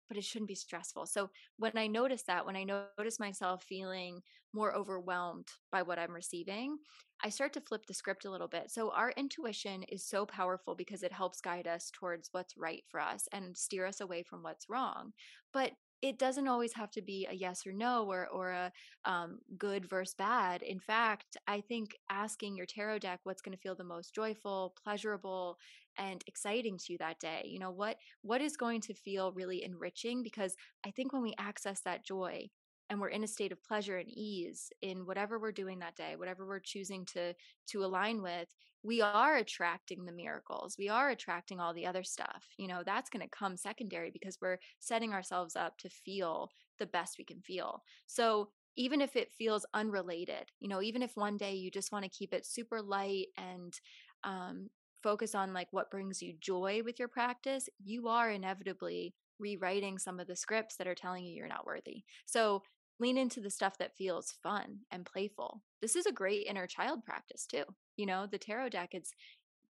but 0.10 0.18
it 0.18 0.24
shouldn't 0.26 0.50
be 0.50 0.56
stressful. 0.56 1.06
So 1.06 1.30
when 1.58 1.78
i 1.78 1.88
notice 1.88 2.24
that 2.24 2.46
when 2.46 2.56
i 2.56 2.64
notice 2.64 3.20
myself 3.20 3.64
feeling 3.64 4.22
more 4.52 4.76
overwhelmed 4.76 5.48
by 5.72 5.82
what 5.82 5.98
i'm 5.98 6.12
receiving 6.12 6.78
i 7.24 7.30
start 7.30 7.54
to 7.54 7.62
flip 7.62 7.86
the 7.86 7.94
script 7.94 8.26
a 8.26 8.30
little 8.32 8.48
bit. 8.50 8.70
So 8.70 8.92
our 8.92 9.12
intuition 9.12 9.84
is 9.84 10.06
so 10.06 10.26
powerful 10.26 10.76
because 10.76 11.04
it 11.04 11.14
helps 11.14 11.42
guide 11.42 11.68
us 11.68 11.90
towards 11.92 12.30
what's 12.32 12.58
right 12.58 12.84
for 12.90 13.00
us 13.00 13.28
and 13.32 13.58
steer 13.58 13.86
us 13.86 14.02
away 14.02 14.24
from 14.24 14.44
what's 14.44 14.70
wrong. 14.70 15.14
But 15.54 15.72
it 16.04 16.20
doesn't 16.20 16.50
always 16.50 16.74
have 16.74 16.92
to 16.92 17.02
be 17.02 17.26
a 17.32 17.34
yes 17.34 17.66
or 17.66 17.72
no 17.72 18.06
or 18.12 18.28
or 18.28 18.52
a 18.52 18.72
um, 19.06 19.40
good 19.58 19.86
versus 19.86 20.14
bad. 20.16 20.62
In 20.62 20.78
fact, 20.80 21.38
I 21.48 21.62
think 21.62 21.96
asking 22.10 22.58
your 22.58 22.66
tarot 22.66 23.00
deck 23.00 23.22
what's 23.24 23.42
going 23.42 23.56
to 23.56 23.62
feel 23.62 23.74
the 23.74 23.86
most 23.86 24.14
joyful, 24.14 24.76
pleasurable, 24.84 25.58
and 25.98 26.22
exciting 26.28 26.78
to 26.78 26.92
you 26.92 26.98
that 27.00 27.20
day. 27.20 27.44
You 27.46 27.60
know 27.60 27.72
what 27.72 27.98
what 28.22 28.42
is 28.42 28.58
going 28.58 28.82
to 28.82 28.94
feel 28.94 29.32
really 29.32 29.64
enriching 29.64 30.24
because 30.24 30.56
I 30.86 30.92
think 30.92 31.14
when 31.14 31.22
we 31.24 31.34
access 31.38 31.80
that 31.82 32.06
joy 32.06 32.50
and 32.90 33.00
we're 33.00 33.10
in 33.10 33.24
a 33.24 33.28
state 33.28 33.52
of 33.52 33.64
pleasure 33.64 33.98
and 33.98 34.10
ease 34.10 34.72
in 34.82 35.06
whatever 35.06 35.40
we're 35.40 35.52
doing 35.52 35.80
that 35.80 35.96
day 35.96 36.16
whatever 36.16 36.46
we're 36.46 36.60
choosing 36.60 37.06
to 37.06 37.34
to 37.68 37.84
align 37.84 38.22
with 38.22 38.54
we 38.84 39.02
are 39.02 39.38
attracting 39.38 40.06
the 40.06 40.12
miracles 40.12 40.76
we 40.78 40.90
are 40.90 41.10
attracting 41.10 41.60
all 41.60 41.74
the 41.74 41.86
other 41.86 42.04
stuff 42.04 42.48
you 42.58 42.68
know 42.68 42.84
that's 42.86 43.10
going 43.10 43.22
to 43.22 43.30
come 43.30 43.56
secondary 43.58 44.12
because 44.12 44.38
we're 44.42 44.60
setting 44.80 45.14
ourselves 45.14 45.56
up 45.56 45.78
to 45.78 45.90
feel 45.90 46.50
the 46.80 46.86
best 46.86 47.18
we 47.18 47.24
can 47.24 47.42
feel. 47.42 47.84
So 48.08 48.50
even 48.76 49.02
if 49.02 49.16
it 49.16 49.32
feels 49.32 49.66
unrelated 49.76 50.52
you 50.60 50.68
know 50.68 50.82
even 50.82 51.04
if 51.04 51.16
one 51.16 51.38
day 51.38 51.54
you 51.54 51.70
just 51.70 51.92
want 51.92 52.04
to 52.04 52.10
keep 52.10 52.34
it 52.34 52.44
super 52.46 52.82
light 52.82 53.28
and 53.38 53.80
um, 54.24 54.68
focus 55.04 55.36
on 55.36 55.54
like 55.54 55.68
what 55.70 55.92
brings 55.92 56.24
you 56.24 56.34
joy 56.40 56.82
with 56.84 56.98
your 56.98 57.08
practice 57.08 57.70
you 57.84 58.08
are 58.08 58.32
inevitably 58.32 59.14
rewriting 59.40 59.98
some 59.98 60.20
of 60.20 60.28
the 60.28 60.36
scripts 60.36 60.78
that 60.78 60.88
are 60.88 60.96
telling 60.96 61.24
you 61.24 61.34
you're 61.34 61.48
not 61.48 61.66
worthy. 61.66 62.04
So 62.26 62.64
lean 63.00 63.18
into 63.18 63.42
the 63.42 63.50
stuff 63.50 63.78
that 63.80 63.98
feels 63.98 64.36
fun 64.44 64.80
and 64.92 65.06
playful. 65.06 65.62
This 65.82 65.96
is 65.96 66.06
a 66.06 66.12
great 66.12 66.46
inner 66.48 66.68
child 66.68 67.04
practice 67.06 67.46
too. 67.46 67.64
You 67.98 68.06
know, 68.06 68.28
the 68.32 68.38
tarot 68.38 68.70
deck, 68.70 68.90
it's 68.94 69.12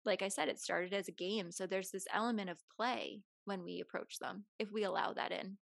like 0.04 0.22
I 0.22 0.28
said, 0.28 0.48
it 0.48 0.60
started 0.60 0.92
as 0.92 1.08
a 1.08 1.12
game. 1.12 1.52
So 1.52 1.66
there's 1.66 1.90
this 1.90 2.06
element 2.12 2.50
of 2.50 2.58
play 2.76 3.22
when 3.44 3.64
we 3.64 3.80
approach 3.80 4.18
them, 4.20 4.44
if 4.58 4.70
we 4.72 4.84
allow 4.84 5.12
that 5.12 5.32
in. 5.32 5.56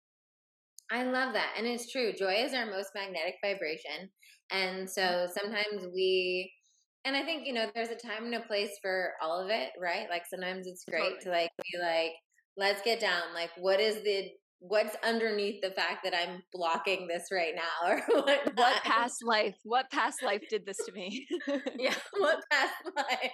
I 0.92 1.04
love 1.04 1.34
that. 1.34 1.54
And 1.58 1.68
it's 1.68 1.92
true. 1.92 2.14
Joy 2.14 2.44
is 2.46 2.54
our 2.54 2.66
most 2.66 2.92
magnetic 2.96 3.36
vibration. 3.44 4.10
And 4.52 4.90
so 4.90 5.02
mm-hmm. 5.02 5.32
sometimes 5.38 5.88
we, 5.94 6.52
and 7.04 7.16
I 7.16 7.24
think, 7.24 7.46
you 7.46 7.54
know, 7.54 7.68
there's 7.74 7.90
a 7.90 7.96
time 7.96 8.26
and 8.26 8.36
a 8.36 8.42
place 8.42 8.72
for 8.82 9.12
all 9.22 9.44
of 9.44 9.50
it, 9.50 9.70
right? 9.82 10.08
Like 10.10 10.24
sometimes 10.30 10.68
it's 10.68 10.86
great 10.86 11.02
totally. 11.02 11.24
to 11.24 11.30
like 11.30 11.50
be 11.72 11.80
like, 11.80 12.12
let's 12.58 12.82
get 12.82 13.00
down. 13.00 13.34
Like, 13.34 13.52
what 13.58 13.80
is 13.80 14.04
the 14.04 14.32
what's 14.60 14.96
underneath 15.04 15.62
the 15.62 15.70
fact 15.70 16.04
that 16.04 16.16
I'm 16.16 16.42
blocking 16.52 17.08
this 17.08 17.28
right 17.32 17.54
now 17.56 17.92
or 17.92 18.02
what 18.24 18.52
what 18.56 18.84
past 18.84 19.24
life 19.24 19.56
what 19.64 19.90
past 19.92 20.24
life 20.24 20.42
did 20.50 20.66
this 20.66 20.78
to 20.78 20.92
me 20.92 21.28
yeah 21.78 21.94
what 22.18 22.40
past 22.52 22.74
life 22.96 23.32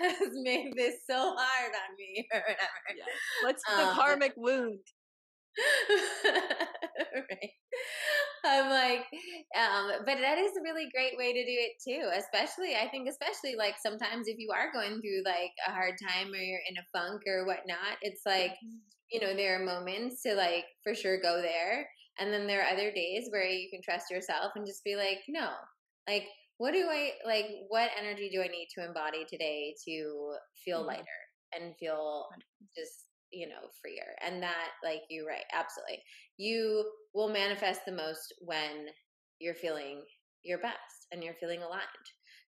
has 0.00 0.30
made 0.42 0.72
this 0.74 0.94
so 1.08 1.14
hard 1.16 1.72
on 1.74 1.96
me 1.98 2.26
or 2.32 2.40
whatever 2.40 2.96
yeah. 2.96 3.04
what's 3.42 3.62
the 3.64 3.86
um, 3.86 3.94
karmic 3.94 4.32
wound 4.36 4.78
right 7.14 7.50
i'm 8.44 8.70
like 8.70 9.06
um 9.58 10.04
but 10.06 10.18
that 10.18 10.38
is 10.38 10.52
a 10.56 10.62
really 10.62 10.88
great 10.94 11.16
way 11.16 11.32
to 11.32 11.44
do 11.44 11.56
it 11.56 11.72
too 11.82 12.10
especially 12.18 12.74
i 12.74 12.88
think 12.88 13.08
especially 13.08 13.56
like 13.56 13.74
sometimes 13.82 14.28
if 14.28 14.38
you 14.38 14.50
are 14.50 14.72
going 14.72 15.00
through 15.00 15.22
like 15.24 15.52
a 15.68 15.72
hard 15.72 15.94
time 16.00 16.32
or 16.32 16.36
you're 16.36 16.60
in 16.68 16.76
a 16.76 16.86
funk 16.92 17.22
or 17.26 17.46
whatnot 17.46 17.98
it's 18.02 18.22
like 18.26 18.52
mm-hmm 18.52 18.92
you 19.12 19.20
know, 19.20 19.36
there 19.36 19.60
are 19.60 19.64
moments 19.64 20.22
to 20.22 20.34
like 20.34 20.64
for 20.82 20.94
sure 20.94 21.20
go 21.20 21.40
there. 21.42 21.86
And 22.18 22.32
then 22.32 22.46
there 22.46 22.62
are 22.62 22.72
other 22.72 22.90
days 22.90 23.28
where 23.30 23.44
you 23.44 23.68
can 23.70 23.82
trust 23.82 24.10
yourself 24.10 24.52
and 24.56 24.66
just 24.66 24.84
be 24.84 24.96
like, 24.96 25.18
no, 25.28 25.50
like, 26.08 26.24
what 26.58 26.72
do 26.72 26.86
I 26.90 27.12
like? 27.26 27.46
What 27.68 27.90
energy 27.98 28.30
do 28.32 28.40
I 28.40 28.48
need 28.48 28.68
to 28.74 28.84
embody 28.84 29.24
today 29.28 29.74
to 29.86 30.34
feel 30.64 30.78
mm-hmm. 30.78 30.88
lighter 30.88 31.04
and 31.54 31.74
feel 31.78 32.26
just, 32.76 33.04
you 33.32 33.48
know, 33.48 33.68
freer? 33.80 34.14
And 34.24 34.42
that, 34.42 34.68
like, 34.84 35.02
you're 35.10 35.26
right, 35.26 35.44
absolutely. 35.52 36.02
You 36.36 36.90
will 37.14 37.28
manifest 37.28 37.82
the 37.86 37.92
most 37.92 38.34
when 38.40 38.86
you're 39.38 39.54
feeling 39.54 40.02
your 40.42 40.58
best 40.58 41.06
and 41.12 41.22
you're 41.22 41.34
feeling 41.40 41.62
aligned. 41.62 41.82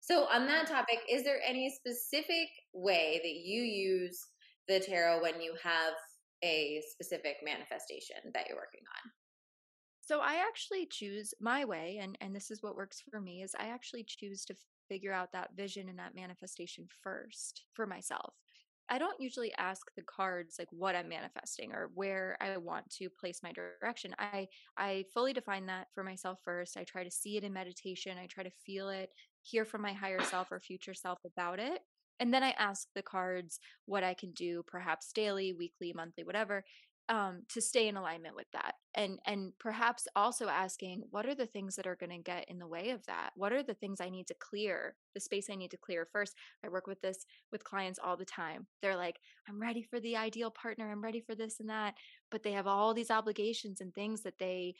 So, 0.01 0.25
on 0.25 0.47
that 0.47 0.67
mm-hmm. 0.67 0.75
topic, 0.75 0.99
is 1.11 1.25
there 1.25 1.41
any 1.47 1.71
specific 1.71 2.49
way 2.73 3.21
that 3.23 3.35
you 3.35 3.63
use 3.63 4.19
the 4.69 4.81
tarot 4.81 5.23
when 5.23 5.41
you 5.41 5.55
have 5.63 5.95
a 6.43 6.83
specific 6.91 7.37
manifestation 7.45 8.17
that 8.35 8.47
you're 8.49 8.59
working 8.59 8.85
on? 8.87 9.11
So 10.07 10.21
I 10.21 10.35
actually 10.47 10.87
choose 10.87 11.33
my 11.41 11.65
way 11.65 11.99
and 12.03 12.19
and 12.21 12.37
this 12.37 12.51
is 12.51 12.63
what 12.63 12.77
works 12.77 13.03
for 13.11 13.21
me 13.21 13.43
is 13.43 13.55
I 13.59 13.69
actually 13.69 14.05
choose 14.07 14.45
to 14.45 14.55
figure 14.87 15.13
out 15.13 15.33
that 15.33 15.57
vision 15.57 15.89
and 15.89 15.99
that 15.99 16.15
manifestation 16.15 16.87
first 17.03 17.63
for 17.73 17.87
myself. 17.87 18.35
I 18.89 18.99
don't 18.99 19.21
usually 19.21 19.53
ask 19.57 19.87
the 19.97 20.03
cards 20.03 20.57
like 20.59 20.69
what 20.71 20.95
I'm 20.95 21.09
manifesting 21.09 21.73
or 21.73 21.91
where 21.95 22.37
I 22.41 22.57
want 22.59 22.91
to 22.99 23.09
place 23.09 23.41
my 23.43 23.53
direction. 23.53 24.15
I 24.19 24.49
I 24.77 25.05
fully 25.13 25.33
define 25.33 25.67
that 25.67 25.89
for 25.95 26.05
myself 26.05 26.39
first. 26.45 26.77
I 26.77 26.85
try 26.85 27.03
to 27.05 27.11
see 27.11 27.37
it 27.37 27.45
in 27.45 27.53
meditation. 27.53 28.19
I 28.19 28.27
try 28.27 28.45
to 28.45 28.51
feel 28.51 28.91
it, 28.91 29.11
hear 29.43 29.65
from 29.65 29.83
my 29.83 29.93
higher 29.95 30.21
self 30.23 30.53
or 30.53 30.61
future 30.61 30.95
self 30.95 31.19
about 31.25 31.61
it. 31.61 31.81
And 32.21 32.33
then 32.33 32.43
I 32.43 32.51
ask 32.51 32.89
the 32.95 33.03
cards 33.03 33.59
what 33.87 34.05
I 34.05 34.15
can 34.15 34.33
do, 34.33 34.63
perhaps 34.67 35.13
daily, 35.13 35.53
weekly, 35.53 35.93
monthly, 35.95 36.25
whatever, 36.25 36.65
um, 37.09 37.43
to 37.51 37.61
stay 37.61 37.89
in 37.89 37.97
alignment 37.97 38.35
with 38.35 38.47
that. 38.53 38.75
And 38.95 39.19
and 39.27 39.53
perhaps 39.59 40.07
also 40.17 40.49
asking 40.49 41.03
what 41.11 41.27
are 41.27 41.35
the 41.35 41.47
things 41.47 41.77
that 41.77 41.87
are 41.87 41.97
going 41.97 42.11
to 42.11 42.19
get 42.19 42.49
in 42.49 42.59
the 42.59 42.67
way 42.67 42.91
of 42.91 43.05
that? 43.07 43.31
What 43.37 43.53
are 43.53 43.63
the 43.63 43.75
things 43.75 44.01
I 44.01 44.09
need 44.09 44.27
to 44.29 44.35
clear? 44.39 44.97
The 45.15 45.21
space 45.21 45.49
I 45.51 45.57
need 45.57 45.71
to 45.73 45.77
clear 45.77 46.07
first. 46.11 46.35
I 46.65 46.69
work 46.69 46.87
with 46.87 47.01
this 47.01 47.27
with 47.53 47.65
clients 47.65 47.99
all 48.03 48.17
the 48.17 48.25
time. 48.25 48.67
They're 48.81 48.97
like, 48.97 49.17
I'm 49.49 49.61
ready 49.61 49.83
for 49.83 50.01
the 50.01 50.17
ideal 50.17 50.51
partner. 50.51 50.91
I'm 50.91 51.03
ready 51.03 51.21
for 51.21 51.35
this 51.35 51.61
and 51.61 51.69
that, 51.69 51.95
but 52.31 52.43
they 52.43 52.53
have 52.53 52.67
all 52.67 52.95
these 52.95 53.11
obligations 53.11 53.81
and 53.81 53.93
things 53.95 54.23
that 54.23 54.39
they 54.39 54.75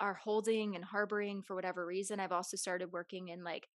are 0.00 0.14
holding 0.14 0.74
and 0.74 0.84
harboring 0.84 1.42
for 1.42 1.54
whatever 1.54 1.86
reason. 1.86 2.18
I've 2.18 2.32
also 2.32 2.56
started 2.56 2.90
working 2.90 3.28
in 3.28 3.44
like 3.44 3.68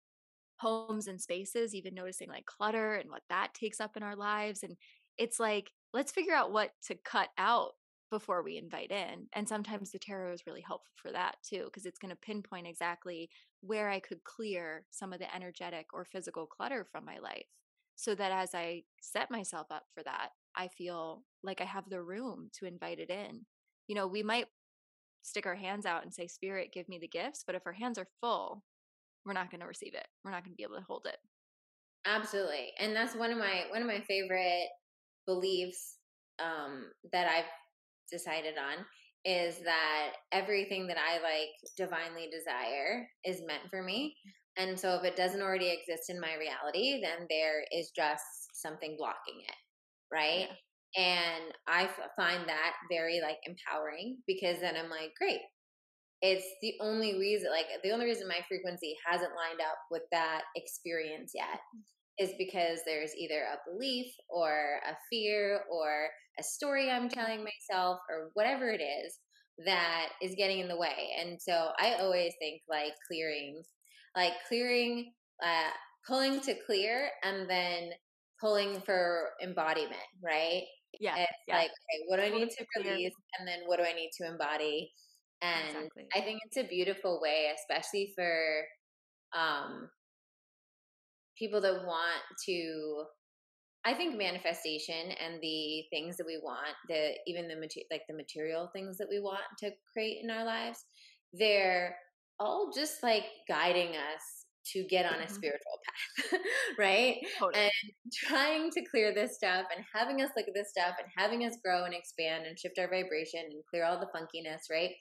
homes 0.57 1.07
and 1.07 1.21
spaces, 1.21 1.75
even 1.75 1.95
noticing 1.95 2.29
like 2.29 2.47
clutter 2.47 2.95
and 2.95 3.11
what 3.11 3.23
that 3.29 3.53
takes 3.55 3.81
up 3.81 3.97
in 3.97 4.03
our 4.03 4.16
lives. 4.16 4.62
And 4.62 4.77
it's 5.18 5.39
like, 5.39 5.71
let's 5.93 6.12
figure 6.12 6.35
out 6.35 6.53
what 6.53 6.71
to 6.87 6.97
cut 7.05 7.29
out 7.39 7.73
before 8.11 8.43
we 8.43 8.59
invite 8.59 8.91
in. 8.91 9.27
And 9.35 9.49
sometimes 9.49 9.91
the 9.91 9.99
tarot 9.99 10.33
is 10.33 10.47
really 10.47 10.63
helpful 10.67 10.93
for 10.97 11.11
that 11.13 11.37
too, 11.49 11.65
because 11.65 11.87
it's 11.87 11.99
going 11.99 12.11
to 12.11 12.17
pinpoint 12.17 12.67
exactly 12.67 13.31
where 13.61 13.89
I 13.89 14.01
could 14.01 14.23
clear 14.25 14.87
some 14.91 15.13
of 15.13 15.19
the 15.19 15.35
energetic 15.35 15.87
or 15.93 16.05
physical 16.05 16.47
clutter 16.47 16.87
from 16.91 17.05
my 17.05 17.19
life. 17.19 17.47
So 17.97 18.15
that 18.15 18.33
as 18.33 18.55
I 18.55 18.83
set 19.01 19.31
myself 19.31 19.69
up 19.71 19.85
for 19.95 20.03
that, 20.03 20.31
I 20.57 20.69
feel 20.69 21.25
like 21.43 21.61
I 21.61 21.65
have 21.65 21.89
the 21.89 22.03
room 22.03 22.51
to 22.59 22.67
invite 22.67 22.99
it 22.99 23.11
in. 23.11 23.47
You 23.87 23.95
know, 23.95 24.07
we 24.07 24.23
might 24.23 24.47
stick 25.23 25.47
our 25.47 25.55
hands 25.55 25.87
out 25.87 26.03
and 26.03 26.13
say, 26.13 26.27
Spirit, 26.27 26.73
give 26.73 26.89
me 26.89 26.99
the 26.99 27.09
gifts. 27.09 27.45
But 27.47 27.55
if 27.55 27.63
our 27.67 27.73
hands 27.73 27.99
are 27.99 28.09
full, 28.21 28.63
we're 29.25 29.33
not 29.33 29.51
going 29.51 29.61
to 29.61 29.67
receive 29.67 29.95
it. 29.95 30.07
We're 30.25 30.31
not 30.31 30.45
going 30.45 30.53
to 30.53 30.57
be 30.57 30.65
able 30.65 30.77
to 30.77 30.85
hold 30.87 31.07
it. 31.07 31.17
Absolutely. 32.07 32.73
And 32.79 32.95
that's 32.95 33.15
one 33.15 33.31
of 33.31 33.39
my 33.39 33.65
one 33.71 33.81
of 33.81 33.89
my 33.89 34.01
favorite 34.07 34.69
beliefs 35.27 35.97
um 36.39 36.91
that 37.13 37.29
I've 37.29 37.45
decided 38.11 38.55
on 38.59 38.85
is 39.25 39.61
that 39.61 40.15
everything 40.33 40.87
that 40.89 40.99
I 40.99 41.21
like 41.23 41.49
divinely 41.77 42.29
desire 42.31 43.09
is 43.25 43.43
meant 43.47 43.71
for 43.71 43.83
me. 43.83 44.17
And 44.57 44.79
so 44.79 44.97
if 44.97 45.05
it 45.05 45.17
doesn't 45.17 45.41
already 45.43 45.71
exist 45.71 46.11
in 46.11 46.21
my 46.21 46.35
reality, 46.35 47.01
then 47.03 47.27
there 47.31 47.65
is 47.73 47.91
just 47.97 48.23
something 48.55 48.97
blocking 48.99 49.41
it. 49.49 49.57
Right. 50.13 50.49
Yeah. 50.97 51.03
And 51.03 51.53
I 51.67 51.85
f- 51.85 52.11
find 52.17 52.49
that 52.49 52.75
very 52.91 53.21
like 53.21 53.39
empowering 53.45 54.19
because 54.27 54.61
then 54.61 54.77
I'm 54.77 54.91
like, 54.91 55.13
great. 55.19 55.41
It's 56.23 56.47
the 56.63 56.75
only 56.81 57.19
reason, 57.19 57.51
like, 57.51 57.67
the 57.83 57.91
only 57.93 58.07
reason 58.07 58.27
my 58.27 58.41
frequency 58.49 58.97
hasn't 59.07 59.33
lined 59.37 59.61
up 59.61 59.77
with 59.91 60.03
that 60.11 60.45
experience 60.57 61.33
yet 61.35 61.61
is 62.19 62.31
because 62.39 62.81
there's 62.87 63.15
either 63.17 63.43
a 63.43 63.71
belief 63.71 64.07
or 64.29 64.81
a 64.89 64.95
fear 65.11 65.61
or 65.71 66.09
a 66.39 66.43
story 66.43 66.91
I'm 66.91 67.09
telling 67.09 67.45
myself 67.45 67.99
or 68.09 68.31
whatever 68.35 68.69
it 68.71 68.81
is 68.81 69.19
that 69.65 70.09
is 70.23 70.35
getting 70.37 70.61
in 70.61 70.69
the 70.69 70.77
way. 70.77 71.11
And 71.21 71.41
so 71.41 71.71
I 71.79 71.95
always 71.95 72.33
think 72.41 72.62
like 72.69 72.93
clearing, 73.09 73.62
like 74.17 74.33
clearing, 74.49 75.12
uh, 75.43 75.71
pulling 76.07 76.41
to 76.41 76.55
clear 76.67 77.09
and 77.23 77.49
then 77.49 77.91
pulling 78.41 78.81
for 78.81 79.31
embodiment, 79.43 79.95
right? 80.23 80.62
Yeah. 81.01 81.17
It's 81.17 81.33
yeah. 81.49 81.57
like, 81.57 81.71
okay, 81.71 82.05
what 82.07 82.17
do 82.17 82.23
I 82.23 82.31
need 82.31 82.51
to 82.51 82.65
release? 82.77 83.12
And 83.39 83.47
then 83.47 83.61
what 83.67 83.79
do 83.79 83.85
I 83.85 83.93
need 83.93 84.11
to 84.21 84.29
embody? 84.29 84.93
And 85.43 85.77
exactly. 85.77 86.07
I 86.15 86.21
think 86.21 86.41
it's 86.47 86.57
a 86.57 86.69
beautiful 86.69 87.21
way, 87.21 87.51
especially 87.55 88.12
for 88.17 88.65
um, 89.37 89.89
people 91.39 91.61
that 91.61 91.85
want 91.85 92.22
to 92.47 93.05
I 93.87 93.93
think 93.93 94.16
manifestation 94.16 95.12
and 95.22 95.43
the 95.43 95.85
things 95.91 96.16
that 96.16 96.26
we 96.26 96.41
want, 96.43 96.74
the 96.89 97.12
even 97.26 97.49
the 97.49 97.57
mater- 97.57 97.87
like 97.91 98.03
the 98.09 98.16
material 98.16 98.70
things 98.72 98.97
that 98.97 99.09
we 99.11 99.20
want 99.20 99.43
to 99.59 99.70
create 99.93 100.20
in 100.22 100.30
our 100.30 100.45
lives, 100.45 100.82
they're 101.35 101.95
all 102.41 102.70
just 102.74 103.03
like 103.03 103.24
guiding 103.47 103.91
us 103.91 104.47
to 104.72 104.85
get 104.85 105.05
on 105.05 105.14
a 105.14 105.24
mm-hmm. 105.24 105.35
spiritual 105.35 105.78
path, 105.85 106.41
right? 106.78 107.16
Totally. 107.39 107.64
And 107.64 107.93
trying 108.12 108.70
to 108.70 108.85
clear 108.91 109.14
this 109.14 109.37
stuff 109.37 109.66
and 109.74 109.85
having 109.95 110.22
us 110.22 110.30
look 110.37 110.49
at 110.49 110.55
this 110.55 110.70
stuff 110.70 110.95
and 110.99 111.09
having 111.14 111.45
us 111.45 111.59
grow 111.62 111.85
and 111.85 111.95
expand 111.95 112.47
and 112.47 112.59
shift 112.59 112.78
our 112.78 112.89
vibration 112.89 113.41
and 113.51 113.62
clear 113.68 113.85
all 113.85 114.01
the 114.01 114.07
funkiness, 114.07 114.70
right? 114.70 114.93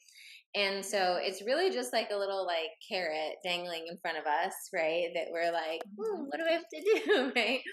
And 0.55 0.85
so 0.85 1.17
it's 1.19 1.41
really 1.41 1.71
just 1.71 1.93
like 1.93 2.09
a 2.11 2.15
little 2.15 2.45
like 2.45 2.69
carrot 2.87 3.37
dangling 3.43 3.85
in 3.89 3.97
front 3.97 4.17
of 4.17 4.25
us, 4.25 4.53
right? 4.71 5.09
That 5.15 5.27
we're 5.31 5.51
like, 5.51 5.81
mm-hmm. 5.81 6.25
what 6.25 6.37
do 6.37 6.45
I 6.47 6.53
have 6.53 6.69
to 6.69 6.81
do, 6.81 7.31
right? 7.35 7.61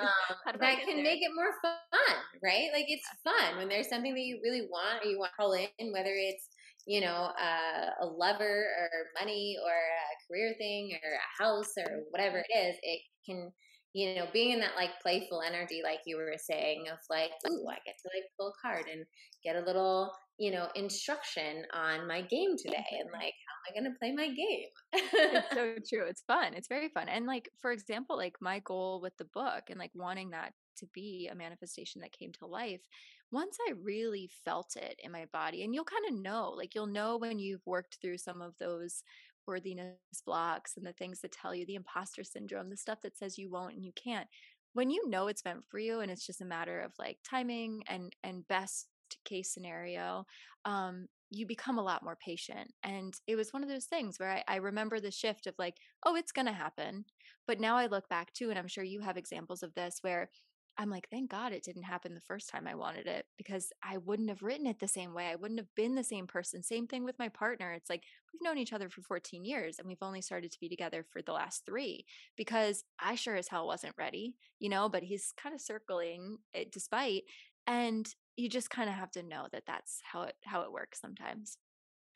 Um, 0.00 0.58
that 0.58 0.80
can 0.80 0.96
there? 0.96 1.04
make 1.04 1.22
it 1.22 1.30
more 1.34 1.52
fun, 1.62 2.16
right? 2.42 2.68
Like 2.72 2.86
it's 2.88 3.06
fun 3.22 3.58
when 3.58 3.68
there's 3.68 3.88
something 3.88 4.12
that 4.12 4.20
you 4.20 4.40
really 4.42 4.62
want 4.62 5.04
or 5.04 5.08
you 5.08 5.18
want 5.18 5.30
to 5.32 5.36
call 5.36 5.52
in, 5.52 5.92
whether 5.92 6.10
it's 6.12 6.48
you 6.86 7.00
know 7.00 7.30
uh, 7.40 7.90
a 8.02 8.06
lover 8.06 8.66
or 8.78 8.88
money 9.20 9.56
or 9.62 9.70
a 9.70 10.16
career 10.26 10.54
thing 10.58 10.92
or 11.02 11.10
a 11.14 11.42
house 11.42 11.72
or 11.78 12.02
whatever 12.10 12.38
it 12.38 12.52
is. 12.56 12.76
It 12.82 13.00
can 13.24 13.52
you 13.94 14.14
know, 14.16 14.26
being 14.32 14.50
in 14.52 14.60
that 14.60 14.76
like 14.76 15.00
playful 15.00 15.40
energy, 15.40 15.80
like 15.82 16.00
you 16.06 16.16
were 16.16 16.34
saying, 16.36 16.88
of 16.88 16.98
like, 17.08 17.30
ooh, 17.48 17.66
I 17.68 17.78
get 17.86 17.96
to 18.02 18.10
like 18.14 18.24
pull 18.38 18.48
a 18.48 18.52
card 18.60 18.86
and 18.88 19.06
get 19.44 19.56
a 19.56 19.60
little, 19.60 20.12
you 20.38 20.50
know, 20.50 20.68
instruction 20.74 21.64
on 21.72 22.06
my 22.08 22.22
game 22.22 22.56
today 22.58 22.84
and 23.00 23.10
like, 23.12 23.34
how 23.46 23.54
am 23.54 23.70
I 23.70 23.80
going 23.80 23.92
to 23.92 23.98
play 23.98 24.12
my 24.12 24.28
game? 24.34 24.68
it's 24.92 25.48
so 25.54 25.76
true. 25.88 26.06
It's 26.06 26.22
fun. 26.22 26.54
It's 26.54 26.68
very 26.68 26.88
fun. 26.88 27.08
And 27.08 27.26
like, 27.26 27.48
for 27.60 27.72
example, 27.72 28.16
like 28.16 28.36
my 28.40 28.58
goal 28.60 29.00
with 29.00 29.16
the 29.16 29.24
book 29.26 29.64
and 29.70 29.78
like 29.78 29.92
wanting 29.94 30.30
that 30.30 30.54
to 30.76 30.86
be 30.88 31.28
a 31.30 31.34
manifestation 31.36 32.00
that 32.00 32.12
came 32.12 32.32
to 32.32 32.46
life 32.46 32.82
once 33.30 33.56
i 33.68 33.72
really 33.80 34.28
felt 34.44 34.76
it 34.76 34.98
in 35.02 35.12
my 35.12 35.24
body 35.32 35.62
and 35.62 35.74
you'll 35.74 35.84
kind 35.84 36.04
of 36.08 36.14
know 36.14 36.50
like 36.50 36.74
you'll 36.74 36.86
know 36.86 37.16
when 37.16 37.38
you've 37.38 37.64
worked 37.66 37.98
through 38.00 38.18
some 38.18 38.42
of 38.42 38.56
those 38.58 39.02
worthiness 39.46 39.96
blocks 40.24 40.76
and 40.76 40.86
the 40.86 40.92
things 40.92 41.20
that 41.20 41.32
tell 41.32 41.54
you 41.54 41.66
the 41.66 41.74
imposter 41.74 42.24
syndrome, 42.24 42.70
the 42.70 42.76
stuff 42.76 43.00
that 43.02 43.16
says 43.16 43.38
you 43.38 43.50
won't 43.50 43.74
and 43.74 43.84
you 43.84 43.92
can't. 43.94 44.28
When 44.72 44.90
you 44.90 45.08
know 45.08 45.28
it's 45.28 45.44
meant 45.44 45.64
for 45.68 45.78
you 45.78 46.00
and 46.00 46.10
it's 46.10 46.26
just 46.26 46.40
a 46.40 46.46
matter 46.46 46.80
of 46.80 46.92
like 46.98 47.18
timing 47.28 47.84
and 47.88 48.14
and 48.24 48.46
best 48.48 48.88
case 49.24 49.52
scenario, 49.52 50.26
um, 50.64 51.06
you 51.30 51.46
become 51.46 51.78
a 51.78 51.82
lot 51.82 52.02
more 52.02 52.16
patient. 52.16 52.72
And 52.82 53.14
it 53.26 53.36
was 53.36 53.52
one 53.52 53.62
of 53.62 53.68
those 53.68 53.86
things 53.86 54.18
where 54.18 54.30
I, 54.30 54.44
I 54.48 54.56
remember 54.56 55.00
the 55.00 55.10
shift 55.10 55.46
of 55.46 55.54
like, 55.58 55.76
oh, 56.04 56.16
it's 56.16 56.32
gonna 56.32 56.52
happen. 56.52 57.04
But 57.46 57.60
now 57.60 57.76
I 57.76 57.86
look 57.86 58.08
back 58.08 58.32
too, 58.32 58.50
and 58.50 58.58
I'm 58.58 58.68
sure 58.68 58.84
you 58.84 59.00
have 59.00 59.16
examples 59.16 59.62
of 59.62 59.74
this 59.74 59.98
where 60.00 60.30
I'm 60.76 60.90
like, 60.90 61.08
thank 61.08 61.30
God 61.30 61.52
it 61.52 61.62
didn't 61.62 61.84
happen 61.84 62.14
the 62.14 62.20
first 62.20 62.48
time 62.48 62.66
I 62.66 62.74
wanted 62.74 63.06
it 63.06 63.26
because 63.36 63.72
I 63.82 63.98
wouldn't 63.98 64.28
have 64.28 64.42
written 64.42 64.66
it 64.66 64.80
the 64.80 64.88
same 64.88 65.14
way. 65.14 65.26
I 65.26 65.36
wouldn't 65.36 65.60
have 65.60 65.72
been 65.76 65.94
the 65.94 66.02
same 66.02 66.26
person. 66.26 66.62
Same 66.62 66.88
thing 66.88 67.04
with 67.04 67.18
my 67.18 67.28
partner. 67.28 67.72
It's 67.72 67.88
like 67.88 68.02
we've 68.32 68.42
known 68.42 68.58
each 68.58 68.72
other 68.72 68.88
for 68.88 69.02
14 69.02 69.44
years 69.44 69.78
and 69.78 69.86
we've 69.86 70.02
only 70.02 70.20
started 70.20 70.50
to 70.50 70.60
be 70.60 70.68
together 70.68 71.04
for 71.12 71.22
the 71.22 71.32
last 71.32 71.64
three 71.64 72.04
because 72.36 72.82
I 73.00 73.14
sure 73.14 73.36
as 73.36 73.48
hell 73.48 73.66
wasn't 73.66 73.94
ready, 73.96 74.34
you 74.58 74.68
know, 74.68 74.88
but 74.88 75.04
he's 75.04 75.32
kind 75.40 75.54
of 75.54 75.60
circling 75.60 76.38
it 76.52 76.72
despite. 76.72 77.22
And 77.66 78.06
you 78.36 78.48
just 78.48 78.70
kind 78.70 78.88
of 78.88 78.96
have 78.96 79.12
to 79.12 79.22
know 79.22 79.46
that 79.52 79.64
that's 79.66 80.00
how 80.02 80.22
it 80.22 80.34
how 80.44 80.62
it 80.62 80.72
works 80.72 81.00
sometimes. 81.00 81.56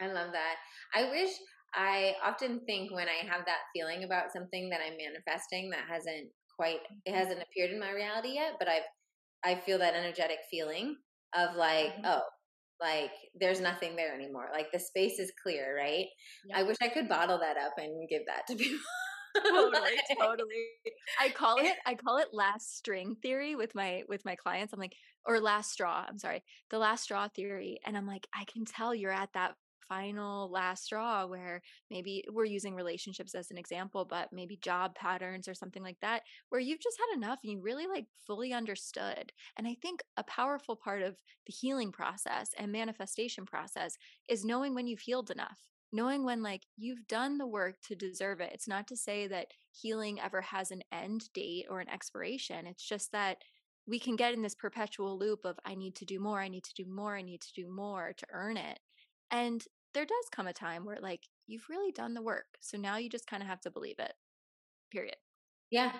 I 0.00 0.08
love 0.08 0.32
that. 0.32 0.56
I 0.94 1.10
wish 1.10 1.30
I 1.74 2.14
often 2.24 2.60
think 2.66 2.90
when 2.92 3.08
I 3.08 3.26
have 3.30 3.44
that 3.46 3.68
feeling 3.74 4.04
about 4.04 4.32
something 4.32 4.70
that 4.70 4.80
I'm 4.84 4.96
manifesting 4.96 5.70
that 5.70 5.84
hasn't 5.88 6.30
quite 6.58 6.80
it 7.04 7.10
mm-hmm. 7.10 7.18
hasn't 7.18 7.42
appeared 7.42 7.70
in 7.70 7.80
my 7.80 7.92
reality 7.92 8.34
yet, 8.34 8.54
but 8.58 8.68
I've 8.68 8.82
I 9.44 9.54
feel 9.54 9.78
that 9.78 9.94
energetic 9.94 10.38
feeling 10.50 10.96
of 11.34 11.54
like, 11.54 11.94
mm-hmm. 11.94 12.06
oh, 12.06 12.22
like 12.80 13.12
there's 13.38 13.60
nothing 13.60 13.96
there 13.96 14.14
anymore. 14.14 14.48
Like 14.52 14.72
the 14.72 14.78
space 14.78 15.18
is 15.18 15.32
clear, 15.42 15.76
right? 15.76 16.06
Yeah. 16.46 16.58
I 16.58 16.62
wish 16.64 16.76
I 16.82 16.88
could 16.88 17.08
bottle 17.08 17.38
that 17.38 17.56
up 17.56 17.74
and 17.76 18.08
give 18.08 18.22
that 18.26 18.46
to 18.48 18.56
people. 18.62 18.78
totally, 19.36 19.96
totally. 20.20 20.66
I 21.20 21.28
call 21.28 21.56
it 21.58 21.74
I 21.86 21.94
call 21.94 22.18
it 22.18 22.28
last 22.32 22.76
string 22.76 23.16
theory 23.22 23.54
with 23.54 23.74
my 23.74 24.02
with 24.08 24.24
my 24.24 24.34
clients. 24.34 24.72
I'm 24.72 24.80
like, 24.80 24.94
or 25.26 25.40
last 25.40 25.70
straw. 25.70 26.04
I'm 26.08 26.18
sorry, 26.18 26.42
the 26.70 26.78
last 26.78 27.04
straw 27.04 27.28
theory, 27.28 27.78
and 27.86 27.96
I'm 27.96 28.06
like, 28.06 28.26
I 28.34 28.44
can 28.44 28.64
tell 28.64 28.94
you're 28.94 29.12
at 29.12 29.32
that 29.34 29.54
final 29.88 30.50
last 30.50 30.84
straw 30.84 31.26
where 31.26 31.62
maybe 31.90 32.24
we're 32.30 32.44
using 32.44 32.74
relationships 32.74 33.34
as 33.34 33.50
an 33.50 33.58
example, 33.58 34.04
but 34.04 34.32
maybe 34.32 34.56
job 34.56 34.94
patterns 34.94 35.48
or 35.48 35.54
something 35.54 35.82
like 35.82 35.98
that, 36.00 36.22
where 36.50 36.60
you've 36.60 36.80
just 36.80 36.98
had 36.98 37.16
enough 37.16 37.40
and 37.42 37.52
you 37.52 37.60
really 37.60 37.86
like 37.86 38.06
fully 38.26 38.52
understood. 38.52 39.32
And 39.56 39.66
I 39.66 39.76
think 39.80 40.02
a 40.16 40.24
powerful 40.24 40.76
part 40.76 41.02
of 41.02 41.16
the 41.46 41.52
healing 41.52 41.92
process 41.92 42.50
and 42.58 42.70
manifestation 42.70 43.46
process 43.46 43.96
is 44.28 44.44
knowing 44.44 44.74
when 44.74 44.86
you've 44.86 45.00
healed 45.00 45.30
enough 45.30 45.58
knowing 45.92 46.24
when 46.24 46.42
like 46.42 46.66
you've 46.76 47.06
done 47.06 47.38
the 47.38 47.46
work 47.46 47.76
to 47.82 47.94
deserve 47.94 48.40
it. 48.40 48.52
It's 48.52 48.68
not 48.68 48.86
to 48.88 48.96
say 48.96 49.26
that 49.28 49.48
healing 49.70 50.20
ever 50.20 50.40
has 50.42 50.70
an 50.70 50.82
end 50.92 51.32
date 51.32 51.66
or 51.68 51.80
an 51.80 51.88
expiration. 51.88 52.66
It's 52.66 52.86
just 52.86 53.12
that 53.12 53.38
we 53.86 53.98
can 53.98 54.16
get 54.16 54.34
in 54.34 54.42
this 54.42 54.54
perpetual 54.54 55.18
loop 55.18 55.44
of 55.44 55.58
I 55.64 55.74
need 55.74 55.96
to 55.96 56.04
do 56.04 56.20
more, 56.20 56.40
I 56.40 56.48
need 56.48 56.64
to 56.64 56.74
do 56.74 56.84
more, 56.86 57.16
I 57.16 57.22
need 57.22 57.40
to 57.40 57.52
do 57.54 57.68
more 57.70 58.12
to 58.18 58.26
earn 58.30 58.58
it. 58.58 58.78
And 59.30 59.64
there 59.98 60.06
does 60.06 60.30
come 60.30 60.46
a 60.46 60.52
time 60.52 60.84
where 60.84 61.00
like 61.02 61.26
you've 61.48 61.68
really 61.68 61.90
done 61.90 62.14
the 62.14 62.22
work. 62.22 62.46
So 62.60 62.78
now 62.78 62.98
you 62.98 63.10
just 63.10 63.26
kind 63.26 63.42
of 63.42 63.48
have 63.48 63.60
to 63.62 63.70
believe 63.70 63.98
it. 63.98 64.12
Period. 64.92 65.16
Yeah. 65.72 65.90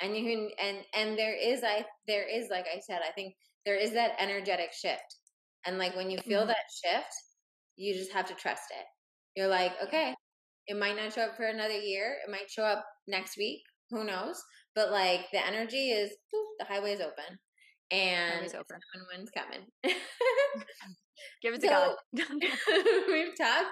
And 0.00 0.16
you 0.16 0.22
can 0.22 0.50
and 0.62 0.84
and 0.94 1.18
there 1.18 1.34
is 1.34 1.64
I 1.64 1.84
there 2.06 2.22
is 2.22 2.46
like 2.48 2.66
I 2.72 2.78
said, 2.78 3.00
I 3.06 3.10
think 3.10 3.34
there 3.66 3.74
is 3.74 3.90
that 3.94 4.12
energetic 4.20 4.72
shift. 4.72 5.16
And 5.66 5.78
like 5.78 5.96
when 5.96 6.12
you 6.12 6.18
feel 6.18 6.42
mm-hmm. 6.42 6.48
that 6.48 6.56
shift, 6.84 7.12
you 7.74 7.92
just 7.92 8.12
have 8.12 8.26
to 8.26 8.34
trust 8.34 8.62
it. 8.70 8.86
You're 9.34 9.48
like, 9.48 9.72
okay, 9.82 10.14
it 10.68 10.78
might 10.78 10.94
not 10.94 11.12
show 11.12 11.22
up 11.22 11.36
for 11.36 11.46
another 11.46 11.76
year. 11.76 12.18
It 12.24 12.30
might 12.30 12.48
show 12.48 12.62
up 12.62 12.84
next 13.08 13.36
week. 13.36 13.62
Who 13.90 14.04
knows? 14.04 14.40
But 14.76 14.92
like 14.92 15.22
the 15.32 15.44
energy 15.44 15.90
is 15.90 16.12
the 16.60 16.66
highway 16.66 16.92
is 16.92 17.00
open. 17.00 17.36
And 17.90 18.46
open. 18.46 18.78
one's 19.12 19.30
coming. 19.30 19.66
Give 21.42 21.54
it 21.54 21.60
to 21.62 21.68
so, 21.68 21.96
God. 22.16 22.26
we've 23.08 23.36
talked. 23.36 23.70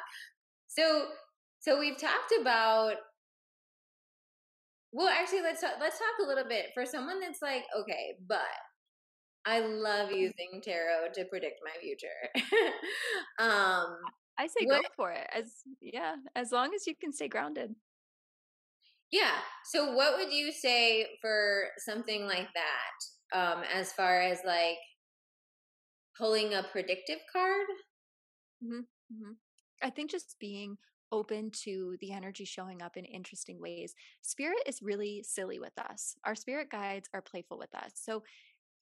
So, 0.66 1.07
so 1.61 1.78
we've 1.78 1.99
talked 1.99 2.32
about. 2.40 2.94
Well, 4.92 5.09
actually, 5.09 5.42
let's 5.42 5.61
talk, 5.61 5.72
let's 5.80 5.99
talk 5.99 6.24
a 6.24 6.28
little 6.28 6.49
bit 6.49 6.66
for 6.72 6.86
someone 6.86 7.20
that's 7.20 7.42
like, 7.42 7.64
okay, 7.78 8.14
but 8.26 8.40
I 9.44 9.61
love 9.61 10.09
mm-hmm. 10.09 10.16
using 10.16 10.62
tarot 10.62 11.09
to 11.14 11.24
predict 11.26 11.61
my 11.62 11.78
future. 11.80 12.09
um, 13.38 13.96
I 14.38 14.46
say 14.46 14.64
what, 14.64 14.82
go 14.82 14.88
for 14.96 15.12
it. 15.12 15.26
As 15.34 15.53
yeah, 15.80 16.14
as 16.34 16.53
long 16.53 16.72
as 16.74 16.86
you 16.86 16.94
can 16.99 17.12
stay 17.12 17.28
grounded. 17.28 17.74
Yeah. 19.11 19.36
So, 19.64 19.92
what 19.92 20.16
would 20.16 20.32
you 20.32 20.53
say 20.53 21.07
for 21.20 21.64
something 21.78 22.26
like 22.26 22.49
that? 22.55 22.92
um, 23.32 23.62
as 23.74 23.92
far 23.92 24.20
as 24.20 24.38
like 24.44 24.78
pulling 26.18 26.54
a 26.54 26.62
predictive 26.62 27.18
card. 27.32 27.66
Mm-hmm. 28.64 28.80
Mm-hmm. 28.80 29.32
I 29.82 29.90
think 29.90 30.10
just 30.10 30.36
being 30.40 30.76
open 31.10 31.50
to 31.50 31.96
the 32.00 32.12
energy 32.12 32.44
showing 32.44 32.82
up 32.82 32.96
in 32.96 33.04
interesting 33.04 33.60
ways. 33.60 33.94
Spirit 34.20 34.58
is 34.66 34.82
really 34.82 35.24
silly 35.26 35.58
with 35.58 35.72
us. 35.78 36.14
Our 36.24 36.34
spirit 36.34 36.70
guides 36.70 37.08
are 37.14 37.22
playful 37.22 37.58
with 37.58 37.74
us. 37.74 37.92
So 37.94 38.22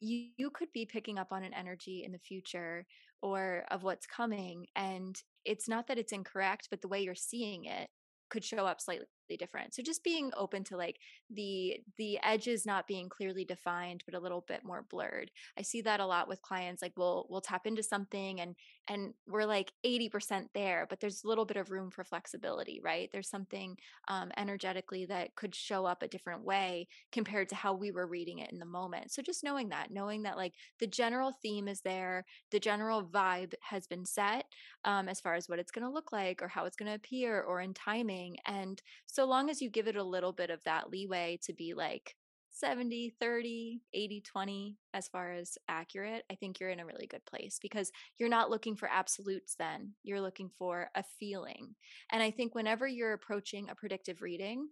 you, 0.00 0.28
you 0.36 0.50
could 0.50 0.72
be 0.72 0.86
picking 0.86 1.18
up 1.18 1.32
on 1.32 1.44
an 1.44 1.54
energy 1.54 2.02
in 2.04 2.12
the 2.12 2.18
future 2.18 2.84
or 3.22 3.64
of 3.70 3.82
what's 3.82 4.06
coming 4.06 4.66
and 4.76 5.20
it's 5.44 5.68
not 5.68 5.86
that 5.86 5.98
it's 5.98 6.12
incorrect 6.12 6.68
but 6.70 6.82
the 6.82 6.88
way 6.88 7.00
you're 7.00 7.14
seeing 7.14 7.64
it 7.64 7.88
could 8.28 8.44
show 8.44 8.66
up 8.66 8.80
slightly 8.80 9.06
different. 9.34 9.74
So 9.74 9.82
just 9.82 10.04
being 10.04 10.30
open 10.36 10.62
to 10.64 10.76
like 10.76 10.98
the 11.30 11.80
the 11.96 12.18
edges 12.22 12.66
not 12.66 12.86
being 12.86 13.08
clearly 13.08 13.46
defined 13.46 14.02
but 14.04 14.14
a 14.14 14.20
little 14.20 14.44
bit 14.46 14.62
more 14.62 14.84
blurred. 14.90 15.30
I 15.58 15.62
see 15.62 15.80
that 15.82 16.00
a 16.00 16.06
lot 16.06 16.28
with 16.28 16.42
clients 16.42 16.82
like 16.82 16.92
we'll 16.98 17.26
we'll 17.30 17.40
tap 17.40 17.66
into 17.66 17.82
something 17.82 18.40
and 18.40 18.54
and 18.88 19.14
we're 19.26 19.46
like 19.46 19.72
80% 19.84 20.48
there 20.54 20.86
but 20.88 21.00
there's 21.00 21.24
a 21.24 21.28
little 21.28 21.46
bit 21.46 21.56
of 21.56 21.70
room 21.70 21.90
for 21.90 22.04
flexibility 22.04 22.80
right? 22.84 23.08
There's 23.12 23.30
something 23.30 23.78
um, 24.08 24.30
energetically 24.36 25.06
that 25.06 25.34
could 25.34 25.54
show 25.54 25.86
up 25.86 26.02
a 26.02 26.08
different 26.08 26.44
way 26.44 26.88
compared 27.10 27.48
to 27.48 27.54
how 27.54 27.72
we 27.72 27.90
were 27.90 28.06
reading 28.06 28.40
it 28.40 28.52
in 28.52 28.58
the 28.58 28.66
moment. 28.66 29.12
So 29.12 29.22
just 29.22 29.42
knowing 29.42 29.70
that 29.70 29.90
knowing 29.90 30.24
that 30.24 30.36
like 30.36 30.52
the 30.78 30.86
general 30.86 31.32
theme 31.42 31.68
is 31.68 31.80
there 31.80 32.26
the 32.50 32.60
general 32.60 33.02
vibe 33.02 33.54
has 33.62 33.86
been 33.86 34.04
set 34.04 34.44
um, 34.84 35.08
as 35.08 35.20
far 35.20 35.34
as 35.34 35.48
what 35.48 35.58
it's 35.58 35.70
going 35.70 35.86
to 35.86 35.92
look 35.92 36.12
like 36.12 36.42
or 36.42 36.48
how 36.48 36.64
it's 36.64 36.76
going 36.76 36.90
to 36.90 36.96
appear 36.96 37.40
or 37.40 37.60
in 37.60 37.72
timing 37.74 38.36
and 38.46 38.82
so 39.16 39.24
long 39.24 39.48
as 39.48 39.62
you 39.62 39.70
give 39.70 39.88
it 39.88 39.96
a 39.96 40.04
little 40.04 40.32
bit 40.32 40.50
of 40.50 40.62
that 40.64 40.90
leeway 40.90 41.38
to 41.42 41.54
be 41.54 41.72
like 41.72 42.14
70 42.50 43.14
30 43.18 43.80
80 43.94 44.20
20 44.20 44.76
as 44.92 45.08
far 45.08 45.32
as 45.32 45.56
accurate 45.68 46.24
i 46.30 46.34
think 46.34 46.60
you're 46.60 46.68
in 46.68 46.80
a 46.80 46.86
really 46.86 47.06
good 47.06 47.24
place 47.24 47.58
because 47.60 47.90
you're 48.18 48.28
not 48.28 48.50
looking 48.50 48.76
for 48.76 48.90
absolutes 48.92 49.54
then 49.58 49.92
you're 50.02 50.20
looking 50.20 50.50
for 50.58 50.90
a 50.94 51.02
feeling. 51.18 51.74
And 52.12 52.22
i 52.22 52.30
think 52.30 52.54
whenever 52.54 52.86
you're 52.86 53.14
approaching 53.14 53.70
a 53.70 53.74
predictive 53.74 54.20
reading 54.20 54.68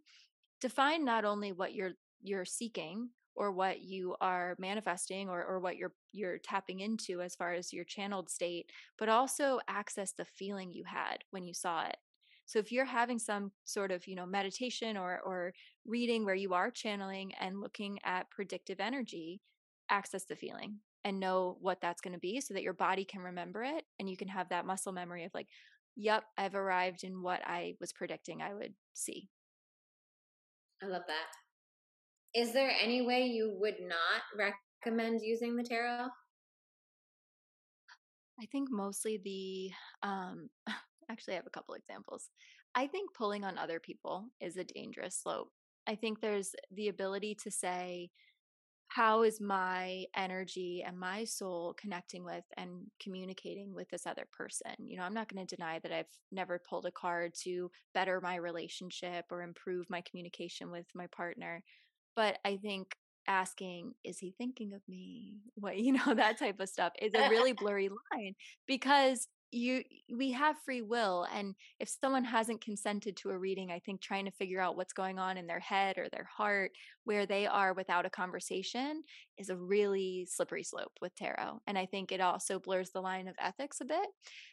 define 0.61 1.07
not 1.07 1.25
only 1.25 1.53
what 1.53 1.75
you're 1.75 1.93
you're 2.23 2.45
seeking 2.45 3.09
or 3.37 3.51
what 3.51 3.81
you 3.81 4.15
are 4.21 4.57
manifesting 4.59 5.31
or, 5.31 5.43
or 5.43 5.59
what 5.59 5.79
you're 5.79 5.95
you're 6.13 6.39
tapping 6.39 6.81
into 6.81 7.23
as 7.23 7.35
far 7.35 7.55
as 7.55 7.73
your 7.73 7.85
channeled 7.85 8.29
state 8.29 8.71
but 8.99 9.09
also 9.09 9.59
access 9.69 10.13
the 10.13 10.27
feeling 10.27 10.71
you 10.71 10.85
had 10.85 11.25
when 11.31 11.45
you 11.45 11.55
saw 11.55 11.87
it 11.87 11.97
so 12.47 12.59
if 12.59 12.71
you're 12.71 12.85
having 12.85 13.19
some 13.19 13.53
sort 13.65 13.91
of, 13.91 14.07
you 14.07 14.15
know, 14.15 14.27
meditation 14.27 14.97
or 14.97 15.21
or 15.21 15.53
reading 15.87 16.25
where 16.25 16.35
you 16.35 16.55
are 16.55 16.71
channeling 16.71 17.33
and 17.41 17.61
looking 17.61 17.99
at 18.05 18.31
predictive 18.31 18.81
energy, 18.81 19.41
access 19.91 20.25
the 20.25 20.37
feeling 20.37 20.79
and 21.05 21.21
know 21.21 21.57
what 21.61 21.81
that's 21.81 22.01
going 22.01 22.15
to 22.15 22.19
be 22.19 22.41
so 22.41 22.55
that 22.55 22.63
your 22.63 22.73
body 22.73 23.05
can 23.05 23.21
remember 23.21 23.63
it 23.63 23.85
and 23.99 24.09
you 24.09 24.17
can 24.17 24.29
have 24.29 24.49
that 24.49 24.67
muscle 24.67 24.93
memory 24.93 25.25
of 25.25 25.35
like, 25.35 25.49
yep, 25.97 26.25
I've 26.39 26.55
arrived 26.55 27.05
in 27.05 27.23
what 27.23 27.41
I 27.47 27.75
was 27.81 27.93
predicting 27.93 28.41
I 28.41 28.55
would 28.55 28.75
see. 28.95 29.29
I 30.83 30.87
love 30.87 31.03
that. 31.07 32.39
Is 32.39 32.53
there 32.53 32.73
any 32.83 33.03
way 33.03 33.27
you 33.27 33.55
would 33.61 33.77
not 33.81 34.51
recommend 34.85 35.21
using 35.23 35.57
the 35.57 35.63
tarot? 35.63 36.09
I 38.41 38.47
think 38.51 38.69
mostly 38.71 39.21
the 39.23 39.71
um 40.07 40.49
Actually, 41.15 41.35
I 41.35 41.37
have 41.37 41.47
a 41.47 41.51
couple 41.51 41.77
examples. 41.77 42.29
I 42.75 42.89
think 42.89 43.15
pulling 43.15 43.45
on 43.45 43.57
other 43.57 43.79
people 43.79 44.27
is 44.41 44.57
a 44.57 44.65
dangerous 44.65 45.17
slope. 45.23 45.49
I 45.87 45.95
think 45.95 46.21
there's 46.21 46.57
the 46.73 46.89
ability 46.89 47.37
to 47.45 47.53
say, 47.53 48.11
how 48.89 49.23
is 49.23 49.41
my 49.41 50.07
energy 50.17 50.83
and 50.85 50.99
my 50.99 51.23
soul 51.23 51.77
connecting 51.81 52.25
with 52.25 52.43
and 52.57 52.81
communicating 53.01 53.73
with 53.73 53.89
this 53.91 54.09
other 54.09 54.27
person? 54.37 54.75
You 54.81 54.97
know, 54.99 55.05
I'm 55.05 55.15
not 55.15 55.33
going 55.33 55.47
to 55.47 55.57
deny 55.57 55.79
that 55.85 55.93
I've 55.93 56.11
never 56.33 56.61
pulled 56.69 56.87
a 56.87 56.91
card 56.91 57.33
to 57.45 57.71
better 57.95 58.21
my 58.21 58.35
relationship 58.35 59.27
or 59.31 59.43
improve 59.43 59.87
my 59.89 60.01
communication 60.01 60.69
with 60.69 60.87
my 60.97 61.07
partner. 61.15 61.63
But 62.17 62.39
I 62.45 62.57
think 62.57 62.97
asking, 63.29 63.93
is 64.03 64.19
he 64.19 64.35
thinking 64.37 64.73
of 64.75 64.83
me? 64.89 65.37
What, 65.55 65.79
you 65.79 65.93
know, 65.93 66.15
that 66.15 66.41
type 66.41 66.59
of 66.59 66.69
stuff 66.69 66.93
is 67.01 67.15
a 67.15 67.29
really 67.29 67.53
blurry 67.61 67.89
line 67.89 68.35
because 68.67 69.29
you 69.55 69.83
we 70.15 70.33
have 70.33 70.57
free 70.65 70.83
will 70.83 71.27
and 71.33 71.55
if 71.79 71.89
someone 71.89 72.25
hasn't 72.25 72.61
consented 72.61 73.17
to 73.17 73.31
a 73.31 73.39
reading 73.39 73.71
i 73.71 73.79
think 73.79 74.01
trying 74.01 74.25
to 74.25 74.31
figure 74.33 74.61
out 74.61 74.77
what's 74.77 74.93
going 74.93 75.19
on 75.19 75.37
in 75.37 75.47
their 75.47 75.61
head 75.61 75.97
or 75.97 76.09
their 76.09 76.29
heart 76.37 76.73
where 77.05 77.27
they 77.27 77.47
are 77.47 77.73
without 77.75 78.07
a 78.07 78.11
conversation 78.11 79.03
is 79.39 79.51
a 79.51 79.57
really 79.57 80.27
slippery 80.31 80.63
slope 80.63 80.93
with 81.01 81.15
tarot 81.15 81.61
and 81.67 81.79
i 81.79 81.87
think 81.87 82.13
it 82.13 82.21
also 82.21 82.59
blurs 82.59 82.91
the 82.91 83.01
line 83.01 83.29
of 83.29 83.35
ethics 83.39 83.81
a 83.81 83.85
bit. 83.85 84.07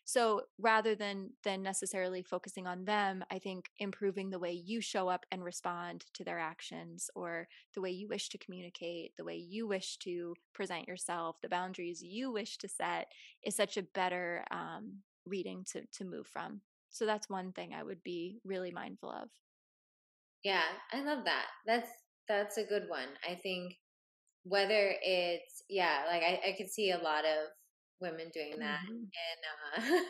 So 0.06 0.42
rather 0.58 0.96
than 0.96 1.32
than 1.44 1.64
necessarily 1.64 2.24
focusing 2.24 2.68
on 2.68 2.86
them 2.86 3.24
i 3.32 3.40
think 3.40 3.70
improving 3.78 4.30
the 4.30 4.40
way 4.40 4.52
you 4.52 4.82
show 4.82 5.08
up 5.08 5.26
and 5.32 5.44
respond 5.44 6.06
to 6.14 6.24
their 6.24 6.40
actions 6.40 7.10
or 7.16 7.48
the 7.76 7.82
way 7.82 7.92
you 7.92 8.08
wish 8.08 8.30
to 8.30 8.38
communicate 8.38 9.16
the 9.18 9.24
way 9.24 9.36
you 9.36 9.68
wish 9.68 9.98
to 9.98 10.36
present 10.54 10.88
yourself 10.88 11.38
the 11.42 11.50
boundaries 11.50 12.02
you 12.02 12.32
wish 12.32 12.58
to 12.58 12.68
set 12.68 13.12
is 13.44 13.56
such 13.56 13.78
a 13.78 13.84
better 13.84 14.44
um, 14.52 14.98
reading 15.26 15.64
to 15.72 15.86
to 15.94 16.06
move 16.06 16.28
from. 16.28 16.62
So 16.90 17.06
that's 17.06 17.30
one 17.30 17.52
thing 17.52 17.74
i 17.74 17.84
would 17.84 18.04
be 18.04 18.40
really 18.44 18.72
mindful 18.72 19.10
of. 19.10 19.30
Yeah 20.44 20.64
i 20.92 21.02
love 21.02 21.26
that. 21.26 21.48
That's 21.66 21.90
that's 22.28 22.58
a 22.58 22.64
good 22.64 22.84
one 22.88 23.08
i 23.30 23.36
think 23.36 23.74
whether 24.44 24.94
it's 25.02 25.64
yeah 25.70 26.04
like 26.08 26.24
i, 26.24 26.40
I 26.50 26.56
could 26.58 26.70
see 26.70 26.92
a 26.92 26.98
lot 26.98 27.26
of 27.26 27.50
women 28.02 28.30
doing 28.34 28.56
that 28.60 28.80
mm-hmm. 28.90 29.86
in 29.86 29.96
uh 29.96 30.02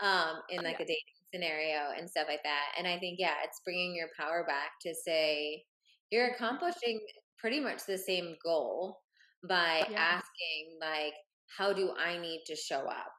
um 0.06 0.36
in 0.50 0.64
like 0.64 0.78
yeah. 0.78 0.84
a 0.84 0.88
dating 0.88 1.16
scenario 1.32 1.90
and 1.96 2.08
stuff 2.08 2.26
like 2.28 2.42
that 2.44 2.72
and 2.78 2.86
i 2.86 2.98
think 2.98 3.18
yeah 3.18 3.34
it's 3.44 3.60
bringing 3.64 3.94
your 3.94 4.08
power 4.18 4.44
back 4.46 4.70
to 4.80 4.94
say 4.94 5.62
you're 6.10 6.28
accomplishing 6.28 7.00
pretty 7.38 7.60
much 7.60 7.84
the 7.86 7.98
same 7.98 8.36
goal 8.42 8.98
by 9.46 9.84
yeah. 9.90 9.98
asking 9.98 10.78
like 10.80 11.14
how 11.58 11.72
do 11.72 11.92
i 11.98 12.16
need 12.18 12.42
to 12.46 12.56
show 12.56 12.80
up 12.80 13.12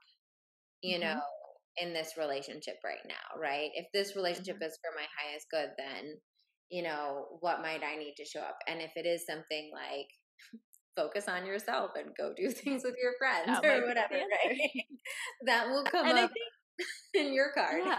you 0.81 0.97
mm-hmm. 0.97 1.13
know 1.13 1.21
in 1.77 1.93
this 1.93 2.13
relationship 2.17 2.77
right 2.83 3.05
now 3.07 3.39
right 3.39 3.69
if 3.75 3.85
this 3.93 4.15
relationship 4.15 4.55
mm-hmm. 4.55 4.63
is 4.63 4.79
for 4.81 4.91
my 4.95 5.05
highest 5.21 5.45
good 5.51 5.69
then 5.77 6.15
you 6.69 6.83
know, 6.83 7.25
what 7.39 7.61
might 7.61 7.83
I 7.83 7.97
need 7.97 8.15
to 8.17 8.25
show 8.25 8.41
up? 8.41 8.59
And 8.67 8.81
if 8.81 8.91
it 8.95 9.05
is 9.05 9.25
something 9.25 9.71
like 9.73 10.07
focus 10.95 11.27
on 11.27 11.45
yourself 11.45 11.91
and 11.95 12.15
go 12.17 12.33
do 12.35 12.49
things 12.51 12.83
with 12.83 12.95
your 13.01 13.13
friends 13.19 13.61
that 13.61 13.65
or 13.65 13.87
whatever, 13.87 14.15
right? 14.15 14.85
that 15.45 15.67
will 15.69 15.83
come 15.83 16.07
and 16.07 16.17
up 16.17 16.31
think, 16.31 16.89
in 17.27 17.33
your 17.33 17.51
card. 17.53 17.81
Yeah. 17.85 17.97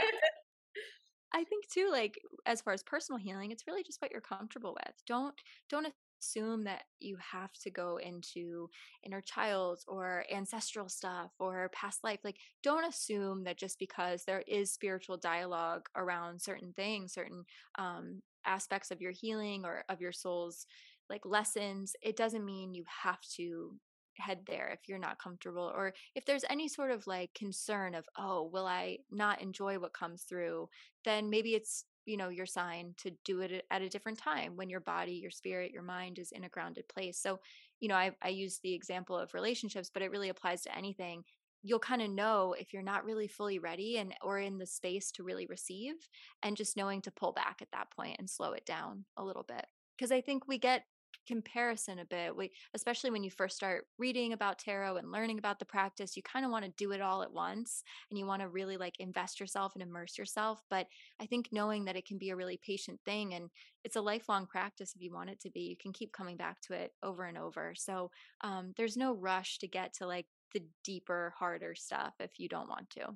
I 1.34 1.44
think 1.44 1.68
too, 1.68 1.88
like 1.92 2.18
as 2.46 2.60
far 2.60 2.72
as 2.72 2.82
personal 2.82 3.18
healing, 3.18 3.50
it's 3.50 3.66
really 3.66 3.82
just 3.82 4.00
what 4.00 4.10
you're 4.10 4.20
comfortable 4.20 4.74
with. 4.74 4.94
Don't 5.06 5.34
don't 5.68 5.86
assume 6.20 6.64
that 6.64 6.82
you 7.00 7.16
have 7.16 7.52
to 7.52 7.70
go 7.70 7.98
into 7.98 8.68
inner 9.04 9.20
child 9.20 9.80
or 9.86 10.24
ancestral 10.32 10.88
stuff 10.88 11.30
or 11.38 11.70
past 11.72 12.02
life. 12.02 12.20
Like, 12.24 12.38
don't 12.62 12.86
assume 12.86 13.44
that 13.44 13.58
just 13.58 13.78
because 13.78 14.24
there 14.24 14.42
is 14.46 14.72
spiritual 14.72 15.16
dialogue 15.16 15.88
around 15.96 16.40
certain 16.40 16.72
things, 16.72 17.12
certain 17.12 17.44
um, 17.78 18.22
aspects 18.44 18.90
of 18.90 19.00
your 19.00 19.12
healing 19.12 19.64
or 19.64 19.84
of 19.88 20.00
your 20.00 20.12
soul's 20.12 20.66
like 21.10 21.24
lessons, 21.24 21.94
it 22.02 22.16
doesn't 22.16 22.44
mean 22.44 22.74
you 22.74 22.84
have 23.02 23.20
to 23.36 23.74
head 24.18 24.40
there 24.46 24.68
if 24.72 24.88
you're 24.88 24.98
not 24.98 25.18
comfortable 25.18 25.72
or 25.74 25.94
if 26.14 26.24
there's 26.24 26.44
any 26.50 26.68
sort 26.68 26.90
of 26.90 27.06
like 27.06 27.32
concern 27.34 27.94
of 27.94 28.04
oh 28.18 28.50
will 28.52 28.66
i 28.66 28.98
not 29.10 29.40
enjoy 29.40 29.78
what 29.78 29.92
comes 29.92 30.22
through? 30.22 30.68
then 31.04 31.30
maybe 31.30 31.54
it's 31.54 31.84
you 32.04 32.16
know 32.16 32.28
your 32.28 32.46
sign 32.46 32.94
to 32.96 33.10
do 33.24 33.40
it 33.40 33.64
at 33.70 33.82
a 33.82 33.88
different 33.88 34.18
time 34.18 34.56
when 34.56 34.68
your 34.70 34.80
body 34.80 35.12
your 35.12 35.30
spirit 35.30 35.70
your 35.70 35.82
mind 35.82 36.18
is 36.18 36.32
in 36.32 36.44
a 36.44 36.48
grounded 36.48 36.88
place. 36.88 37.18
So 37.20 37.38
you 37.80 37.88
know 37.88 37.94
i, 37.94 38.10
I 38.22 38.30
use 38.30 38.58
the 38.62 38.74
example 38.74 39.16
of 39.16 39.34
relationships 39.34 39.90
but 39.92 40.02
it 40.02 40.10
really 40.10 40.30
applies 40.30 40.62
to 40.62 40.76
anything 40.76 41.22
you'll 41.62 41.78
kind 41.78 42.02
of 42.02 42.10
know 42.10 42.54
if 42.58 42.72
you're 42.72 42.82
not 42.82 43.04
really 43.04 43.28
fully 43.28 43.58
ready 43.58 43.98
and 43.98 44.14
or 44.22 44.38
in 44.38 44.58
the 44.58 44.66
space 44.66 45.10
to 45.12 45.22
really 45.22 45.46
receive 45.46 45.94
and 46.42 46.56
just 46.56 46.76
knowing 46.76 47.02
to 47.02 47.10
pull 47.10 47.32
back 47.32 47.58
at 47.60 47.70
that 47.72 47.90
point 47.90 48.16
and 48.18 48.28
slow 48.28 48.52
it 48.52 48.64
down 48.64 49.04
a 49.16 49.24
little 49.24 49.44
bit. 49.46 49.66
Because 49.96 50.12
i 50.12 50.20
think 50.20 50.46
we 50.46 50.58
get 50.58 50.84
comparison 51.26 51.98
a 51.98 52.04
bit 52.06 52.34
we 52.34 52.50
especially 52.72 53.10
when 53.10 53.22
you 53.22 53.30
first 53.30 53.54
start 53.54 53.84
reading 53.98 54.32
about 54.32 54.58
tarot 54.58 54.96
and 54.96 55.12
learning 55.12 55.38
about 55.38 55.58
the 55.58 55.64
practice 55.64 56.16
you 56.16 56.22
kind 56.22 56.44
of 56.44 56.50
want 56.50 56.64
to 56.64 56.70
do 56.78 56.92
it 56.92 57.02
all 57.02 57.22
at 57.22 57.32
once 57.32 57.82
and 58.10 58.18
you 58.18 58.24
want 58.24 58.40
to 58.40 58.48
really 58.48 58.78
like 58.78 58.94
invest 58.98 59.38
yourself 59.38 59.74
and 59.74 59.82
immerse 59.82 60.16
yourself 60.16 60.62
but 60.70 60.86
i 61.20 61.26
think 61.26 61.48
knowing 61.52 61.84
that 61.84 61.96
it 61.96 62.06
can 62.06 62.16
be 62.16 62.30
a 62.30 62.36
really 62.36 62.58
patient 62.64 62.98
thing 63.04 63.34
and 63.34 63.50
it's 63.84 63.96
a 63.96 64.00
lifelong 64.00 64.46
practice 64.46 64.94
if 64.94 65.02
you 65.02 65.12
want 65.12 65.30
it 65.30 65.40
to 65.40 65.50
be 65.50 65.60
you 65.60 65.76
can 65.76 65.92
keep 65.92 66.12
coming 66.12 66.36
back 66.36 66.60
to 66.62 66.72
it 66.74 66.92
over 67.02 67.24
and 67.24 67.38
over. 67.38 67.74
So 67.76 68.10
um, 68.42 68.72
there's 68.76 68.96
no 68.96 69.14
rush 69.14 69.58
to 69.58 69.68
get 69.68 69.94
to 69.94 70.06
like 70.06 70.26
the 70.52 70.62
deeper, 70.84 71.34
harder 71.38 71.74
stuff 71.74 72.14
if 72.20 72.38
you 72.38 72.48
don't 72.48 72.68
want 72.68 72.90
to. 72.90 73.06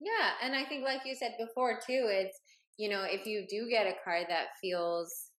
Yeah. 0.00 0.30
And 0.42 0.54
I 0.54 0.64
think, 0.64 0.84
like 0.84 1.02
you 1.04 1.14
said 1.14 1.34
before, 1.38 1.78
too, 1.86 2.08
it's, 2.08 2.38
you 2.76 2.88
know, 2.88 3.04
if 3.08 3.26
you 3.26 3.46
do 3.48 3.68
get 3.68 3.86
a 3.86 3.94
card 4.04 4.26
that 4.28 4.48
feels 4.60 5.30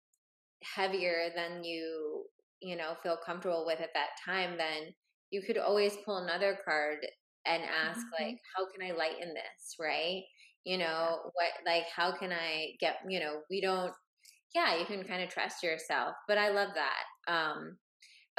heavier 0.64 1.30
than 1.36 1.64
you 1.64 2.24
you 2.62 2.76
know, 2.76 2.94
feel 3.04 3.18
comfortable 3.24 3.64
with 3.66 3.80
at 3.80 3.94
that 3.94 4.10
time, 4.26 4.58
then 4.58 4.94
you 5.30 5.42
could 5.42 5.58
always 5.58 5.98
pull 6.06 6.18
another 6.18 6.58
card 6.66 6.98
and 7.46 7.64
ask 7.64 8.00
mm-hmm. 8.00 8.24
like 8.24 8.38
how 8.56 8.66
can 8.72 8.86
i 8.86 8.96
lighten 8.96 9.34
this 9.34 9.76
right 9.80 10.24
you 10.64 10.78
know 10.78 11.20
what 11.34 11.52
like 11.66 11.86
how 11.96 12.12
can 12.12 12.32
i 12.32 12.70
get 12.80 12.98
you 13.08 13.20
know 13.20 13.42
we 13.50 13.62
don't 13.62 13.94
yeah 14.54 14.78
you 14.78 14.86
can 14.86 15.04
kind 15.04 15.22
of 15.22 15.30
trust 15.30 15.62
yourself 15.62 16.16
but 16.28 16.38
i 16.38 16.50
love 16.50 16.70
that 16.74 17.32
um 17.32 17.78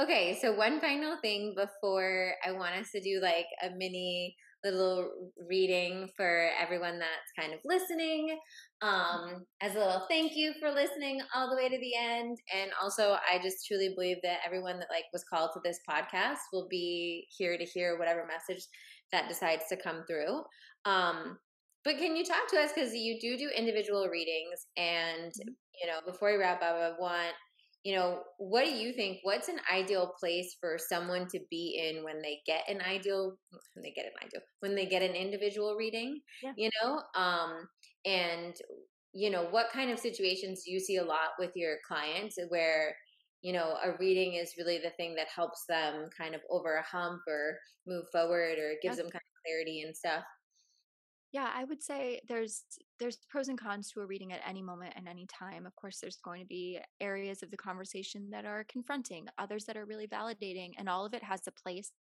okay 0.00 0.38
so 0.40 0.52
one 0.52 0.80
final 0.80 1.16
thing 1.22 1.54
before 1.56 2.32
i 2.46 2.52
want 2.52 2.74
us 2.74 2.90
to 2.90 3.00
do 3.00 3.20
like 3.22 3.46
a 3.62 3.70
mini 3.76 4.36
little 4.64 5.30
reading 5.48 6.08
for 6.16 6.48
everyone 6.60 6.98
that's 6.98 7.32
kind 7.38 7.52
of 7.52 7.60
listening 7.64 8.36
um 8.82 9.44
as 9.62 9.74
a 9.74 9.78
little 9.78 10.06
thank 10.08 10.32
you 10.34 10.52
for 10.60 10.70
listening 10.70 11.20
all 11.34 11.48
the 11.48 11.56
way 11.56 11.68
to 11.68 11.78
the 11.78 11.92
end. 11.98 12.36
And 12.54 12.70
also 12.82 13.16
i 13.30 13.38
just 13.42 13.66
truly 13.66 13.92
believe 13.94 14.18
that 14.22 14.40
everyone 14.44 14.78
that 14.78 14.88
like 14.90 15.04
was 15.12 15.24
called 15.32 15.50
to 15.54 15.60
this 15.64 15.78
podcast 15.88 16.38
will 16.52 16.66
be 16.68 17.26
here 17.36 17.56
to 17.56 17.64
hear 17.64 17.98
whatever 17.98 18.26
message 18.26 18.64
that 19.12 19.28
decides 19.28 19.64
to 19.68 19.76
come 19.76 20.04
through. 20.06 20.42
Um 20.84 21.38
but 21.84 21.98
can 21.98 22.16
you 22.16 22.24
talk 22.24 22.48
to 22.48 22.58
us? 22.58 22.72
Because 22.74 22.92
you 22.94 23.18
do 23.20 23.36
do 23.36 23.48
individual 23.56 24.08
readings. 24.08 24.66
And 24.76 25.32
mm-hmm. 25.32 25.52
you 25.80 25.86
know 25.86 26.00
before 26.04 26.32
we 26.32 26.38
wrap 26.38 26.62
up 26.62 26.74
i 26.74 26.92
want 26.98 27.34
you 27.86 27.94
know, 27.94 28.24
what 28.38 28.64
do 28.64 28.72
you 28.72 28.92
think? 28.92 29.20
What's 29.22 29.46
an 29.48 29.60
ideal 29.72 30.12
place 30.18 30.56
for 30.60 30.76
someone 30.76 31.28
to 31.28 31.38
be 31.50 31.80
in 31.80 32.02
when 32.02 32.20
they 32.20 32.40
get 32.44 32.68
an 32.68 32.80
ideal, 32.80 33.36
when 33.74 33.84
they 33.84 33.92
get 33.92 34.06
an 34.06 34.12
ideal, 34.24 34.40
when 34.58 34.74
they 34.74 34.86
get 34.86 35.02
an 35.02 35.14
individual 35.14 35.76
reading, 35.76 36.20
yeah. 36.42 36.52
you 36.56 36.68
know? 36.82 37.00
Um, 37.14 37.68
and, 38.04 38.56
you 39.12 39.30
know, 39.30 39.44
what 39.44 39.70
kind 39.70 39.92
of 39.92 40.00
situations 40.00 40.64
do 40.64 40.72
you 40.72 40.80
see 40.80 40.96
a 40.96 41.04
lot 41.04 41.30
with 41.38 41.52
your 41.54 41.76
clients 41.86 42.36
where, 42.48 42.96
you 43.40 43.52
know, 43.52 43.76
a 43.84 43.96
reading 44.00 44.34
is 44.34 44.54
really 44.58 44.78
the 44.78 44.90
thing 44.96 45.14
that 45.14 45.28
helps 45.28 45.64
them 45.68 46.10
kind 46.18 46.34
of 46.34 46.40
over 46.50 46.74
a 46.74 46.82
hump 46.82 47.20
or 47.28 47.56
move 47.86 48.06
forward 48.10 48.58
or 48.58 48.74
gives 48.82 48.96
yeah. 48.96 49.04
them 49.04 49.12
kind 49.12 49.22
of 49.22 49.42
clarity 49.44 49.82
and 49.82 49.96
stuff? 49.96 50.24
Yeah, 51.36 51.50
I 51.54 51.64
would 51.64 51.82
say 51.82 52.22
there's 52.26 52.64
there's 52.98 53.18
pros 53.28 53.48
and 53.48 53.60
cons 53.60 53.90
to 53.90 54.00
a 54.00 54.06
reading 54.06 54.32
at 54.32 54.40
any 54.48 54.62
moment 54.62 54.94
and 54.96 55.06
any 55.06 55.26
time. 55.26 55.66
Of 55.66 55.76
course, 55.76 56.00
there's 56.00 56.16
going 56.16 56.40
to 56.40 56.46
be 56.46 56.80
areas 56.98 57.42
of 57.42 57.50
the 57.50 57.58
conversation 57.58 58.30
that 58.30 58.46
are 58.46 58.64
confronting, 58.64 59.26
others 59.36 59.66
that 59.66 59.76
are 59.76 59.84
really 59.84 60.06
validating, 60.06 60.70
and 60.78 60.88
all 60.88 61.04
of 61.04 61.12
it 61.12 61.22
has 61.22 61.46
a 61.46 61.50
place 61.50 61.92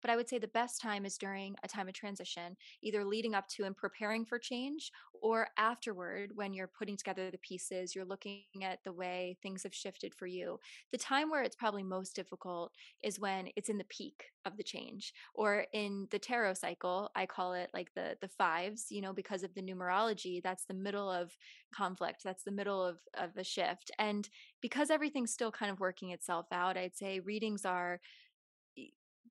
but 0.00 0.10
I 0.10 0.16
would 0.16 0.28
say 0.28 0.38
the 0.38 0.48
best 0.48 0.80
time 0.80 1.04
is 1.04 1.18
during 1.18 1.56
a 1.62 1.68
time 1.68 1.88
of 1.88 1.94
transition, 1.94 2.56
either 2.82 3.04
leading 3.04 3.34
up 3.34 3.48
to 3.48 3.64
and 3.64 3.76
preparing 3.76 4.24
for 4.24 4.38
change 4.38 4.90
or 5.12 5.48
afterward 5.56 6.32
when 6.34 6.52
you're 6.52 6.68
putting 6.68 6.96
together 6.96 7.30
the 7.30 7.38
pieces, 7.38 7.94
you're 7.94 8.04
looking 8.04 8.44
at 8.62 8.82
the 8.84 8.92
way 8.92 9.36
things 9.42 9.62
have 9.62 9.74
shifted 9.74 10.14
for 10.14 10.26
you. 10.26 10.58
The 10.92 10.98
time 10.98 11.30
where 11.30 11.42
it's 11.42 11.56
probably 11.56 11.82
most 11.82 12.14
difficult 12.14 12.74
is 13.02 13.20
when 13.20 13.48
it's 13.56 13.68
in 13.68 13.78
the 13.78 13.84
peak 13.84 14.32
of 14.44 14.56
the 14.56 14.62
change 14.62 15.12
or 15.34 15.66
in 15.72 16.08
the 16.10 16.18
tarot 16.18 16.54
cycle, 16.54 17.10
I 17.14 17.26
call 17.26 17.54
it 17.54 17.70
like 17.72 17.94
the 17.94 18.16
the 18.20 18.28
fives, 18.28 18.86
you 18.90 19.00
know, 19.00 19.12
because 19.12 19.42
of 19.42 19.54
the 19.54 19.62
numerology, 19.62 20.42
that's 20.42 20.66
the 20.66 20.74
middle 20.74 21.10
of 21.10 21.36
conflict, 21.72 22.22
that's 22.24 22.44
the 22.44 22.50
middle 22.52 22.84
of 22.84 23.00
of 23.14 23.36
a 23.36 23.44
shift. 23.44 23.90
And 23.98 24.28
because 24.60 24.90
everything's 24.90 25.32
still 25.32 25.52
kind 25.52 25.70
of 25.70 25.80
working 25.80 26.10
itself 26.10 26.46
out, 26.52 26.76
I'd 26.76 26.96
say 26.96 27.20
readings 27.20 27.64
are 27.64 28.00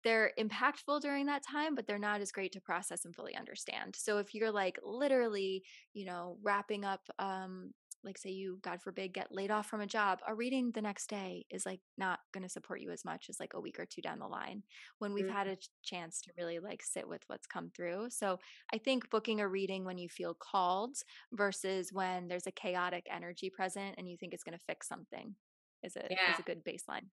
they're 0.03 0.31
impactful 0.39 1.01
during 1.01 1.25
that 1.27 1.43
time, 1.49 1.75
but 1.75 1.87
they're 1.87 1.97
not 1.97 2.21
as 2.21 2.31
great 2.31 2.51
to 2.53 2.61
process 2.61 3.05
and 3.05 3.15
fully 3.15 3.35
understand. 3.35 3.95
So 3.97 4.17
if 4.17 4.33
you're 4.33 4.51
like 4.51 4.79
literally, 4.83 5.63
you 5.93 6.05
know, 6.05 6.37
wrapping 6.43 6.85
up, 6.85 7.01
um, 7.19 7.71
like 8.03 8.17
say 8.17 8.31
you, 8.31 8.59
God 8.61 8.81
forbid, 8.81 9.13
get 9.13 9.31
laid 9.31 9.49
off 9.49 9.67
from 9.67 9.81
a 9.81 9.87
job, 9.87 10.19
a 10.27 10.35
reading 10.35 10.71
the 10.73 10.81
next 10.81 11.09
day 11.09 11.45
is 11.49 11.65
like 11.65 11.79
not 11.97 12.19
going 12.33 12.43
to 12.43 12.49
support 12.49 12.81
you 12.81 12.91
as 12.91 13.05
much 13.05 13.27
as 13.29 13.39
like 13.39 13.53
a 13.53 13.61
week 13.61 13.79
or 13.79 13.85
two 13.85 14.01
down 14.01 14.19
the 14.19 14.27
line 14.27 14.63
when 14.99 15.13
we've 15.13 15.25
mm-hmm. 15.25 15.35
had 15.35 15.47
a 15.47 15.57
chance 15.83 16.21
to 16.21 16.31
really 16.37 16.59
like 16.59 16.81
sit 16.83 17.07
with 17.07 17.21
what's 17.27 17.47
come 17.47 17.71
through. 17.75 18.07
So 18.09 18.39
I 18.73 18.77
think 18.77 19.09
booking 19.09 19.39
a 19.39 19.47
reading 19.47 19.85
when 19.85 19.97
you 19.97 20.09
feel 20.09 20.35
called 20.37 20.97
versus 21.31 21.89
when 21.93 22.27
there's 22.27 22.47
a 22.47 22.51
chaotic 22.51 23.05
energy 23.09 23.49
present 23.49 23.95
and 23.97 24.09
you 24.09 24.17
think 24.17 24.33
it's 24.33 24.43
going 24.43 24.57
to 24.57 24.65
fix 24.65 24.87
something 24.87 25.35
is 25.81 25.95
a 25.95 26.03
yeah. 26.09 26.33
is 26.33 26.39
a 26.39 26.43
good 26.43 26.63
baseline. 26.65 27.07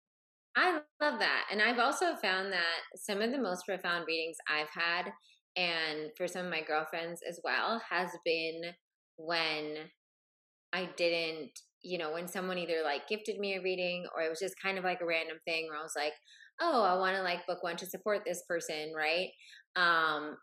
I 0.58 0.72
love 1.00 1.20
that. 1.20 1.44
And 1.52 1.62
I've 1.62 1.78
also 1.78 2.16
found 2.16 2.52
that 2.52 2.80
some 2.96 3.22
of 3.22 3.30
the 3.30 3.38
most 3.38 3.64
profound 3.64 4.06
readings 4.08 4.36
I've 4.48 4.68
had, 4.70 5.12
and 5.56 6.10
for 6.16 6.26
some 6.26 6.46
of 6.46 6.50
my 6.50 6.62
girlfriends 6.62 7.20
as 7.28 7.40
well, 7.44 7.80
has 7.88 8.10
been 8.24 8.62
when 9.16 9.76
I 10.72 10.88
didn't, 10.96 11.52
you 11.82 11.96
know, 11.96 12.12
when 12.12 12.26
someone 12.26 12.58
either 12.58 12.82
like 12.84 13.06
gifted 13.08 13.38
me 13.38 13.54
a 13.54 13.62
reading 13.62 14.06
or 14.14 14.22
it 14.22 14.28
was 14.28 14.40
just 14.40 14.60
kind 14.60 14.78
of 14.78 14.84
like 14.84 15.00
a 15.00 15.06
random 15.06 15.38
thing 15.46 15.68
where 15.68 15.78
I 15.78 15.82
was 15.82 15.94
like, 15.96 16.14
oh, 16.60 16.82
I 16.82 16.98
want 16.98 17.16
to 17.16 17.22
like 17.22 17.46
book 17.46 17.62
one 17.62 17.76
to 17.76 17.86
support 17.86 18.22
this 18.26 18.42
person, 18.48 18.92
right? 18.96 19.28
Um, 19.76 20.36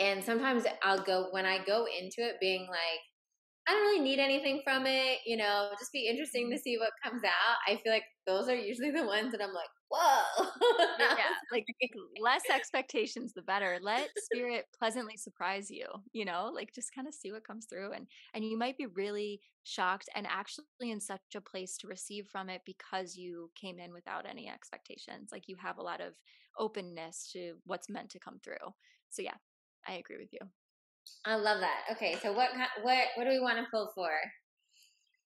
and 0.00 0.24
sometimes 0.24 0.64
I'll 0.82 1.04
go, 1.04 1.28
when 1.30 1.46
I 1.46 1.64
go 1.64 1.86
into 1.86 2.28
it 2.28 2.40
being 2.40 2.66
like, 2.68 3.00
I 3.66 3.72
don't 3.72 3.82
really 3.82 4.00
need 4.00 4.18
anything 4.18 4.60
from 4.62 4.84
it, 4.86 5.20
you 5.24 5.38
know, 5.38 5.70
just 5.78 5.92
be 5.92 6.06
interesting 6.06 6.50
to 6.50 6.56
mm-hmm. 6.56 6.62
see 6.62 6.76
what 6.76 6.90
comes 7.02 7.22
out. 7.24 7.56
I 7.66 7.80
feel 7.82 7.92
like 7.92 8.04
those 8.26 8.48
are 8.48 8.54
usually 8.54 8.90
the 8.90 9.06
ones 9.06 9.32
that 9.32 9.40
I'm 9.40 9.54
like, 9.54 9.68
whoa. 9.90 10.46
yeah, 10.98 11.32
like 11.50 11.64
less 12.20 12.42
expectations, 12.54 13.32
the 13.32 13.42
better. 13.42 13.78
Let 13.80 14.10
spirit 14.16 14.66
pleasantly 14.78 15.16
surprise 15.16 15.70
you, 15.70 15.86
you 16.12 16.26
know, 16.26 16.50
like 16.54 16.74
just 16.74 16.94
kind 16.94 17.08
of 17.08 17.14
see 17.14 17.32
what 17.32 17.46
comes 17.46 17.66
through. 17.66 17.92
And, 17.92 18.06
and 18.34 18.44
you 18.44 18.58
might 18.58 18.76
be 18.76 18.86
really 18.86 19.40
shocked 19.64 20.10
and 20.14 20.26
actually 20.28 20.90
in 20.90 21.00
such 21.00 21.20
a 21.34 21.40
place 21.40 21.78
to 21.78 21.86
receive 21.86 22.26
from 22.30 22.50
it 22.50 22.60
because 22.66 23.16
you 23.16 23.50
came 23.58 23.78
in 23.78 23.94
without 23.94 24.26
any 24.28 24.48
expectations. 24.48 25.30
Like 25.32 25.44
you 25.46 25.56
have 25.56 25.78
a 25.78 25.82
lot 25.82 26.02
of 26.02 26.14
openness 26.58 27.30
to 27.32 27.54
what's 27.64 27.88
meant 27.88 28.10
to 28.10 28.18
come 28.18 28.40
through. 28.44 28.72
So 29.08 29.22
yeah, 29.22 29.36
I 29.88 29.94
agree 29.94 30.18
with 30.18 30.32
you. 30.32 30.40
I 31.24 31.36
love 31.36 31.60
that. 31.60 31.82
Okay, 31.92 32.16
so 32.22 32.32
what 32.32 32.50
what 32.82 32.98
what 33.14 33.24
do 33.24 33.30
we 33.30 33.40
want 33.40 33.58
to 33.58 33.66
pull 33.70 33.90
for? 33.94 34.10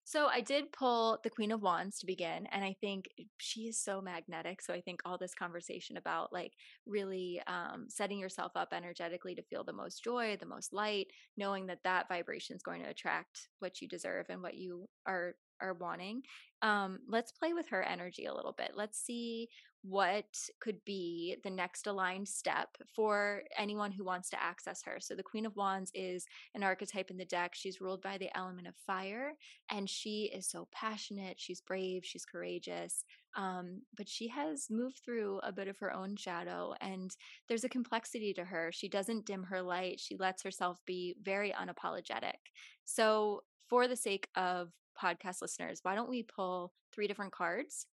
So 0.09 0.25
I 0.25 0.41
did 0.41 0.71
pull 0.71 1.19
the 1.23 1.29
Queen 1.29 1.51
of 1.51 1.61
Wands 1.61 1.99
to 1.99 2.07
begin, 2.07 2.47
and 2.51 2.63
I 2.65 2.75
think 2.81 3.09
she 3.37 3.67
is 3.67 3.79
so 3.79 4.01
magnetic. 4.01 4.59
So 4.59 4.73
I 4.73 4.81
think 4.81 5.01
all 5.05 5.19
this 5.19 5.35
conversation 5.35 5.97
about 5.97 6.33
like 6.33 6.53
really 6.87 7.39
um, 7.45 7.85
setting 7.89 8.17
yourself 8.17 8.53
up 8.55 8.69
energetically 8.73 9.35
to 9.35 9.43
feel 9.43 9.63
the 9.63 9.71
most 9.71 10.03
joy, 10.03 10.35
the 10.39 10.47
most 10.47 10.73
light, 10.73 11.05
knowing 11.37 11.67
that 11.67 11.83
that 11.83 12.07
vibration 12.07 12.55
is 12.55 12.63
going 12.63 12.81
to 12.81 12.89
attract 12.89 13.49
what 13.59 13.81
you 13.81 13.87
deserve 13.87 14.25
and 14.29 14.41
what 14.41 14.55
you 14.55 14.89
are 15.05 15.35
are 15.61 15.75
wanting. 15.75 16.23
Um, 16.63 16.99
let's 17.07 17.31
play 17.31 17.53
with 17.53 17.69
her 17.69 17.83
energy 17.83 18.25
a 18.25 18.33
little 18.33 18.55
bit. 18.57 18.71
Let's 18.73 18.99
see 18.99 19.47
what 19.81 20.25
could 20.59 20.83
be 20.85 21.37
the 21.43 21.49
next 21.49 21.87
aligned 21.87 22.27
step 22.27 22.69
for 22.93 23.43
anyone 23.57 23.91
who 23.91 24.03
wants 24.03 24.29
to 24.29 24.41
access 24.41 24.81
her. 24.83 24.99
So, 24.99 25.15
the 25.15 25.23
Queen 25.23 25.45
of 25.45 25.55
Wands 25.55 25.91
is 25.93 26.25
an 26.53 26.63
archetype 26.63 27.09
in 27.09 27.17
the 27.17 27.25
deck. 27.25 27.55
She's 27.55 27.79
ruled 27.79 28.01
by 28.01 28.17
the 28.17 28.35
element 28.37 28.67
of 28.67 28.75
fire, 28.85 29.33
and 29.69 29.89
she 29.89 30.31
is 30.33 30.49
so 30.49 30.67
passionate. 30.71 31.39
She's 31.39 31.61
brave, 31.61 32.05
she's 32.05 32.25
courageous, 32.25 33.03
um, 33.35 33.81
but 33.95 34.09
she 34.09 34.27
has 34.27 34.67
moved 34.69 34.99
through 35.03 35.39
a 35.43 35.51
bit 35.51 35.67
of 35.67 35.77
her 35.79 35.93
own 35.93 36.15
shadow, 36.15 36.73
and 36.81 37.15
there's 37.47 37.63
a 37.63 37.69
complexity 37.69 38.33
to 38.33 38.43
her. 38.43 38.71
She 38.73 38.89
doesn't 38.89 39.25
dim 39.25 39.43
her 39.43 39.61
light, 39.61 39.99
she 39.99 40.17
lets 40.17 40.43
herself 40.43 40.79
be 40.85 41.15
very 41.23 41.53
unapologetic. 41.53 42.39
So, 42.85 43.43
for 43.69 43.87
the 43.87 43.95
sake 43.95 44.27
of 44.35 44.71
podcast 45.01 45.41
listeners, 45.41 45.79
why 45.83 45.95
don't 45.95 46.09
we 46.09 46.23
pull 46.23 46.73
three 46.91 47.07
different 47.07 47.31
cards? 47.31 47.85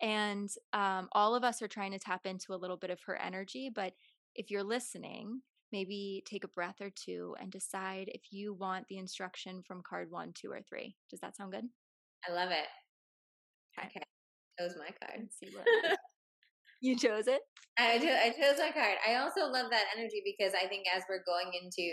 And 0.00 0.48
um, 0.72 1.08
all 1.12 1.34
of 1.34 1.44
us 1.44 1.60
are 1.62 1.68
trying 1.68 1.92
to 1.92 1.98
tap 1.98 2.26
into 2.26 2.54
a 2.54 2.56
little 2.56 2.76
bit 2.76 2.90
of 2.90 3.00
her 3.02 3.16
energy. 3.16 3.70
But 3.74 3.92
if 4.34 4.50
you're 4.50 4.64
listening, 4.64 5.42
maybe 5.72 6.22
take 6.26 6.44
a 6.44 6.48
breath 6.48 6.80
or 6.80 6.90
two 6.90 7.36
and 7.40 7.50
decide 7.50 8.10
if 8.14 8.32
you 8.32 8.54
want 8.54 8.86
the 8.88 8.98
instruction 8.98 9.62
from 9.62 9.82
card 9.82 10.10
one, 10.10 10.32
two, 10.34 10.50
or 10.50 10.60
three. 10.62 10.96
Does 11.10 11.20
that 11.20 11.36
sound 11.36 11.52
good? 11.52 11.64
I 12.28 12.32
love 12.32 12.50
it. 12.50 12.66
Okay. 13.78 13.88
okay. 13.88 14.04
Chose 14.58 14.76
my 14.78 14.90
card. 15.00 15.20
Let's 15.20 15.38
see 15.38 15.56
what 15.56 15.98
you 16.80 16.96
chose 16.96 17.28
it. 17.28 17.40
I, 17.78 17.96
I 17.96 18.30
chose 18.36 18.58
my 18.58 18.72
card. 18.72 18.96
I 19.06 19.16
also 19.16 19.48
love 19.48 19.70
that 19.70 19.88
energy 19.96 20.22
because 20.24 20.52
I 20.52 20.66
think 20.66 20.84
as 20.94 21.02
we're 21.08 21.24
going 21.24 21.52
into, 21.56 21.88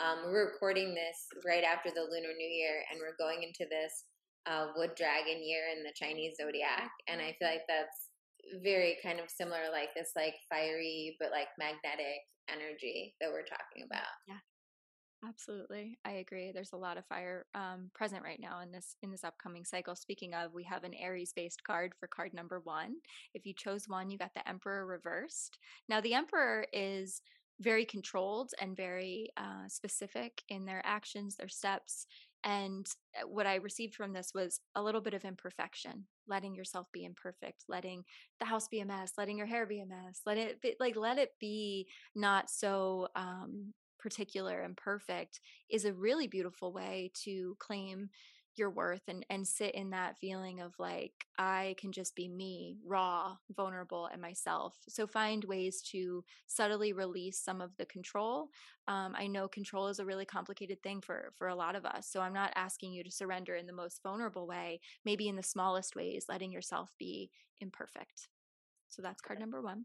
um, 0.00 0.32
we're 0.32 0.52
recording 0.52 0.94
this 0.94 1.16
right 1.44 1.64
after 1.64 1.90
the 1.90 2.00
Lunar 2.00 2.32
New 2.36 2.48
Year, 2.48 2.80
and 2.90 3.00
we're 3.00 3.16
going 3.18 3.42
into 3.42 3.68
this 3.68 4.04
uh, 4.46 4.68
wood 4.76 4.94
dragon 4.96 5.42
year 5.42 5.64
in 5.76 5.82
the 5.82 5.92
Chinese 5.94 6.36
zodiac, 6.40 6.90
and 7.08 7.20
I 7.20 7.34
feel 7.38 7.48
like 7.48 7.66
that's 7.68 8.08
very 8.62 8.96
kind 9.02 9.20
of 9.20 9.30
similar, 9.30 9.70
like 9.72 9.90
this 9.94 10.12
like 10.16 10.34
fiery 10.48 11.16
but 11.20 11.30
like 11.30 11.48
magnetic 11.58 12.22
energy 12.48 13.14
that 13.20 13.30
we're 13.30 13.44
talking 13.44 13.84
about. 13.84 14.08
Yeah. 14.26 14.38
Absolutely. 15.26 15.98
I 16.04 16.12
agree. 16.12 16.52
There's 16.52 16.72
a 16.72 16.76
lot 16.76 16.96
of 16.96 17.04
fire 17.06 17.44
um, 17.54 17.90
present 17.92 18.22
right 18.22 18.38
now 18.40 18.60
in 18.60 18.70
this 18.70 18.94
in 19.02 19.10
this 19.10 19.24
upcoming 19.24 19.64
cycle. 19.64 19.96
Speaking 19.96 20.32
of, 20.32 20.54
we 20.54 20.62
have 20.64 20.84
an 20.84 20.94
Aries 20.94 21.32
based 21.34 21.64
card 21.64 21.92
for 21.98 22.06
card 22.06 22.32
number 22.32 22.60
one. 22.60 22.94
If 23.34 23.44
you 23.44 23.52
chose 23.52 23.88
one, 23.88 24.10
you 24.10 24.18
got 24.18 24.32
the 24.34 24.48
Emperor 24.48 24.86
reversed. 24.86 25.58
Now 25.88 26.00
the 26.00 26.14
Emperor 26.14 26.66
is 26.72 27.20
very 27.60 27.84
controlled 27.84 28.52
and 28.60 28.76
very 28.76 29.30
uh, 29.36 29.66
specific 29.66 30.42
in 30.48 30.64
their 30.64 30.82
actions, 30.84 31.34
their 31.34 31.48
steps. 31.48 32.06
And 32.44 32.86
uh, 33.20 33.26
what 33.26 33.46
I 33.46 33.56
received 33.56 33.94
from 33.94 34.12
this 34.12 34.32
was 34.34 34.60
a 34.74 34.82
little 34.82 35.00
bit 35.00 35.14
of 35.14 35.24
imperfection, 35.24 36.06
letting 36.26 36.54
yourself 36.54 36.86
be 36.92 37.04
imperfect, 37.04 37.64
letting 37.68 38.04
the 38.38 38.46
house 38.46 38.68
be 38.68 38.80
a 38.80 38.86
mess, 38.86 39.12
letting 39.18 39.36
your 39.36 39.46
hair 39.46 39.66
be 39.66 39.80
a 39.80 39.86
mess, 39.86 40.20
let 40.24 40.38
it 40.38 40.60
be, 40.60 40.76
like 40.78 40.96
let 40.96 41.18
it 41.18 41.32
be 41.40 41.88
not 42.14 42.48
so 42.48 43.08
um, 43.16 43.72
particular 43.98 44.60
and 44.60 44.76
perfect 44.76 45.40
is 45.68 45.84
a 45.84 45.92
really 45.92 46.26
beautiful 46.26 46.72
way 46.72 47.10
to 47.24 47.56
claim 47.58 48.08
your 48.58 48.70
worth 48.70 49.02
and 49.08 49.24
and 49.30 49.46
sit 49.46 49.74
in 49.74 49.90
that 49.90 50.18
feeling 50.18 50.60
of 50.60 50.74
like 50.78 51.12
I 51.38 51.74
can 51.78 51.92
just 51.92 52.14
be 52.14 52.28
me, 52.28 52.78
raw, 52.84 53.36
vulnerable, 53.54 54.06
and 54.12 54.20
myself. 54.20 54.76
So 54.88 55.06
find 55.06 55.44
ways 55.44 55.80
to 55.92 56.24
subtly 56.46 56.92
release 56.92 57.38
some 57.38 57.60
of 57.60 57.76
the 57.76 57.86
control. 57.86 58.48
Um, 58.86 59.14
I 59.16 59.26
know 59.26 59.48
control 59.48 59.88
is 59.88 59.98
a 59.98 60.04
really 60.04 60.24
complicated 60.24 60.82
thing 60.82 61.00
for 61.00 61.32
for 61.36 61.48
a 61.48 61.54
lot 61.54 61.76
of 61.76 61.84
us. 61.84 62.08
So 62.10 62.20
I'm 62.20 62.34
not 62.34 62.52
asking 62.56 62.92
you 62.92 63.04
to 63.04 63.10
surrender 63.10 63.54
in 63.54 63.66
the 63.66 63.72
most 63.72 64.02
vulnerable 64.02 64.46
way. 64.46 64.80
Maybe 65.04 65.28
in 65.28 65.36
the 65.36 65.42
smallest 65.42 65.94
ways, 65.96 66.26
letting 66.28 66.52
yourself 66.52 66.94
be 66.98 67.30
imperfect. 67.60 68.28
So 68.88 69.02
that's 69.02 69.20
card 69.20 69.38
number 69.38 69.60
one. 69.60 69.84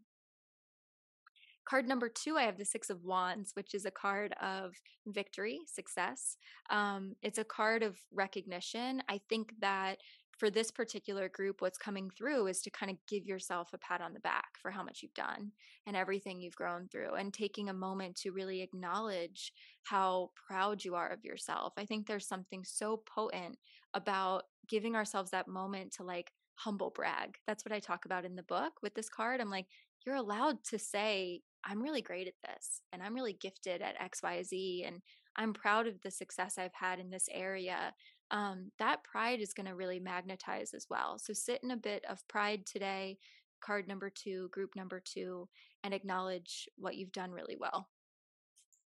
Card 1.66 1.88
number 1.88 2.10
two, 2.10 2.38
I 2.38 2.44
have 2.44 2.58
the 2.58 2.66
Six 2.66 2.90
of 2.90 3.04
Wands, 3.04 3.52
which 3.54 3.74
is 3.74 3.86
a 3.86 3.92
card 3.92 4.34
of 4.42 4.74
victory, 5.08 5.62
success. 5.66 6.38
Um, 6.70 7.16
it's 7.22 7.38
a 7.38 7.44
card 7.44 7.84
of 7.84 7.98
recognition. 8.14 9.02
I 9.08 9.22
think 9.30 9.54
that 9.62 10.00
for 10.38 10.50
this 10.50 10.72
particular 10.72 11.30
group, 11.30 11.62
what's 11.62 11.78
coming 11.78 12.10
through 12.10 12.48
is 12.48 12.62
to 12.62 12.72
kind 12.72 12.92
of 12.92 12.98
give 13.08 13.26
yourself 13.26 13.70
a 13.74 13.78
pat 13.78 14.02
on 14.02 14.14
the 14.14 14.20
back 14.20 14.48
for 14.62 14.72
how 14.72 14.84
much 14.84 15.02
you've 15.02 15.14
done 15.14 15.52
and 15.86 15.96
everything 15.96 16.42
you've 16.42 16.56
grown 16.56 16.88
through, 16.88 17.14
and 17.14 17.34
taking 17.34 17.70
a 17.70 17.74
moment 17.74 18.16
to 18.16 18.32
really 18.32 18.62
acknowledge 18.62 19.54
how 19.84 20.32
proud 20.48 20.84
you 20.84 20.96
are 20.96 21.10
of 21.10 21.24
yourself. 21.24 21.74
I 21.78 21.86
think 21.86 22.08
there's 22.08 22.28
something 22.28 22.64
so 22.66 23.04
potent 23.06 23.58
about 23.94 24.44
giving 24.68 24.96
ourselves 24.96 25.32
that 25.32 25.48
moment 25.48 25.94
to 25.94 26.04
like 26.04 26.32
humble 26.56 26.90
brag. 26.90 27.38
That's 27.48 27.64
what 27.64 27.74
I 27.74 27.80
talk 27.80 28.06
about 28.06 28.26
in 28.26 28.36
the 28.36 28.44
book 28.44 28.74
with 28.82 28.96
this 28.96 29.10
card. 29.10 29.40
I'm 29.40 29.52
like, 29.52 29.68
you're 30.06 30.16
allowed 30.16 30.64
to 30.66 30.80
say, 30.80 31.42
I'm 31.66 31.82
really 31.82 32.02
great 32.02 32.28
at 32.28 32.34
this 32.50 32.82
and 32.92 33.02
I'm 33.02 33.14
really 33.14 33.34
gifted 33.34 33.82
at 33.82 34.00
XYZ 34.00 34.88
and 34.88 35.02
I'm 35.36 35.54
proud 35.54 35.88
of 35.88 36.00
the 36.02 36.12
success 36.12 36.58
I've 36.58 36.74
had 36.74 37.00
in 37.00 37.10
this 37.10 37.28
area. 37.32 37.94
Um, 38.32 38.72
that 38.80 39.04
pride 39.04 39.40
is 39.40 39.54
going 39.54 39.68
to 39.68 39.76
really 39.76 40.00
magnetize 40.00 40.74
as 40.74 40.88
well. 40.90 41.18
So 41.20 41.34
sit 41.34 41.62
in 41.64 41.72
a 41.72 41.78
bit 41.78 42.04
of 42.10 42.28
pride 42.28 42.66
today, 42.66 43.18
card 43.64 43.88
number 43.88 44.10
two, 44.10 44.50
group 44.52 44.76
number 44.76 45.02
two, 45.04 45.48
and 45.84 45.94
acknowledge 45.94 46.68
what 46.78 46.96
you've 46.96 47.12
done 47.12 47.32
really 47.32 47.58
well. 47.60 47.90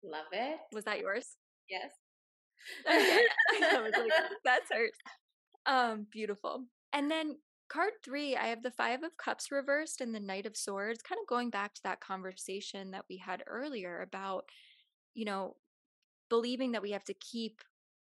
Love 0.03 0.27
it. 0.31 0.59
Was 0.73 0.85
that 0.85 0.99
yours? 0.99 1.37
Yes. 1.69 1.91
okay. 2.85 3.21
I 3.75 3.81
was 3.81 3.93
like, 3.97 4.11
that's 4.45 4.71
hers. 4.71 4.91
Um, 5.65 6.07
beautiful. 6.11 6.65
And 6.93 7.09
then 7.09 7.37
Card 7.69 7.93
three, 8.03 8.35
I 8.35 8.47
have 8.47 8.63
the 8.63 8.71
Five 8.71 9.03
of 9.03 9.15
Cups 9.17 9.51
reversed 9.51 10.01
and 10.01 10.13
the 10.13 10.19
Knight 10.19 10.45
of 10.47 10.57
Swords, 10.57 11.03
kind 11.03 11.19
of 11.21 11.27
going 11.27 11.51
back 11.51 11.73
to 11.75 11.83
that 11.83 12.01
conversation 12.01 12.91
that 12.91 13.05
we 13.07 13.17
had 13.17 13.43
earlier 13.45 14.01
about, 14.01 14.45
you 15.13 15.25
know, 15.25 15.55
believing 16.29 16.71
that 16.73 16.81
we 16.81 16.91
have 16.91 17.03
to 17.05 17.13
keep 17.13 17.61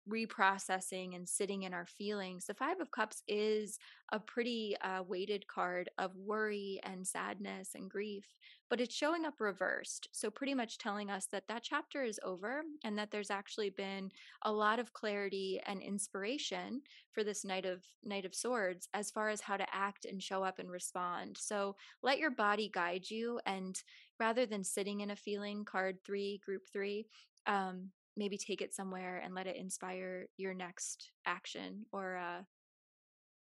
reprocessing 0.08 1.14
and 1.14 1.28
sitting 1.28 1.62
in 1.62 1.72
our 1.72 1.86
feelings. 1.86 2.46
The 2.46 2.54
Five 2.54 2.80
of 2.80 2.90
Cups 2.90 3.22
is 3.26 3.78
a 4.12 4.20
pretty 4.20 4.76
uh, 4.82 5.02
weighted 5.02 5.46
card 5.46 5.88
of 5.98 6.14
worry 6.16 6.78
and 6.82 7.06
sadness 7.06 7.70
and 7.74 7.90
grief, 7.90 8.34
but 8.68 8.80
it's 8.80 8.94
showing 8.94 9.24
up 9.24 9.40
reversed. 9.40 10.08
So, 10.12 10.30
pretty 10.30 10.54
much 10.54 10.78
telling 10.78 11.10
us 11.10 11.26
that 11.32 11.48
that 11.48 11.62
chapter 11.62 12.04
is 12.04 12.20
over 12.22 12.62
and 12.84 12.98
that 12.98 13.10
there's 13.10 13.30
actually 13.30 13.70
been 13.70 14.10
a 14.42 14.52
lot 14.52 14.78
of 14.78 14.92
clarity 14.92 15.60
and 15.66 15.80
inspiration 15.80 16.82
for 17.12 17.24
this 17.24 17.44
Knight 17.44 17.64
of 17.64 17.82
Knight 18.04 18.26
of 18.26 18.34
Swords 18.34 18.88
as 18.92 19.10
far 19.10 19.30
as 19.30 19.40
how 19.40 19.56
to 19.56 19.66
act 19.74 20.04
and 20.04 20.22
show 20.22 20.44
up 20.44 20.58
and 20.58 20.70
respond. 20.70 21.38
So, 21.38 21.76
let 22.02 22.18
your 22.18 22.30
body 22.30 22.70
guide 22.72 23.08
you 23.08 23.40
and 23.46 23.82
rather 24.20 24.44
than 24.46 24.64
sitting 24.64 25.00
in 25.00 25.10
a 25.10 25.16
feeling, 25.16 25.64
card 25.64 25.98
three, 26.04 26.40
group 26.44 26.62
three, 26.72 27.06
um, 27.46 27.90
maybe 28.16 28.38
take 28.38 28.60
it 28.60 28.74
somewhere 28.74 29.20
and 29.24 29.34
let 29.34 29.46
it 29.46 29.56
inspire 29.56 30.26
your 30.36 30.54
next 30.54 31.10
action 31.26 31.86
or 31.92 32.16
uh, 32.16 32.42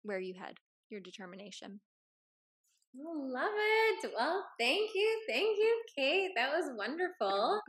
where 0.03 0.21
you 0.21 0.35
head, 0.35 0.57
your 0.91 1.01
determination. 1.01 1.81
love 2.95 3.53
it. 3.55 4.13
Well, 4.17 4.45
thank 4.59 4.91
you. 4.95 5.23
Thank 5.29 5.59
you, 5.59 5.83
Kate. 5.97 6.31
That 6.37 6.51
was 6.51 6.71
wonderful. 6.77 7.61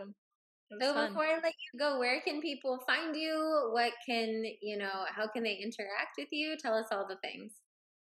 So 0.82 0.94
fun. 0.94 1.10
before 1.10 1.26
I 1.26 1.36
let 1.36 1.54
you 1.74 1.80
go, 1.80 2.00
where 2.00 2.22
can 2.22 2.42
people 2.42 2.80
find 2.88 3.16
you? 3.16 3.70
What 3.72 3.94
can, 4.08 4.44
you 4.62 4.78
know, 4.78 5.06
how 5.08 5.28
can 5.28 5.44
they 5.44 5.56
interact 5.56 6.16
with 6.18 6.30
you? 6.32 6.56
Tell 6.58 6.74
us 6.74 6.88
all 6.92 7.08
the 7.08 7.18
things. 7.18 7.52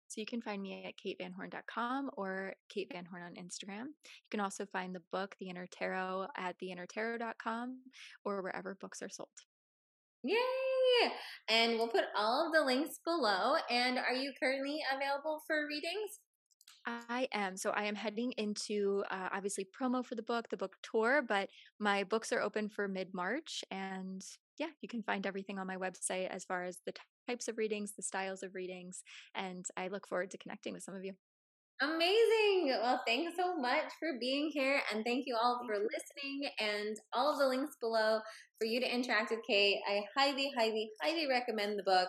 So 0.08 0.22
you 0.22 0.26
can 0.26 0.42
find 0.42 0.62
me 0.62 0.86
at 0.86 0.94
katevanhorn.com 0.98 2.12
or 2.16 2.54
Kate 2.70 2.90
Van 2.92 3.06
Horn 3.06 3.24
on 3.24 3.34
Instagram. 3.34 3.86
You 3.86 4.30
can 4.30 4.40
also 4.40 4.66
find 4.66 4.94
the 4.94 5.02
book, 5.12 5.36
The 5.40 5.50
Inner 5.50 5.68
Tarot, 5.68 6.28
at 6.38 6.56
theinnertarot.com 6.60 7.80
or 8.24 8.42
wherever 8.42 8.76
books 8.80 9.02
are 9.02 9.10
sold. 9.10 9.30
Yay! 10.24 10.38
And 11.50 11.78
we'll 11.78 11.88
put 11.88 12.06
all 12.16 12.48
of 12.48 12.54
the 12.54 12.64
links 12.64 13.00
below. 13.06 13.56
And 13.70 13.98
are 13.98 14.14
you 14.14 14.32
currently 14.40 14.80
available 14.96 15.42
for 15.46 15.68
readings? 15.68 16.20
I 16.88 17.28
am. 17.32 17.58
So 17.58 17.72
I 17.72 17.86
am 17.86 17.96
heading 17.96 18.32
into 18.38 19.04
uh, 19.10 19.30
obviously 19.34 19.68
promo 19.80 20.06
for 20.06 20.16
the 20.16 20.22
book, 20.22 20.50
the 20.50 20.58
book 20.58 20.76
tour, 20.84 21.24
but 21.28 21.50
my 21.80 22.04
books 22.04 22.32
are 22.32 22.42
open 22.42 22.70
for 22.70 22.88
mid 22.88 23.14
March. 23.14 23.64
And 23.72 24.24
yeah, 24.60 24.70
you 24.82 24.88
can 24.88 25.02
find 25.02 25.26
everything 25.26 25.58
on 25.58 25.68
my 25.68 25.78
website 25.78 26.30
as 26.30 26.46
far 26.46 26.64
as 26.64 26.78
the 26.86 26.94
types 27.28 27.48
of 27.48 27.58
readings, 27.58 27.94
the 27.94 28.02
styles 28.02 28.44
of 28.44 28.56
readings. 28.56 29.04
And 29.34 29.66
I 29.78 29.88
look 29.88 30.08
forward 30.08 30.32
to 30.32 30.38
connecting 30.38 30.74
with 30.74 30.84
some 30.84 30.96
of 30.96 31.04
you. 31.04 31.14
Amazing. 31.82 32.78
Well, 32.82 33.02
thanks 33.06 33.34
so 33.38 33.58
much 33.58 33.92
for 34.00 34.18
being 34.20 34.50
here. 34.54 34.82
And 34.94 35.04
thank 35.04 35.26
you 35.28 35.36
all 35.42 35.60
for 35.68 35.76
listening. 35.76 36.50
And 36.60 36.96
all 37.14 37.34
of 37.34 37.40
the 37.40 37.48
links 37.48 37.76
below 37.82 38.20
for 38.60 38.66
you 38.66 38.80
to 38.80 38.94
interact 38.94 39.32
with 39.32 39.42
Kate. 39.46 39.80
I 39.88 40.02
highly, 40.18 40.52
highly, 40.58 40.90
highly 41.02 41.28
recommend 41.28 41.78
the 41.78 41.84
book. 41.84 42.08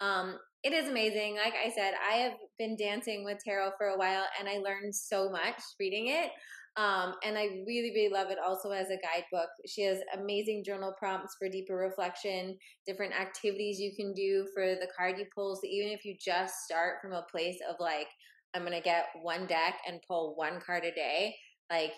Um, 0.00 0.38
it 0.62 0.72
is 0.72 0.88
amazing. 0.88 1.36
Like 1.36 1.54
I 1.54 1.70
said, 1.70 1.94
I 2.08 2.16
have 2.16 2.34
been 2.58 2.76
dancing 2.76 3.24
with 3.24 3.38
tarot 3.44 3.72
for 3.76 3.88
a 3.88 3.98
while 3.98 4.26
and 4.38 4.48
I 4.48 4.58
learned 4.58 4.94
so 4.94 5.30
much 5.30 5.60
reading 5.80 6.08
it. 6.08 6.30
Um, 6.78 7.14
and 7.24 7.36
I 7.36 7.46
really, 7.66 7.90
really 7.92 8.08
love 8.12 8.30
it 8.30 8.38
also 8.38 8.70
as 8.70 8.86
a 8.88 8.98
guidebook. 9.02 9.48
She 9.66 9.82
has 9.82 9.98
amazing 10.16 10.62
journal 10.64 10.94
prompts 10.96 11.34
for 11.36 11.48
deeper 11.48 11.74
reflection, 11.74 12.56
different 12.86 13.18
activities 13.20 13.80
you 13.80 13.96
can 13.96 14.14
do 14.14 14.46
for 14.54 14.64
the 14.64 14.86
card 14.96 15.18
you 15.18 15.26
pull. 15.34 15.56
So 15.56 15.62
even 15.68 15.90
if 15.90 16.04
you 16.04 16.14
just 16.24 16.54
start 16.64 16.98
from 17.02 17.12
a 17.12 17.26
place 17.32 17.58
of 17.68 17.74
like, 17.80 18.06
I'm 18.54 18.62
going 18.62 18.74
to 18.74 18.80
get 18.80 19.06
one 19.22 19.48
deck 19.48 19.78
and 19.88 20.00
pull 20.06 20.36
one 20.36 20.60
card 20.64 20.84
a 20.84 20.92
day, 20.92 21.34
like 21.68 21.92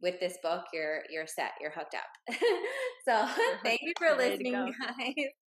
with 0.00 0.18
this 0.20 0.38
book, 0.42 0.64
you're, 0.72 1.02
you're 1.10 1.26
set, 1.26 1.52
you're 1.60 1.70
hooked 1.70 1.94
up. 1.94 2.36
so 3.06 3.28
thank 3.62 3.80
you 3.82 3.92
for 3.98 4.16
listening, 4.16 4.54
guys. 4.80 5.43